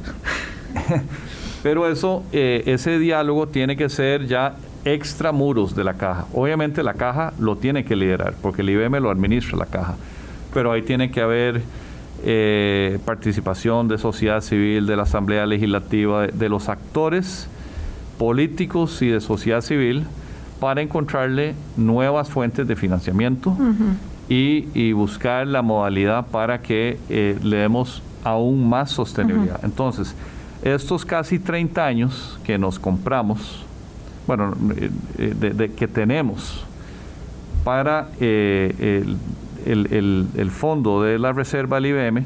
Pero 1.64 1.90
eso, 1.90 2.24
eh, 2.32 2.64
ese 2.68 3.00
diálogo 3.00 3.48
tiene 3.48 3.76
que 3.76 3.90
ser 3.90 4.28
ya 4.28 4.56
extramuros 4.86 5.76
de 5.76 5.84
la 5.84 5.96
caja. 5.96 6.26
Obviamente 6.34 6.84
la 6.84 6.94
caja 6.94 7.34
lo 7.40 7.58
tiene 7.58 7.84
que 7.84 7.96
liderar, 7.96 8.36
porque 8.42 8.62
el 8.62 8.70
IBM 8.70 9.00
lo 9.02 9.10
administra 9.10 9.58
la 9.58 9.66
caja. 9.66 9.96
Pero 10.54 10.72
ahí 10.72 10.82
tiene 10.82 11.12
que 11.12 11.22
haber 11.22 11.62
eh, 12.24 13.00
participación 13.06 13.88
de 13.88 13.98
sociedad 13.98 14.42
civil, 14.42 14.88
de 14.88 14.96
la 14.96 15.04
Asamblea 15.04 15.46
Legislativa, 15.46 16.28
de 16.28 16.50
los 16.50 16.70
actores 16.70 17.48
políticos 18.18 19.02
y 19.02 19.08
de 19.08 19.22
sociedad 19.22 19.62
civil 19.62 20.06
para 20.60 20.82
encontrarle 20.82 21.56
nuevas 21.78 22.30
fuentes 22.30 22.68
de 22.68 22.76
financiamiento 22.76 23.56
y, 24.30 24.92
buscar 24.94 25.48
la 25.48 25.62
modalidad 25.64 26.28
para 26.28 26.62
que 26.62 27.00
eh, 27.10 27.38
le 27.42 27.58
demos 27.58 28.04
aún 28.24 28.70
más 28.70 28.92
sostenibilidad. 28.92 29.60
Entonces, 29.64 30.16
estos 30.62 31.04
casi 31.04 31.40
30 31.40 31.84
años 31.84 32.40
que 32.44 32.58
nos 32.58 32.78
compramos, 32.78 33.66
bueno, 34.28 34.56
eh, 34.78 34.92
eh, 35.18 35.54
de, 35.56 35.72
que 35.72 35.88
tenemos 35.88 36.64
para 37.64 38.10
el, 38.20 39.18
el, 39.66 40.52
fondo 40.52 41.02
de 41.02 41.18
la 41.18 41.34
reserva 41.34 41.78
del 41.78 41.88
IBM, 41.88 42.26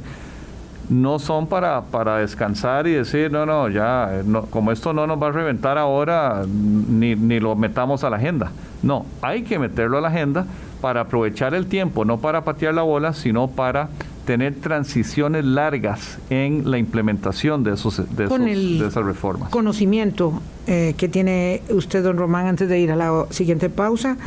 no 0.89 1.17
son 1.19 1.47
para, 1.47 1.81
para 1.83 2.17
descansar 2.17 2.85
y 2.87 2.91
decir, 2.91 3.31
no, 3.31 3.45
no, 3.45 3.69
ya, 3.69 4.21
como 4.49 4.73
esto 4.73 4.91
no 4.91 5.07
nos 5.07 5.21
va 5.21 5.27
a 5.27 5.31
reventar 5.31 5.77
ahora, 5.77 6.43
ni, 6.45 7.15
ni 7.15 7.39
lo 7.39 7.55
metamos 7.55 8.03
a 8.03 8.09
la 8.09 8.17
agenda. 8.17 8.51
No, 8.81 9.05
hay 9.21 9.43
que 9.43 9.57
meterlo 9.57 9.97
a 9.97 10.01
la 10.01 10.09
agenda 10.09 10.45
para 10.83 10.99
aprovechar 10.99 11.53
el 11.53 11.67
tiempo, 11.67 12.03
no 12.03 12.17
para 12.19 12.43
patear 12.43 12.73
la 12.73 12.81
bola, 12.81 13.13
sino 13.13 13.47
para 13.47 13.87
tener 14.25 14.55
transiciones 14.55 15.45
largas 15.45 16.17
en 16.29 16.69
la 16.69 16.77
implementación 16.77 17.63
de, 17.63 17.75
esos, 17.75 18.01
de, 18.17 18.25
esas 18.25 19.05
reformas. 19.05 19.49
Conocimiento 19.49 20.41
eh, 20.67 20.93
que 20.97 21.07
tiene 21.07 21.61
usted, 21.69 22.03
don 22.03 22.17
Román, 22.17 22.47
antes 22.47 22.67
de 22.67 22.79
ir 22.81 22.91
a 22.91 22.97
la 22.97 23.27
siguiente 23.29 23.69
pausa, 23.69 24.17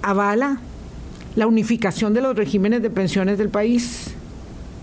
avala 0.00 0.58
la 1.36 1.46
unificación 1.46 2.14
de 2.14 2.22
los 2.22 2.34
regímenes 2.34 2.80
de 2.80 2.88
pensiones 2.88 3.36
del 3.36 3.50
país? 3.50 4.14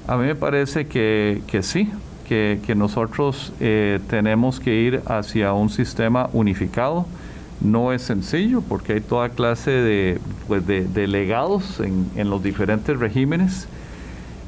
A 0.06 0.18
mí 0.18 0.28
me 0.28 0.36
parece 0.36 0.86
que, 0.86 1.42
sí, 1.64 1.90
que, 2.28 2.76
nosotros 2.78 3.54
eh, 3.60 4.00
tenemos 4.08 4.60
que 4.60 4.76
ir 4.76 5.02
hacia 5.08 5.54
un 5.54 5.72
sistema 5.72 6.30
unificado. 6.32 7.08
No 7.60 7.92
es 7.92 8.04
sencillo 8.04 8.62
porque 8.62 8.94
hay 8.94 9.02
toda 9.02 9.30
clase 9.30 9.72
de, 9.72 10.20
pues 10.48 10.66
de, 10.68 11.08
legados 11.08 11.80
en, 11.80 12.30
los 12.30 12.44
diferentes 12.44 12.98
regímenes 13.00 13.68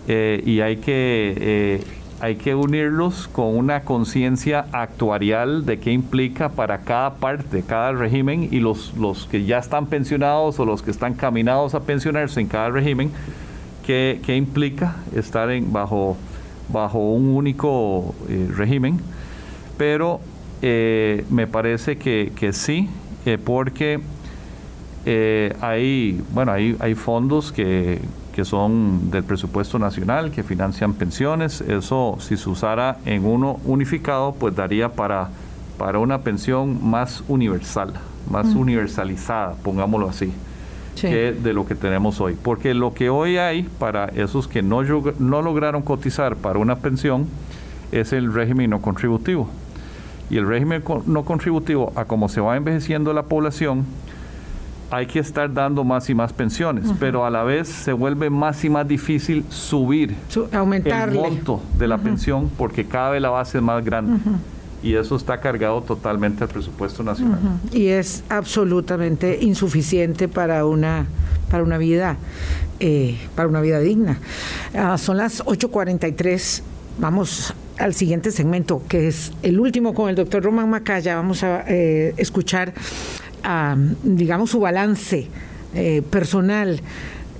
eh, 0.07 0.43
y 0.45 0.59
hay 0.59 0.77
que 0.77 1.35
eh, 1.39 1.83
hay 2.21 2.35
que 2.35 2.53
unirlos 2.53 3.29
con 3.29 3.57
una 3.57 3.81
conciencia 3.81 4.65
actuarial 4.73 5.65
de 5.65 5.79
qué 5.79 5.91
implica 5.91 6.49
para 6.49 6.79
cada 6.79 7.15
parte, 7.15 7.63
cada 7.63 7.93
régimen 7.93 8.49
y 8.51 8.59
los, 8.59 8.93
los 8.97 9.25
que 9.25 9.45
ya 9.45 9.57
están 9.57 9.87
pensionados 9.87 10.59
o 10.59 10.65
los 10.65 10.83
que 10.83 10.91
están 10.91 11.13
caminados 11.13 11.75
a 11.75 11.79
pensionarse 11.79 12.41
en 12.41 12.47
cada 12.47 12.69
régimen, 12.69 13.09
qué, 13.87 14.19
qué 14.25 14.35
implica 14.35 14.97
estar 15.15 15.49
en, 15.49 15.71
bajo, 15.71 16.17
bajo 16.67 16.99
un 16.99 17.29
único 17.29 18.13
eh, 18.27 18.49
régimen. 18.55 18.99
Pero 19.77 20.19
me 20.61 21.47
parece 21.47 21.97
que, 21.97 22.33
que 22.35 22.51
sí, 22.51 22.89
eh, 23.25 23.37
porque 23.37 23.99
hay, 25.61 26.21
bueno, 26.33 26.51
hay, 26.51 26.75
hay 26.79 26.93
fondos 26.93 27.51
que, 27.51 27.99
que 28.39 28.45
son 28.45 29.11
del 29.11 29.25
presupuesto 29.25 29.77
nacional, 29.79 30.31
que 30.31 30.43
financian 30.43 30.93
pensiones. 30.93 31.59
Eso, 31.59 32.15
si 32.19 32.37
se 32.37 32.49
usara 32.49 32.97
en 33.05 33.25
uno 33.25 33.59
unificado, 33.65 34.33
pues 34.33 34.55
daría 34.55 34.93
para, 34.93 35.29
para 35.77 35.99
una 35.99 36.19
pensión 36.19 36.79
más 36.89 37.21
universal, 37.27 37.93
más 38.29 38.47
universalizada, 38.55 39.55
pongámoslo 39.61 40.07
así, 40.07 40.31
que 40.95 41.33
de 41.33 41.53
lo 41.53 41.65
que 41.65 41.75
tenemos 41.75 42.21
hoy. 42.21 42.37
Porque 42.41 42.73
lo 42.73 42.93
que 42.93 43.09
hoy 43.09 43.37
hay 43.37 43.63
para 43.63 44.05
esos 44.05 44.47
que 44.47 44.61
no, 44.61 44.83
no 44.83 45.41
lograron 45.41 45.81
cotizar 45.81 46.37
para 46.37 46.59
una 46.59 46.77
pensión 46.77 47.27
es 47.91 48.13
el 48.13 48.33
régimen 48.33 48.69
no 48.69 48.81
contributivo. 48.81 49.49
Y 50.29 50.37
el 50.37 50.47
régimen 50.47 50.83
no 51.05 51.23
contributivo, 51.23 51.91
a 51.95 52.05
como 52.05 52.29
se 52.29 52.41
va 52.41 52.55
envejeciendo 52.55 53.13
la 53.13 53.23
población, 53.23 53.85
hay 54.91 55.05
que 55.05 55.19
estar 55.19 55.53
dando 55.53 55.83
más 55.83 56.09
y 56.09 56.15
más 56.15 56.33
pensiones, 56.33 56.85
pero 56.99 57.25
a 57.25 57.29
la 57.29 57.43
vez 57.43 57.67
se 57.67 57.93
vuelve 57.93 58.29
más 58.29 58.63
y 58.63 58.69
más 58.69 58.87
difícil 58.87 59.45
subir 59.49 60.15
el 60.33 61.11
monto 61.11 61.61
de 61.77 61.87
la 61.87 61.97
pensión 61.97 62.49
porque 62.57 62.85
cada 62.85 63.11
vez 63.11 63.21
la 63.21 63.29
base 63.29 63.59
es 63.59 63.63
más 63.63 63.83
grande. 63.85 64.19
Y 64.81 64.95
eso 64.95 65.17
está 65.17 65.39
cargado 65.41 65.81
totalmente 65.81 66.43
al 66.43 66.49
presupuesto 66.49 67.03
nacional. 67.03 67.39
Y 67.71 67.87
es 67.87 68.23
absolutamente 68.29 69.37
insuficiente 69.41 70.27
para 70.27 70.65
una 70.65 71.05
para 71.51 71.63
una 71.63 71.77
vida 71.77 72.15
eh, 72.79 73.17
para 73.35 73.49
una 73.49 73.59
vida 73.61 73.79
digna. 73.79 74.19
Ah, 74.73 74.97
son 74.97 75.17
las 75.17 75.43
8:43. 75.45 76.63
Vamos 76.97 77.53
al 77.79 77.93
siguiente 77.95 78.31
segmento, 78.31 78.83
que 78.87 79.07
es 79.07 79.31
el 79.41 79.59
último 79.59 79.93
con 79.93 80.09
el 80.09 80.15
doctor 80.15 80.43
Román 80.43 80.69
Macaya. 80.69 81.15
Vamos 81.15 81.43
a 81.43 81.63
eh, 81.67 82.13
escuchar 82.17 82.73
digamos, 84.03 84.51
su 84.51 84.59
balance 84.59 85.27
eh, 85.73 86.01
personal 86.09 86.81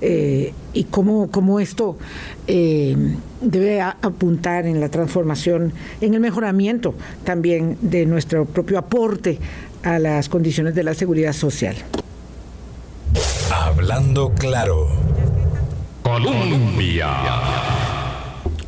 eh, 0.00 0.54
y 0.72 0.84
cómo, 0.84 1.30
cómo 1.30 1.60
esto 1.60 1.98
eh, 2.46 2.96
debe 3.40 3.80
apuntar 3.80 4.66
en 4.66 4.80
la 4.80 4.88
transformación, 4.88 5.72
en 6.00 6.14
el 6.14 6.20
mejoramiento 6.20 6.94
también 7.24 7.76
de 7.80 8.06
nuestro 8.06 8.46
propio 8.46 8.78
aporte 8.78 9.38
a 9.82 9.98
las 9.98 10.28
condiciones 10.28 10.74
de 10.74 10.84
la 10.84 10.94
seguridad 10.94 11.32
social. 11.32 11.76
Hablando 13.52 14.32
claro. 14.34 14.88
Colombia 16.02 17.08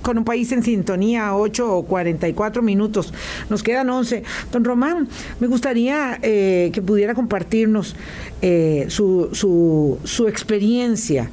con 0.03 0.19
un 0.19 0.25
país 0.25 0.53
en 0.53 0.63
sintonía, 0.63 1.35
8 1.35 1.77
o 1.77 1.85
44 1.85 2.63
minutos. 2.63 3.15
Nos 3.49 3.63
quedan 3.63 3.89
11. 3.89 4.23
Don 4.51 4.65
Román, 4.65 5.09
me 5.41 5.47
gustaría 5.47 6.19
eh, 6.23 6.71
que 6.73 6.83
pudiera 6.83 7.15
compartirnos 7.15 7.97
eh, 8.43 8.87
su, 8.89 9.29
su, 9.33 10.29
experiencia. 10.29 11.31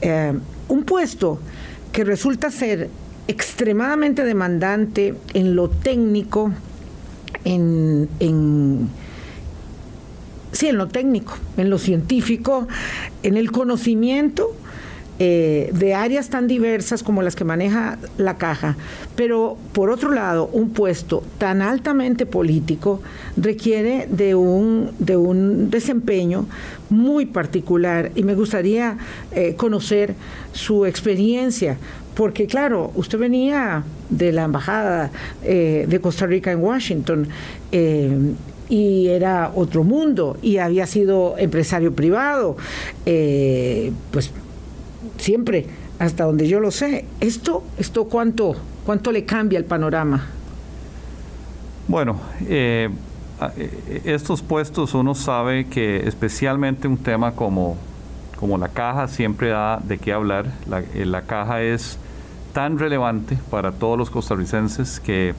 Eh, 0.00 0.32
un 0.68 0.82
puesto 0.84 1.38
que 1.92 2.04
resulta 2.04 2.50
ser 2.50 2.90
extremadamente 3.28 4.24
demandante 4.24 5.14
en 5.34 5.54
lo 5.54 5.68
técnico, 5.68 6.52
en 7.44 8.08
sí, 10.52 10.68
en 10.68 10.78
lo 10.78 10.88
técnico, 10.88 11.34
en 11.56 11.70
lo 11.70 11.78
científico, 11.78 12.66
en 13.22 13.36
el 13.36 13.52
conocimiento 13.52 14.54
eh, 15.20 15.70
de 15.72 15.94
áreas 15.94 16.30
tan 16.30 16.46
diversas 16.46 17.02
como 17.02 17.22
las 17.22 17.34
que 17.34 17.42
maneja 17.42 17.98
la 18.18 18.38
caja, 18.38 18.76
pero 19.16 19.58
por 19.72 19.90
otro 19.90 20.12
lado, 20.12 20.48
un 20.52 20.70
puesto 20.70 21.24
tan 21.38 21.60
altamente 21.60 22.24
político 22.24 23.02
requiere 23.36 24.06
de 24.08 24.36
un, 24.36 24.92
de 25.00 25.16
un 25.16 25.70
desempeño 25.70 26.46
muy 26.88 27.26
particular. 27.26 28.12
Y 28.14 28.22
me 28.22 28.36
gustaría 28.36 28.96
eh, 29.32 29.54
conocer 29.56 30.14
su 30.52 30.86
experiencia 30.86 31.78
porque 32.14 32.46
claro, 32.46 32.92
usted 32.94 33.18
venía 33.18 33.82
de 34.10 34.30
la 34.30 34.44
embajada 34.44 35.10
eh, 35.42 35.84
de 35.88 36.00
Costa 36.00 36.26
Rica 36.26 36.52
en 36.52 36.60
Washington 36.60 37.28
y 38.68 39.08
era 39.08 39.50
otro 39.54 39.82
mundo 39.82 40.36
y 40.42 40.58
había 40.58 40.86
sido 40.86 41.36
empresario 41.38 41.92
privado, 41.92 42.56
pues 43.04 44.32
siempre, 45.18 45.66
hasta 45.98 46.24
donde 46.24 46.48
yo 46.48 46.60
lo 46.60 46.70
sé. 46.70 47.04
¿Esto, 47.20 47.62
esto 47.76 48.04
cuánto, 48.04 48.56
cuánto 48.84 49.12
le 49.12 49.24
cambia 49.24 49.58
el 49.58 49.64
panorama? 49.64 50.26
Bueno, 51.86 52.20
eh, 52.46 52.88
eh, 53.56 54.02
estos 54.04 54.42
puestos 54.42 54.94
uno 54.94 55.14
sabe 55.14 55.66
que 55.66 56.06
especialmente 56.08 56.88
un 56.88 56.98
tema 56.98 57.32
como, 57.32 57.76
como 58.38 58.58
la 58.58 58.68
caja 58.68 59.08
siempre 59.08 59.48
da 59.48 59.80
de 59.82 59.98
qué 59.98 60.12
hablar. 60.12 60.46
La, 60.68 60.80
eh, 60.80 61.22
caja 61.26 61.62
es 61.62 61.98
tan 62.52 62.78
relevante 62.78 63.38
para 63.50 63.72
todos 63.72 63.96
los 63.96 64.10
costarricenses 64.10 65.00
que, 65.00 65.34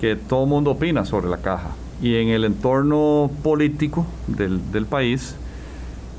que 0.00 0.16
todo 0.16 0.44
el 0.44 0.50
mundo 0.50 0.72
opina 0.72 1.04
sobre 1.04 1.28
la 1.28 1.38
caja. 1.38 1.70
Y 2.02 2.16
en 2.16 2.28
el 2.28 2.44
entorno 2.44 3.30
político 3.42 4.06
del, 4.26 4.72
del 4.72 4.86
país, 4.86 5.36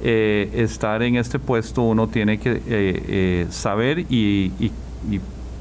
eh, 0.03 0.49
estar 0.55 1.03
en 1.03 1.15
este 1.15 1.37
puesto 1.37 1.83
uno 1.83 2.07
tiene 2.07 2.39
que 2.39 2.53
eh, 2.53 2.61
eh, 2.67 3.47
saber 3.51 3.99
y, 4.09 4.51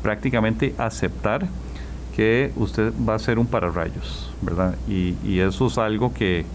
prácticamente 0.02 0.74
aceptar 0.78 1.46
que 2.16 2.50
usted 2.56 2.90
va 3.06 3.16
a 3.16 3.18
ser 3.18 3.38
un 3.38 3.46
pararrayos, 3.46 4.32
¿verdad? 4.40 4.76
Y, 4.88 5.40
eso 5.40 5.66
es 5.66 5.76
algo 5.76 6.14
que, 6.14 6.46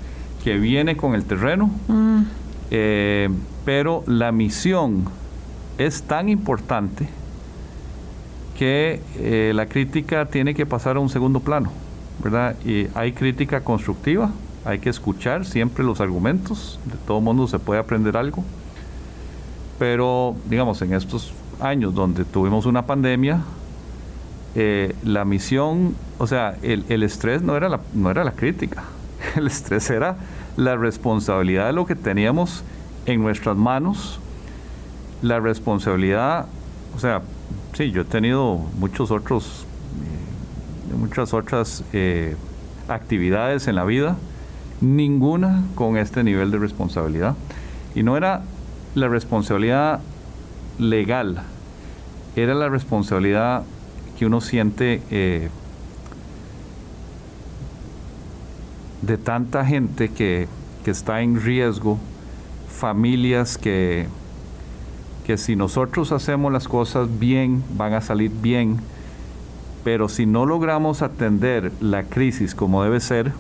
viene 0.44 0.96
con 0.96 1.16
el 1.16 1.26
terreno, 1.26 1.72
mm. 1.88 2.22
pero 3.66 4.04
la 4.06 4.32
misión 4.32 5.06
es 5.80 6.04
tan 6.04 6.30
importante 6.30 7.08
que 8.58 9.02
la 9.56 9.66
crítica 9.66 10.26
tiene 10.26 10.54
que 10.54 10.68
pasar 10.68 10.98
a 10.98 11.00
un 11.00 11.10
segundo 11.10 11.40
plano, 11.40 11.72
¿verdad? 12.24 12.56
Y 12.64 12.88
hay 12.94 13.12
crítica 13.14 13.62
constructiva, 13.62 14.32
hay 14.66 14.80
que 14.80 14.90
escuchar 14.90 15.46
siempre 15.46 15.84
los 15.84 16.02
argumentos, 16.02 16.80
de 16.86 16.98
todo 17.06 17.22
mundo 17.22 17.48
se 17.48 17.60
puede 17.60 17.80
aprender 17.80 18.18
algo, 18.18 18.44
pero 19.78 20.36
digamos, 20.50 20.82
en 20.82 20.94
estos 20.94 21.34
años 21.62 21.94
donde 21.94 22.26
tuvimos 22.26 22.66
una 22.66 22.86
pandemia, 22.86 23.42
eh, 24.56 24.96
la 25.04 25.24
misión, 25.24 25.96
o 26.18 26.26
sea, 26.26 26.58
el, 26.64 27.04
estrés 27.04 27.44
no 27.44 27.56
era, 27.56 27.70
la, 27.70 27.80
no 27.94 28.10
era 28.10 28.24
la 28.24 28.32
crítica, 28.32 28.86
el 29.36 29.48
estrés 29.48 29.90
era 29.92 30.18
la 30.58 30.76
responsabilidad 30.76 31.68
de 31.68 31.74
lo 31.74 31.86
que 31.86 31.96
teníamos 31.96 32.64
en 33.06 33.22
nuestras 33.22 33.56
manos, 33.56 34.20
la 35.22 35.40
responsabilidad, 35.40 36.48
o 36.96 37.00
sea, 37.00 37.22
sí, 37.74 37.92
yo 37.92 38.02
he 38.02 38.06
tenido 38.06 38.56
muchos 38.80 39.12
otros, 39.12 39.66
eh, 40.92 40.96
muchas 40.96 41.36
otras 41.36 41.84
eh, 41.94 42.36
actividades 42.88 43.68
en 43.68 43.76
la 43.76 43.84
vida, 43.84 44.18
ninguna 44.82 45.64
con 45.76 45.98
este 45.98 46.24
nivel 46.24 46.52
de 46.52 46.60
responsabilidad. 46.60 47.36
Y 47.94 48.04
no 48.04 48.18
era 48.18 48.44
la 48.94 49.08
responsabilidad 49.08 50.02
legal, 50.80 51.42
era 52.36 52.54
la 52.54 52.70
responsabilidad 52.70 53.64
que 54.18 54.26
uno 54.26 54.42
siente 54.42 55.02
eh, 55.12 55.50
de 59.02 59.18
tanta 59.18 59.66
gente 59.66 60.10
que, 60.10 60.48
que, 60.84 60.92
está 60.92 61.22
en 61.22 61.42
riesgo, 61.42 61.98
familias 62.70 63.58
que, 63.58 64.08
que 65.26 65.38
si 65.38 65.56
nosotros 65.56 66.12
hacemos 66.12 66.52
las 66.52 66.68
cosas 66.68 67.08
bien, 67.20 67.64
van 67.76 67.94
a 67.94 68.02
salir 68.02 68.32
bien, 68.32 68.80
pero 69.84 70.10
si 70.10 70.26
no 70.26 70.46
logramos 70.46 71.02
atender 71.02 71.72
la 71.80 72.04
crisis 72.04 72.56
como 72.56 72.84
debe 72.84 73.00
ser, 73.00 73.32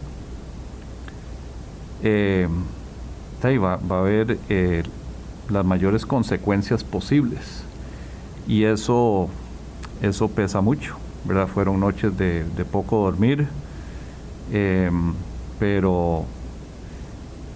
eh, 2.05 2.47
va, 3.43 3.73
a 3.73 3.99
haber 3.99 4.37
eh, 4.47 4.83
las 5.49 5.65
mayores 5.65 6.05
consecuencias 6.05 6.83
posibles. 6.83 7.63
Y 8.47 8.63
eso, 8.63 9.27
eso 10.01 10.27
pesa 10.29 10.61
mucho, 10.61 10.97
¿verdad? 11.25 11.47
Fueron 11.47 11.79
noches 11.79 12.15
de, 12.15 12.43
poco 12.71 13.03
dormir, 13.05 13.47
em, 14.53 15.13
pero 15.59 16.25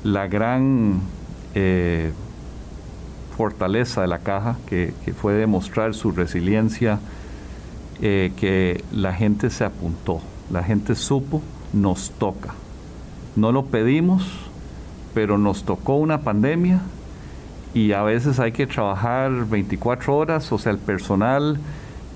la 0.04 0.28
gran 0.28 1.02
eh, 1.54 2.12
fortaleza 3.38 4.02
de 4.02 4.08
la 4.08 4.20
caja, 4.20 4.58
que, 4.66 4.93
fue 5.16 5.34
demostrar 5.34 5.93
su 5.93 6.12
resiliencia 6.12 7.00
que 8.00 8.82
la 8.93 9.14
gente 9.14 9.50
se 9.50 9.66
apuntó, 9.66 10.22
la 10.50 10.64
gente 10.64 10.95
supo, 10.95 11.41
nos 11.74 12.12
toca. 12.12 12.54
No 13.40 13.54
lo 13.54 13.68
pedimos, 13.68 14.28
pero 15.14 15.38
nos 15.38 15.64
tocó 15.64 15.96
una 15.96 16.24
pandemia 16.24 16.82
y 17.74 17.94
a 17.94 18.04
veces 18.04 18.38
hay 18.38 18.52
que 18.52 18.68
trabajar 18.68 19.32
24 19.32 20.14
horas, 20.14 20.52
o 20.52 20.58
sea, 20.58 20.74
el 20.74 20.78
personal 20.78 21.58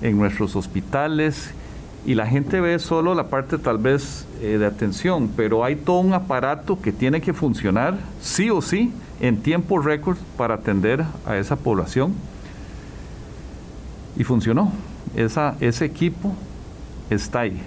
en 0.02 0.18
nuestros 0.18 0.54
hospitales 0.54 1.54
y 2.04 2.14
la 2.14 2.26
gente 2.26 2.60
ve 2.60 2.78
solo 2.78 3.14
la 3.14 3.28
parte 3.28 3.56
tal 3.56 3.78
vez 3.78 4.26
eh, 4.42 4.58
de 4.58 4.66
atención, 4.66 5.30
pero 5.34 5.64
hay 5.64 5.76
todo 5.76 6.00
un 6.00 6.12
aparato 6.12 6.78
que 6.82 6.92
tiene 6.92 7.22
que 7.22 7.32
funcionar 7.32 7.96
sí 8.20 8.50
o 8.50 8.60
sí 8.60 8.92
en 9.18 9.38
tiempo 9.38 9.78
récord 9.78 10.18
para 10.36 10.56
atender 10.56 11.06
a 11.24 11.38
esa 11.38 11.56
población. 11.56 12.12
Y 14.18 14.24
funcionó. 14.24 14.70
Esa, 15.16 15.56
ese 15.60 15.86
equipo 15.86 16.34
está 17.08 17.40
ahí. 17.40 17.62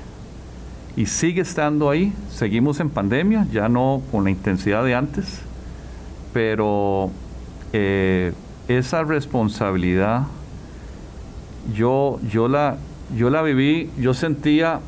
Y 0.98 1.06
sigue 1.06 1.42
estando 1.42 1.90
ahí. 1.92 2.12
Seguimos 2.32 2.80
en 2.80 2.90
pandemia, 2.90 3.46
ya 3.52 3.70
no 3.70 4.02
con 4.12 4.24
la 4.24 4.32
intensidad 4.32 4.84
de 4.84 4.96
antes, 4.96 5.42
pero 6.34 7.12
eh, 7.72 8.34
esa 8.68 9.04
responsabilidad 9.04 10.24
yo, 11.74 12.20
yo, 12.32 12.48
la, 12.48 12.78
yo 13.16 13.30
la 13.30 13.44
viví, 13.44 13.92
yo 14.00 14.14
sentía 14.14 14.80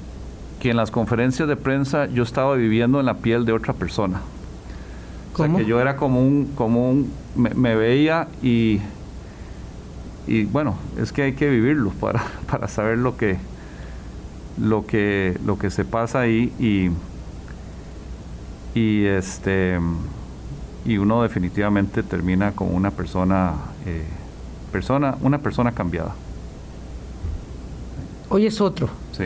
que 0.59 0.71
en 0.71 0.77
las 0.77 0.91
conferencias 0.91 1.47
de 1.47 1.55
prensa 1.55 2.07
yo 2.07 2.23
estaba 2.23 2.55
viviendo 2.55 2.99
en 2.99 3.05
la 3.05 3.17
piel 3.17 3.45
de 3.45 3.53
otra 3.53 3.73
persona. 3.73 4.21
O 5.33 5.37
sea, 5.37 5.55
que 5.55 5.65
yo 5.65 5.79
era 5.79 5.95
como 5.95 6.21
un, 6.21 6.51
como 6.55 6.89
un, 6.89 7.11
me, 7.35 7.75
veía 7.75 8.27
y, 8.41 8.81
y 10.27 10.43
bueno, 10.45 10.75
es 10.97 11.13
que 11.13 11.21
hay 11.21 11.33
que 11.33 11.49
vivirlo 11.49 11.91
para, 11.91 12.23
para 12.49 12.67
saber 12.67 12.97
lo 12.97 13.15
que, 13.15 13.37
lo 14.59 14.85
que, 14.85 15.37
lo 15.45 15.57
que 15.57 15.69
se 15.69 15.85
pasa 15.85 16.21
ahí 16.21 16.53
y, 16.59 16.89
y 18.79 19.05
este, 19.05 19.79
y 20.85 20.97
uno 20.97 21.23
definitivamente 21.23 22.03
termina 22.03 22.51
como 22.51 22.71
una 22.71 22.91
persona, 22.91 23.53
eh, 23.85 24.03
persona, 24.71 25.17
una 25.21 25.39
persona 25.39 25.71
cambiada. 25.71 26.15
Hoy 28.29 28.45
es 28.45 28.61
otro. 28.61 28.89
Sí. 29.17 29.25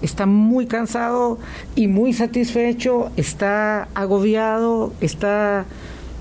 Está 0.00 0.26
muy 0.26 0.66
cansado 0.66 1.38
y 1.74 1.88
muy 1.88 2.12
satisfecho, 2.12 3.10
está 3.16 3.88
agobiado, 3.94 4.92
está... 5.00 5.64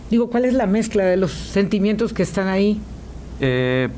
Digo, 0.10 0.32
¿cuál 0.32 0.46
es 0.46 0.56
la 0.56 0.66
mezcla 0.66 1.04
de 1.04 1.16
los 1.16 1.32
sentimientos 1.32 2.12
que 2.12 2.24
están 2.24 2.48
ahí? 2.48 2.82
Eh, 3.40 3.90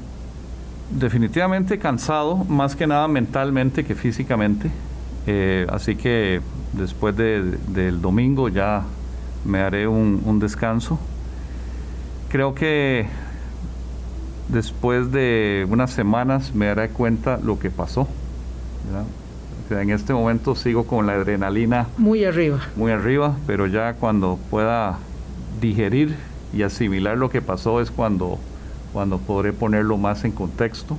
definitivamente 0.91 1.77
cansado, 1.77 2.35
más 2.35 2.75
que 2.75 2.87
nada 2.87 3.07
mentalmente 3.07 3.85
que 3.85 3.95
físicamente. 3.95 4.71
Eh, 5.27 5.67
así 5.69 5.95
que 5.95 6.41
después 6.73 7.15
del 7.15 8.01
domingo 8.01 8.49
ya 8.49 8.83
me 9.45 9.59
haré 9.59 9.87
un, 9.87 10.21
un 10.25 10.39
descanso. 10.39 10.99
Creo 12.29 12.53
que 12.53 13.07
después 14.49 15.11
de 15.11 15.65
unas 15.69 15.91
semanas 15.91 16.53
me 16.53 16.65
daré 16.67 16.89
cuenta 16.89 17.39
lo 17.41 17.59
que 17.59 17.69
pasó. 17.69 18.07
en 19.69 19.91
este 19.91 20.13
momento 20.13 20.55
sigo 20.55 20.85
con 20.85 21.05
la 21.05 21.13
adrenalina 21.13 21.87
muy 21.97 22.25
arriba. 22.25 22.59
Muy 22.75 22.91
arriba, 22.91 23.37
pero 23.45 23.67
ya 23.67 23.93
cuando 23.93 24.39
pueda 24.49 24.97
digerir 25.61 26.15
y 26.53 26.63
asimilar 26.63 27.17
lo 27.17 27.29
que 27.29 27.41
pasó 27.41 27.79
es 27.79 27.91
cuando, 27.91 28.39
cuando 28.93 29.17
podré 29.17 29.53
ponerlo 29.53 29.97
más 29.97 30.23
en 30.25 30.31
contexto. 30.31 30.97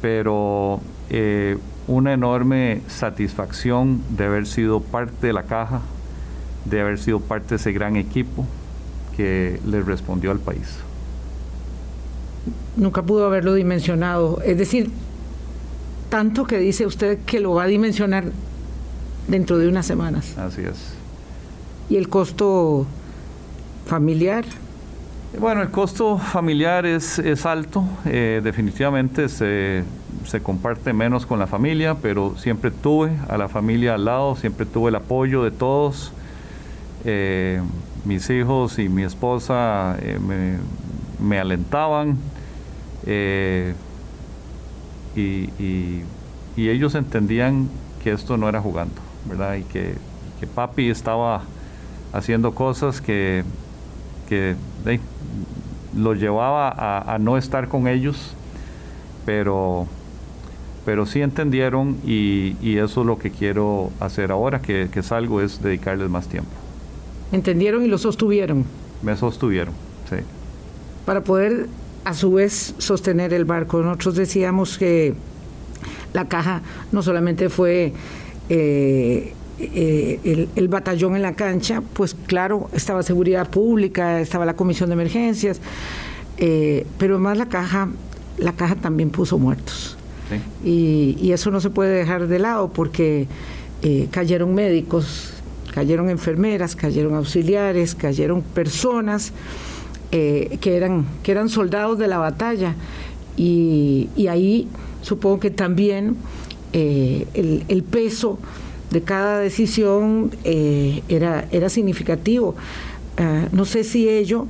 Pero 0.00 0.80
eh, 1.10 1.58
una 1.86 2.12
enorme 2.12 2.82
satisfacción 2.88 4.02
de 4.10 4.24
haber 4.24 4.46
sido 4.46 4.80
parte 4.80 5.26
de 5.26 5.32
la 5.32 5.44
caja, 5.44 5.80
de 6.64 6.80
haber 6.80 6.98
sido 6.98 7.20
parte 7.20 7.50
de 7.50 7.56
ese 7.56 7.72
gran 7.72 7.96
equipo 7.96 8.44
que 9.16 9.60
le 9.66 9.82
respondió 9.82 10.30
al 10.30 10.38
país 10.38 10.78
nunca 12.76 13.02
pudo 13.02 13.26
haberlo 13.26 13.54
dimensionado. 13.54 14.40
Es 14.44 14.58
decir, 14.58 14.90
tanto 16.08 16.44
que 16.44 16.58
dice 16.58 16.86
usted 16.86 17.18
que 17.24 17.40
lo 17.40 17.54
va 17.54 17.64
a 17.64 17.66
dimensionar 17.66 18.24
dentro 19.28 19.58
de 19.58 19.68
unas 19.68 19.86
semanas. 19.86 20.36
Así 20.38 20.62
es. 20.62 20.94
¿Y 21.88 21.96
el 21.96 22.08
costo 22.08 22.86
familiar? 23.86 24.44
Bueno, 25.38 25.62
el 25.62 25.70
costo 25.70 26.18
familiar 26.18 26.84
es, 26.84 27.18
es 27.18 27.46
alto, 27.46 27.84
eh, 28.04 28.40
definitivamente 28.44 29.28
se, 29.28 29.82
se, 30.26 30.42
comparte 30.42 30.92
menos 30.92 31.24
con 31.24 31.38
la 31.38 31.46
familia, 31.46 31.94
pero 31.94 32.36
siempre 32.36 32.70
tuve 32.70 33.12
a 33.28 33.38
la 33.38 33.48
familia 33.48 33.94
al 33.94 34.04
lado, 34.04 34.36
siempre 34.36 34.66
tuve 34.66 34.90
el 34.90 34.96
apoyo 34.96 35.42
de 35.42 35.50
todos. 35.50 36.12
Eh, 37.04 37.60
mis 38.04 38.28
hijos 38.30 38.78
y 38.78 38.88
mi 38.88 39.02
esposa 39.04 39.96
eh, 40.00 40.18
me, 40.20 40.58
me 41.24 41.38
alentaban 41.38 42.16
eh, 43.06 43.74
y, 45.14 46.02
ellos 46.56 46.94
entendían 46.94 47.68
que 48.02 48.12
esto 48.12 48.36
no 48.36 48.48
era 48.48 48.60
jugando, 48.60 48.94
¿verdad? 49.26 49.56
Y 49.56 49.64
que, 49.64 49.94
papi 50.54 50.90
estaba 50.90 51.42
haciendo 52.12 52.54
cosas 52.54 53.00
que, 53.00 53.44
que 54.28 54.56
lo 55.96 56.14
llevaba 56.14 56.70
a, 57.14 57.18
no 57.18 57.36
estar 57.36 57.68
con 57.68 57.86
ellos, 57.88 58.34
pero, 59.26 59.86
pero 60.84 61.06
sí 61.06 61.20
entendieron 61.20 61.98
y, 62.04 62.76
eso 62.78 63.02
es 63.02 63.06
lo 63.06 63.18
que 63.18 63.30
quiero 63.30 63.90
hacer 64.00 64.32
ahora 64.32 64.60
que, 64.60 64.88
que 64.92 65.02
salgo, 65.02 65.40
es 65.40 65.62
dedicarles 65.62 66.08
más 66.08 66.28
tiempo. 66.28 66.50
¿Entendieron 67.30 67.84
y 67.84 67.88
lo 67.88 67.98
sostuvieron? 67.98 68.64
Me 69.02 69.16
sostuvieron, 69.16 69.74
sí 70.08 70.16
para 71.04 71.22
poder 71.22 71.68
a 72.04 72.14
su 72.14 72.32
vez 72.34 72.74
sostener 72.78 73.32
el 73.32 73.44
barco. 73.44 73.82
Nosotros 73.82 74.16
decíamos 74.16 74.78
que 74.78 75.14
la 76.12 76.28
caja 76.28 76.62
no 76.90 77.02
solamente 77.02 77.48
fue 77.48 77.92
eh, 78.48 79.34
eh, 79.58 80.48
el, 80.54 80.68
batallón 80.68 81.16
en 81.16 81.22
la 81.22 81.34
cancha, 81.34 81.82
pues 81.92 82.16
claro, 82.26 82.68
estaba 82.72 83.02
seguridad 83.02 83.48
pública, 83.48 84.20
estaba 84.20 84.44
la 84.44 84.54
comisión 84.54 84.88
de 84.88 84.94
emergencias, 84.94 85.60
eh, 86.38 86.86
pero 86.98 87.14
además 87.14 87.38
la 87.38 87.46
caja, 87.46 87.88
la 88.38 88.52
caja 88.52 88.76
también 88.76 89.10
puso 89.10 89.38
muertos. 89.38 89.96
Y, 90.64 91.18
y, 91.20 91.32
eso 91.32 91.50
no 91.50 91.60
se 91.60 91.68
puede 91.68 91.94
dejar 91.94 92.26
de 92.26 92.38
lado 92.38 92.72
porque 92.72 93.26
cayeron 94.10 94.54
médicos, 94.54 95.34
cayeron 95.74 96.08
enfermeras, 96.08 96.74
cayeron 96.74 97.14
auxiliares, 97.14 97.94
cayeron 97.94 98.40
personas 98.40 99.34
eh, 100.14 100.58
que, 100.60 100.76
eran, 100.76 101.06
que 101.22 101.32
eran 101.32 101.48
soldados 101.48 101.98
de 101.98 102.06
la 102.06 102.18
batalla. 102.18 102.74
Y, 103.34 104.10
ahí 104.28 104.68
supongo 105.00 105.40
que 105.40 105.50
también 105.50 106.16
eh, 106.74 107.26
el, 107.32 107.82
peso 107.82 108.38
de 108.92 109.02
cada 109.02 109.38
decisión 109.40 110.30
eh, 110.44 111.02
era, 111.08 111.46
era 111.50 111.68
significativo. 111.68 112.54
Ah, 113.16 113.46
no 113.52 113.64
sé 113.64 113.84
si 113.84 114.08
ello 114.08 114.46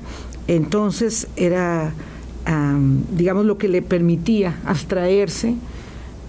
entonces 0.48 1.28
era, 1.36 1.94
digamos, 3.12 3.46
lo 3.46 3.56
que 3.56 3.68
le 3.68 3.80
permitía 3.80 4.58
abstraerse 4.66 5.54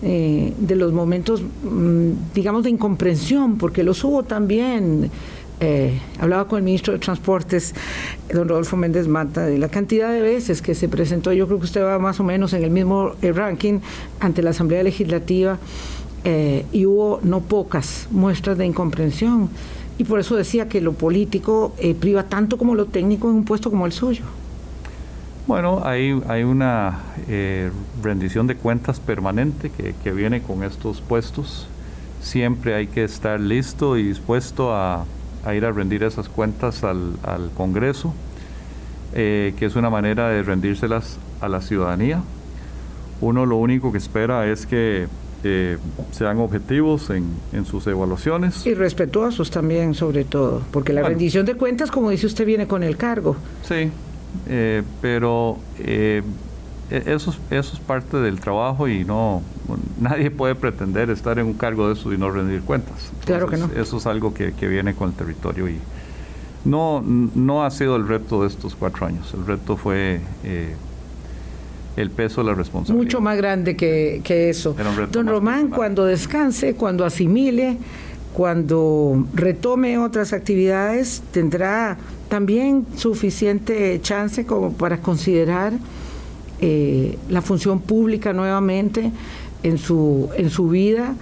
de 0.01 0.75
los 0.75 0.93
momentos, 0.93 1.41
mm, 1.41 2.11
digamos, 2.35 2.63
de 2.63 2.69
incomprensión, 2.69 3.57
porque 3.57 3.83
los 3.83 4.03
hubo 4.03 4.21
también 4.21 5.09
eh, 5.59 5.97
hablaba 6.19 6.47
con 6.47 6.57
el 6.57 6.63
ministro 6.63 6.91
de 6.91 6.99
Transportes, 6.99 7.73
don 8.33 8.49
Rodolfo 8.49 8.75
Méndez 8.75 9.07
Mata, 9.07 9.45
de 9.45 9.57
la 9.57 9.69
cantidad 9.69 10.11
de 10.11 10.19
veces 10.19 10.61
que 10.61 10.75
se 10.75 10.89
presentó, 10.89 11.31
yo 11.31 11.45
creo 11.47 11.59
que 11.59 11.65
usted 11.65 11.81
va 11.83 11.99
más 11.99 12.19
o 12.19 12.23
menos 12.25 12.51
en 12.51 12.63
el 12.63 12.69
mismo 12.69 13.13
eh, 13.21 13.31
ranking 13.31 13.79
ante 14.19 14.41
la 14.41 14.49
Asamblea 14.49 14.83
Legislativa, 14.83 15.59
eh, 16.23 16.65
y 16.71 16.85
hubo 16.85 17.19
no 17.23 17.41
pocas 17.41 18.07
muestras 18.11 18.57
de 18.57 18.65
incomprensión. 18.65 19.49
Y 19.97 20.05
por 20.05 20.19
eso 20.19 20.35
decía 20.35 20.67
que 20.67 20.81
lo 20.81 20.93
político 20.93 21.75
priva 21.99 22.23
tanto 22.23 22.57
como 22.57 22.73
lo 22.73 22.85
técnico 22.85 23.29
en 23.29 23.35
un 23.35 23.45
puesto 23.45 23.69
como 23.69 23.85
el 23.85 23.91
suyo. 23.91 24.23
Bueno, 25.45 25.81
hay, 25.85 26.19
hay 26.27 26.43
una 26.43 26.99
rendición 28.01 28.47
de 28.47 28.55
cuentas 28.55 28.99
permanente 28.99 29.69
que, 29.69 29.93
que 30.03 30.11
viene 30.11 30.41
con 30.41 30.63
estos 30.63 30.99
puestos. 30.99 31.67
Siempre 32.21 32.73
hay 32.73 32.87
que 32.87 33.03
estar 33.03 33.39
listo 33.39 33.95
y 33.95 34.03
dispuesto 34.03 34.73
a 34.73 35.05
a 35.45 35.53
ir 35.53 35.65
a 35.65 35.71
rendir 35.71 36.03
esas 36.03 36.29
cuentas 36.29 36.83
al, 36.83 37.13
al 37.23 37.51
Congreso, 37.51 38.13
eh, 39.13 39.53
que 39.57 39.65
es 39.65 39.75
una 39.75 39.89
manera 39.89 40.29
de 40.29 40.43
rendírselas 40.43 41.17
a 41.41 41.49
la 41.49 41.61
ciudadanía. 41.61 42.21
Uno 43.21 43.45
lo 43.45 43.57
único 43.57 43.91
que 43.91 43.97
espera 43.97 44.47
es 44.47 44.65
que 44.65 45.07
eh, 45.43 45.77
sean 46.11 46.39
objetivos 46.39 47.09
en, 47.09 47.25
en, 47.51 47.65
sus 47.65 47.85
evaluaciones. 47.87 48.65
Y 48.65 48.73
respetuosos 48.73 49.51
también, 49.51 49.93
sobre 49.93 50.23
todo, 50.23 50.61
porque 50.71 50.93
la 50.93 51.03
rendición 51.03 51.45
de 51.45 51.55
cuentas, 51.55 51.91
como 51.91 52.09
dice 52.09 52.27
usted, 52.27 52.45
viene 52.45 52.67
con 52.67 52.83
el 52.83 52.97
cargo. 52.97 53.35
Sí, 53.67 53.91
eh, 54.47 54.83
pero 55.01 55.57
e, 55.79 56.23
eso, 56.89 57.35
eso 57.49 57.73
es 57.73 57.79
parte 57.79 58.17
del 58.17 58.39
trabajo 58.39 58.87
y 58.87 59.03
no 59.05 59.41
nadie 59.99 60.31
puede 60.31 60.55
pretender 60.55 61.09
estar 61.09 61.39
en 61.39 61.47
un 61.47 61.53
cargo 61.53 61.87
de 61.87 61.93
eso 61.93 62.13
y 62.13 62.17
no 62.17 62.29
rendir 62.29 62.61
cuentas. 62.61 63.11
claro 63.25 63.47
que 63.47 63.57
no. 63.57 63.69
Eso 63.75 63.97
es 63.97 64.05
algo 64.05 64.33
que, 64.33 64.53
que, 64.53 64.67
viene 64.67 64.93
con 64.93 65.09
el 65.09 65.15
territorio 65.15 65.69
y 65.69 65.79
no, 66.65 67.01
no 67.01 67.63
ha 67.63 67.71
sido 67.71 67.95
el 67.95 68.07
reto 68.07 68.41
de 68.41 68.47
estos 68.47 68.75
cuatro 68.75 69.05
años. 69.07 69.33
El 69.33 69.45
reto 69.45 69.77
fue 69.77 70.21
eh, 70.43 70.75
el 71.95 72.09
peso 72.09 72.41
de 72.41 72.47
la 72.47 72.55
responsabilidad. 72.55 73.03
Mucho 73.03 73.21
más 73.21 73.37
grande 73.37 73.75
que, 73.75 74.21
que 74.23 74.49
eso. 74.49 74.75
Don 75.11 75.27
Román, 75.27 75.69
cuando 75.69 76.05
descanse, 76.05 76.75
cuando 76.75 77.05
asimile, 77.05 77.77
cuando 78.33 79.25
retome 79.33 79.97
otras 79.99 80.33
actividades, 80.33 81.21
tendrá 81.31 81.97
también 82.29 82.85
suficiente 82.95 83.99
chance 84.01 84.45
como 84.45 84.73
para 84.73 84.97
considerar 84.97 85.73
eh, 86.59 87.17
la 87.29 87.41
función 87.41 87.79
pública 87.79 88.33
nuevamente 88.33 89.11
en 89.61 89.77
su, 89.77 90.29
en 90.35 90.49
su 90.49 90.69
vida. 90.69 91.15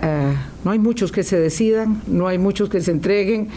Uh, 0.00 0.34
no 0.64 0.70
hay 0.70 0.78
muchos 0.78 1.10
que 1.10 1.24
se 1.24 1.40
decidan, 1.40 2.02
no 2.06 2.28
hay 2.28 2.38
muchos 2.38 2.68
que 2.68 2.80
se 2.80 2.92
entreguen 2.92 3.48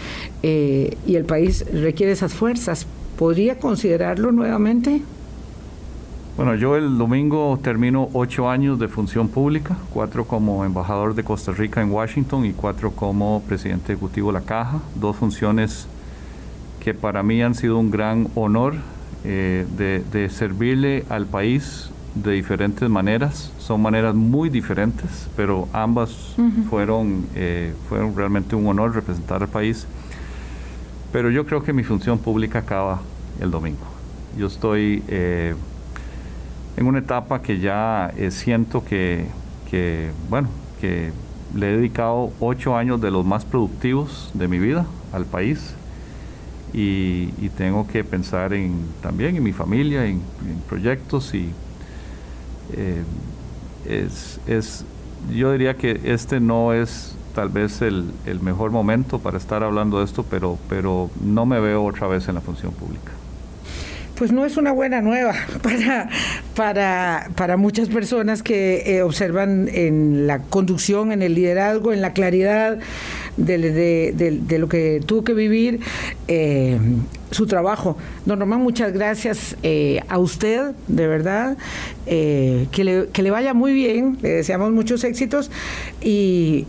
eh, 0.41 0.97
y 1.05 1.15
el 1.15 1.25
país 1.25 1.65
requiere 1.71 2.13
esas 2.13 2.33
fuerzas. 2.33 2.87
¿Podría 3.17 3.59
considerarlo 3.59 4.31
nuevamente? 4.31 5.01
Bueno, 6.43 6.55
yo 6.55 6.75
el 6.75 6.97
domingo 6.97 7.59
termino 7.61 8.09
ocho 8.13 8.49
años 8.49 8.79
de 8.79 8.87
función 8.87 9.27
pública, 9.27 9.77
cuatro 9.93 10.25
como 10.25 10.65
embajador 10.65 11.13
de 11.13 11.23
Costa 11.23 11.51
Rica 11.51 11.83
en 11.83 11.91
Washington 11.91 12.47
y 12.47 12.53
cuatro 12.53 12.89
como 12.93 13.43
presidente 13.47 13.93
ejecutivo 13.93 14.29
de 14.33 14.39
la 14.39 14.41
Caja, 14.41 14.79
dos 14.95 15.17
funciones 15.17 15.85
que 16.79 16.95
para 16.95 17.21
mí 17.21 17.43
han 17.43 17.53
sido 17.53 17.77
un 17.77 17.91
gran 17.91 18.27
honor 18.33 18.73
eh, 19.23 19.67
de, 19.77 20.29
servirle 20.29 21.05
al 21.09 21.27
país 21.27 21.91
de 22.15 22.31
diferentes 22.31 22.89
maneras. 22.89 23.53
Son 23.59 23.79
maneras 23.79 24.15
muy 24.15 24.49
diferentes, 24.49 25.29
pero 25.37 25.67
ambas 25.73 26.35
fueron, 26.71 27.27
eh, 27.35 27.71
fueron 27.87 28.15
realmente 28.15 28.55
un 28.55 28.65
honor 28.65 28.95
representar 28.95 29.43
al 29.43 29.49
país. 29.49 29.85
Pero 31.11 31.29
yo 31.29 31.45
creo 31.45 31.61
que 31.61 31.71
mi 31.71 31.83
función 31.83 32.17
pública 32.17 32.57
acaba 32.57 32.99
el 33.39 33.51
domingo. 33.51 33.85
Yo 34.39 34.47
estoy 34.47 35.03
eh, 35.07 35.53
en 36.77 36.85
una 36.85 36.99
etapa 36.99 37.41
que 37.41 37.59
ya 37.59 38.11
siento 38.29 38.83
que, 38.85 39.25
que, 39.69 40.11
bueno, 40.29 40.49
que 40.79 41.11
le 41.55 41.69
he 41.69 41.77
dedicado 41.77 42.31
ocho 42.39 42.75
años 42.75 43.01
de 43.01 43.11
los 43.11 43.25
más 43.25 43.45
productivos 43.45 44.31
de 44.33 44.47
mi 44.47 44.59
vida 44.59 44.85
al 45.11 45.25
país 45.25 45.75
y, 46.73 47.27
tengo 47.57 47.85
que 47.85 48.03
pensar 48.03 48.53
en, 48.53 48.85
también 49.01 49.35
en 49.35 49.43
mi 49.43 49.51
familia, 49.51 50.05
en, 50.05 50.21
proyectos 50.67 51.33
y 51.33 51.49
eh, 52.73 53.03
es, 53.85 54.39
es, 54.47 54.85
yo 55.29 55.51
diría 55.51 55.75
que 55.75 55.99
este 56.05 56.39
no 56.39 56.73
es 56.73 57.15
tal 57.35 57.49
vez 57.49 57.81
el, 57.81 58.11
el, 58.25 58.39
mejor 58.39 58.71
momento 58.71 59.19
para 59.19 59.37
estar 59.37 59.63
hablando 59.63 59.99
de 59.99 60.05
esto, 60.05 60.25
pero, 60.29 60.57
pero 60.69 61.09
no 61.21 61.45
me 61.45 61.59
veo 61.59 61.83
otra 61.83 62.07
vez 62.07 62.27
en 62.29 62.35
la 62.35 62.41
función 62.41 62.71
pública 62.73 63.11
pues 64.21 64.31
no 64.31 64.45
es 64.45 64.55
una 64.55 64.71
buena 64.71 65.01
nueva 65.01 65.33
para, 65.63 66.07
para, 66.55 67.31
para 67.35 67.57
muchas 67.57 67.89
personas 67.89 68.43
que 68.43 68.83
eh, 68.85 69.01
observan 69.01 69.67
en 69.67 70.27
la 70.27 70.43
conducción, 70.43 71.11
en 71.11 71.23
el 71.23 71.33
liderazgo, 71.33 71.91
en 71.91 72.01
la 72.01 72.13
claridad 72.13 72.77
de, 73.35 74.59
lo 74.59 74.69
que 74.69 75.01
tuvo 75.03 75.23
que 75.23 75.33
vivir 75.33 75.79
eh, 76.27 76.77
su 77.31 77.47
trabajo. 77.47 77.97
Don 78.27 78.39
Román, 78.39 78.61
muchas 78.61 78.93
gracias 78.93 79.57
eh, 79.63 80.03
a 80.07 80.19
usted, 80.19 80.75
de 80.87 81.07
verdad, 81.07 81.57
que, 82.05 82.83
le, 82.83 83.07
que, 83.07 83.23
le, 83.23 83.31
vaya 83.31 83.55
muy 83.55 83.73
bien, 83.73 84.19
le 84.21 84.29
deseamos 84.29 84.71
muchos 84.71 85.03
éxitos 85.03 85.49
y 85.99 86.67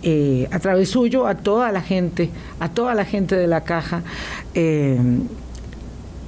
a 0.50 0.58
través 0.58 0.88
suyo 0.88 1.26
a 1.26 1.34
toda 1.34 1.70
la 1.70 1.82
gente, 1.82 2.30
a 2.60 2.70
toda 2.70 2.94
la 2.94 3.04
gente 3.04 3.36
de 3.36 3.46
la 3.46 3.62
caja 3.64 4.02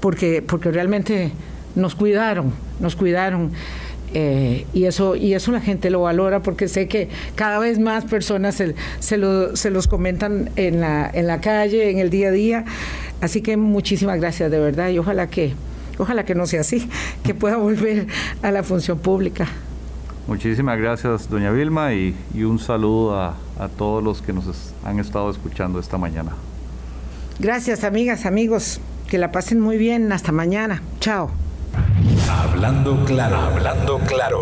porque, 0.04 0.42
porque 0.46 0.70
realmente 0.70 1.32
nos 1.74 1.94
cuidaron, 1.94 2.52
nos 2.78 2.94
cuidaron. 2.94 3.52
Eh, 4.12 4.66
y, 4.74 4.84
eso, 4.84 5.16
y 5.16 5.32
eso 5.32 5.50
la 5.50 5.62
gente 5.62 5.88
lo 5.88 6.02
valora 6.02 6.40
porque 6.40 6.68
sé 6.68 6.88
que 6.88 7.08
cada 7.36 7.58
vez 7.58 7.78
más 7.78 8.04
personas 8.04 8.54
se, 8.54 8.74
se, 9.00 9.16
los 9.70 9.86
comentan 9.88 10.50
en 10.56 10.82
la, 10.82 11.10
en 11.10 11.26
la 11.26 11.40
calle, 11.40 11.90
en 11.90 12.00
el 12.00 12.10
día 12.10 12.28
a 12.28 12.32
día. 12.32 12.64
Así 13.22 13.40
que 13.40 13.56
muchísimas 13.56 14.20
gracias, 14.20 14.50
de 14.50 14.58
verdad, 14.58 14.90
y 14.90 14.98
ojalá 14.98 15.28
que, 15.28 15.54
ojalá 15.96 16.26
que 16.26 16.34
no 16.34 16.46
sea 16.46 16.60
así, 16.60 16.86
que 17.24 17.32
pueda 17.32 17.56
volver 17.56 18.06
a 18.42 18.50
la 18.50 18.62
función 18.62 18.98
pública. 18.98 19.48
Muchísimas 20.26 20.78
gracias, 20.78 21.30
doña 21.30 21.50
Vilma, 21.50 21.94
y, 21.94 22.14
y 22.34 22.42
un 22.42 22.58
saludo 22.58 23.18
a, 23.18 23.38
a 23.58 23.68
todos 23.68 24.04
los 24.04 24.20
que 24.20 24.34
nos 24.34 24.74
han 24.84 24.98
estado 24.98 25.30
escuchando 25.30 25.80
esta 25.80 25.96
mañana. 25.96 26.32
Gracias, 27.38 27.84
amigas, 27.84 28.26
amigos. 28.26 28.82
Que 29.14 29.18
la 29.18 29.30
pasen 29.30 29.60
muy 29.60 29.78
bien. 29.78 30.10
Hasta 30.10 30.32
mañana. 30.32 30.82
Chao. 30.98 31.30
Hablando 32.28 33.04
claro, 33.04 33.36
hablando 33.36 34.00
claro. 34.00 34.40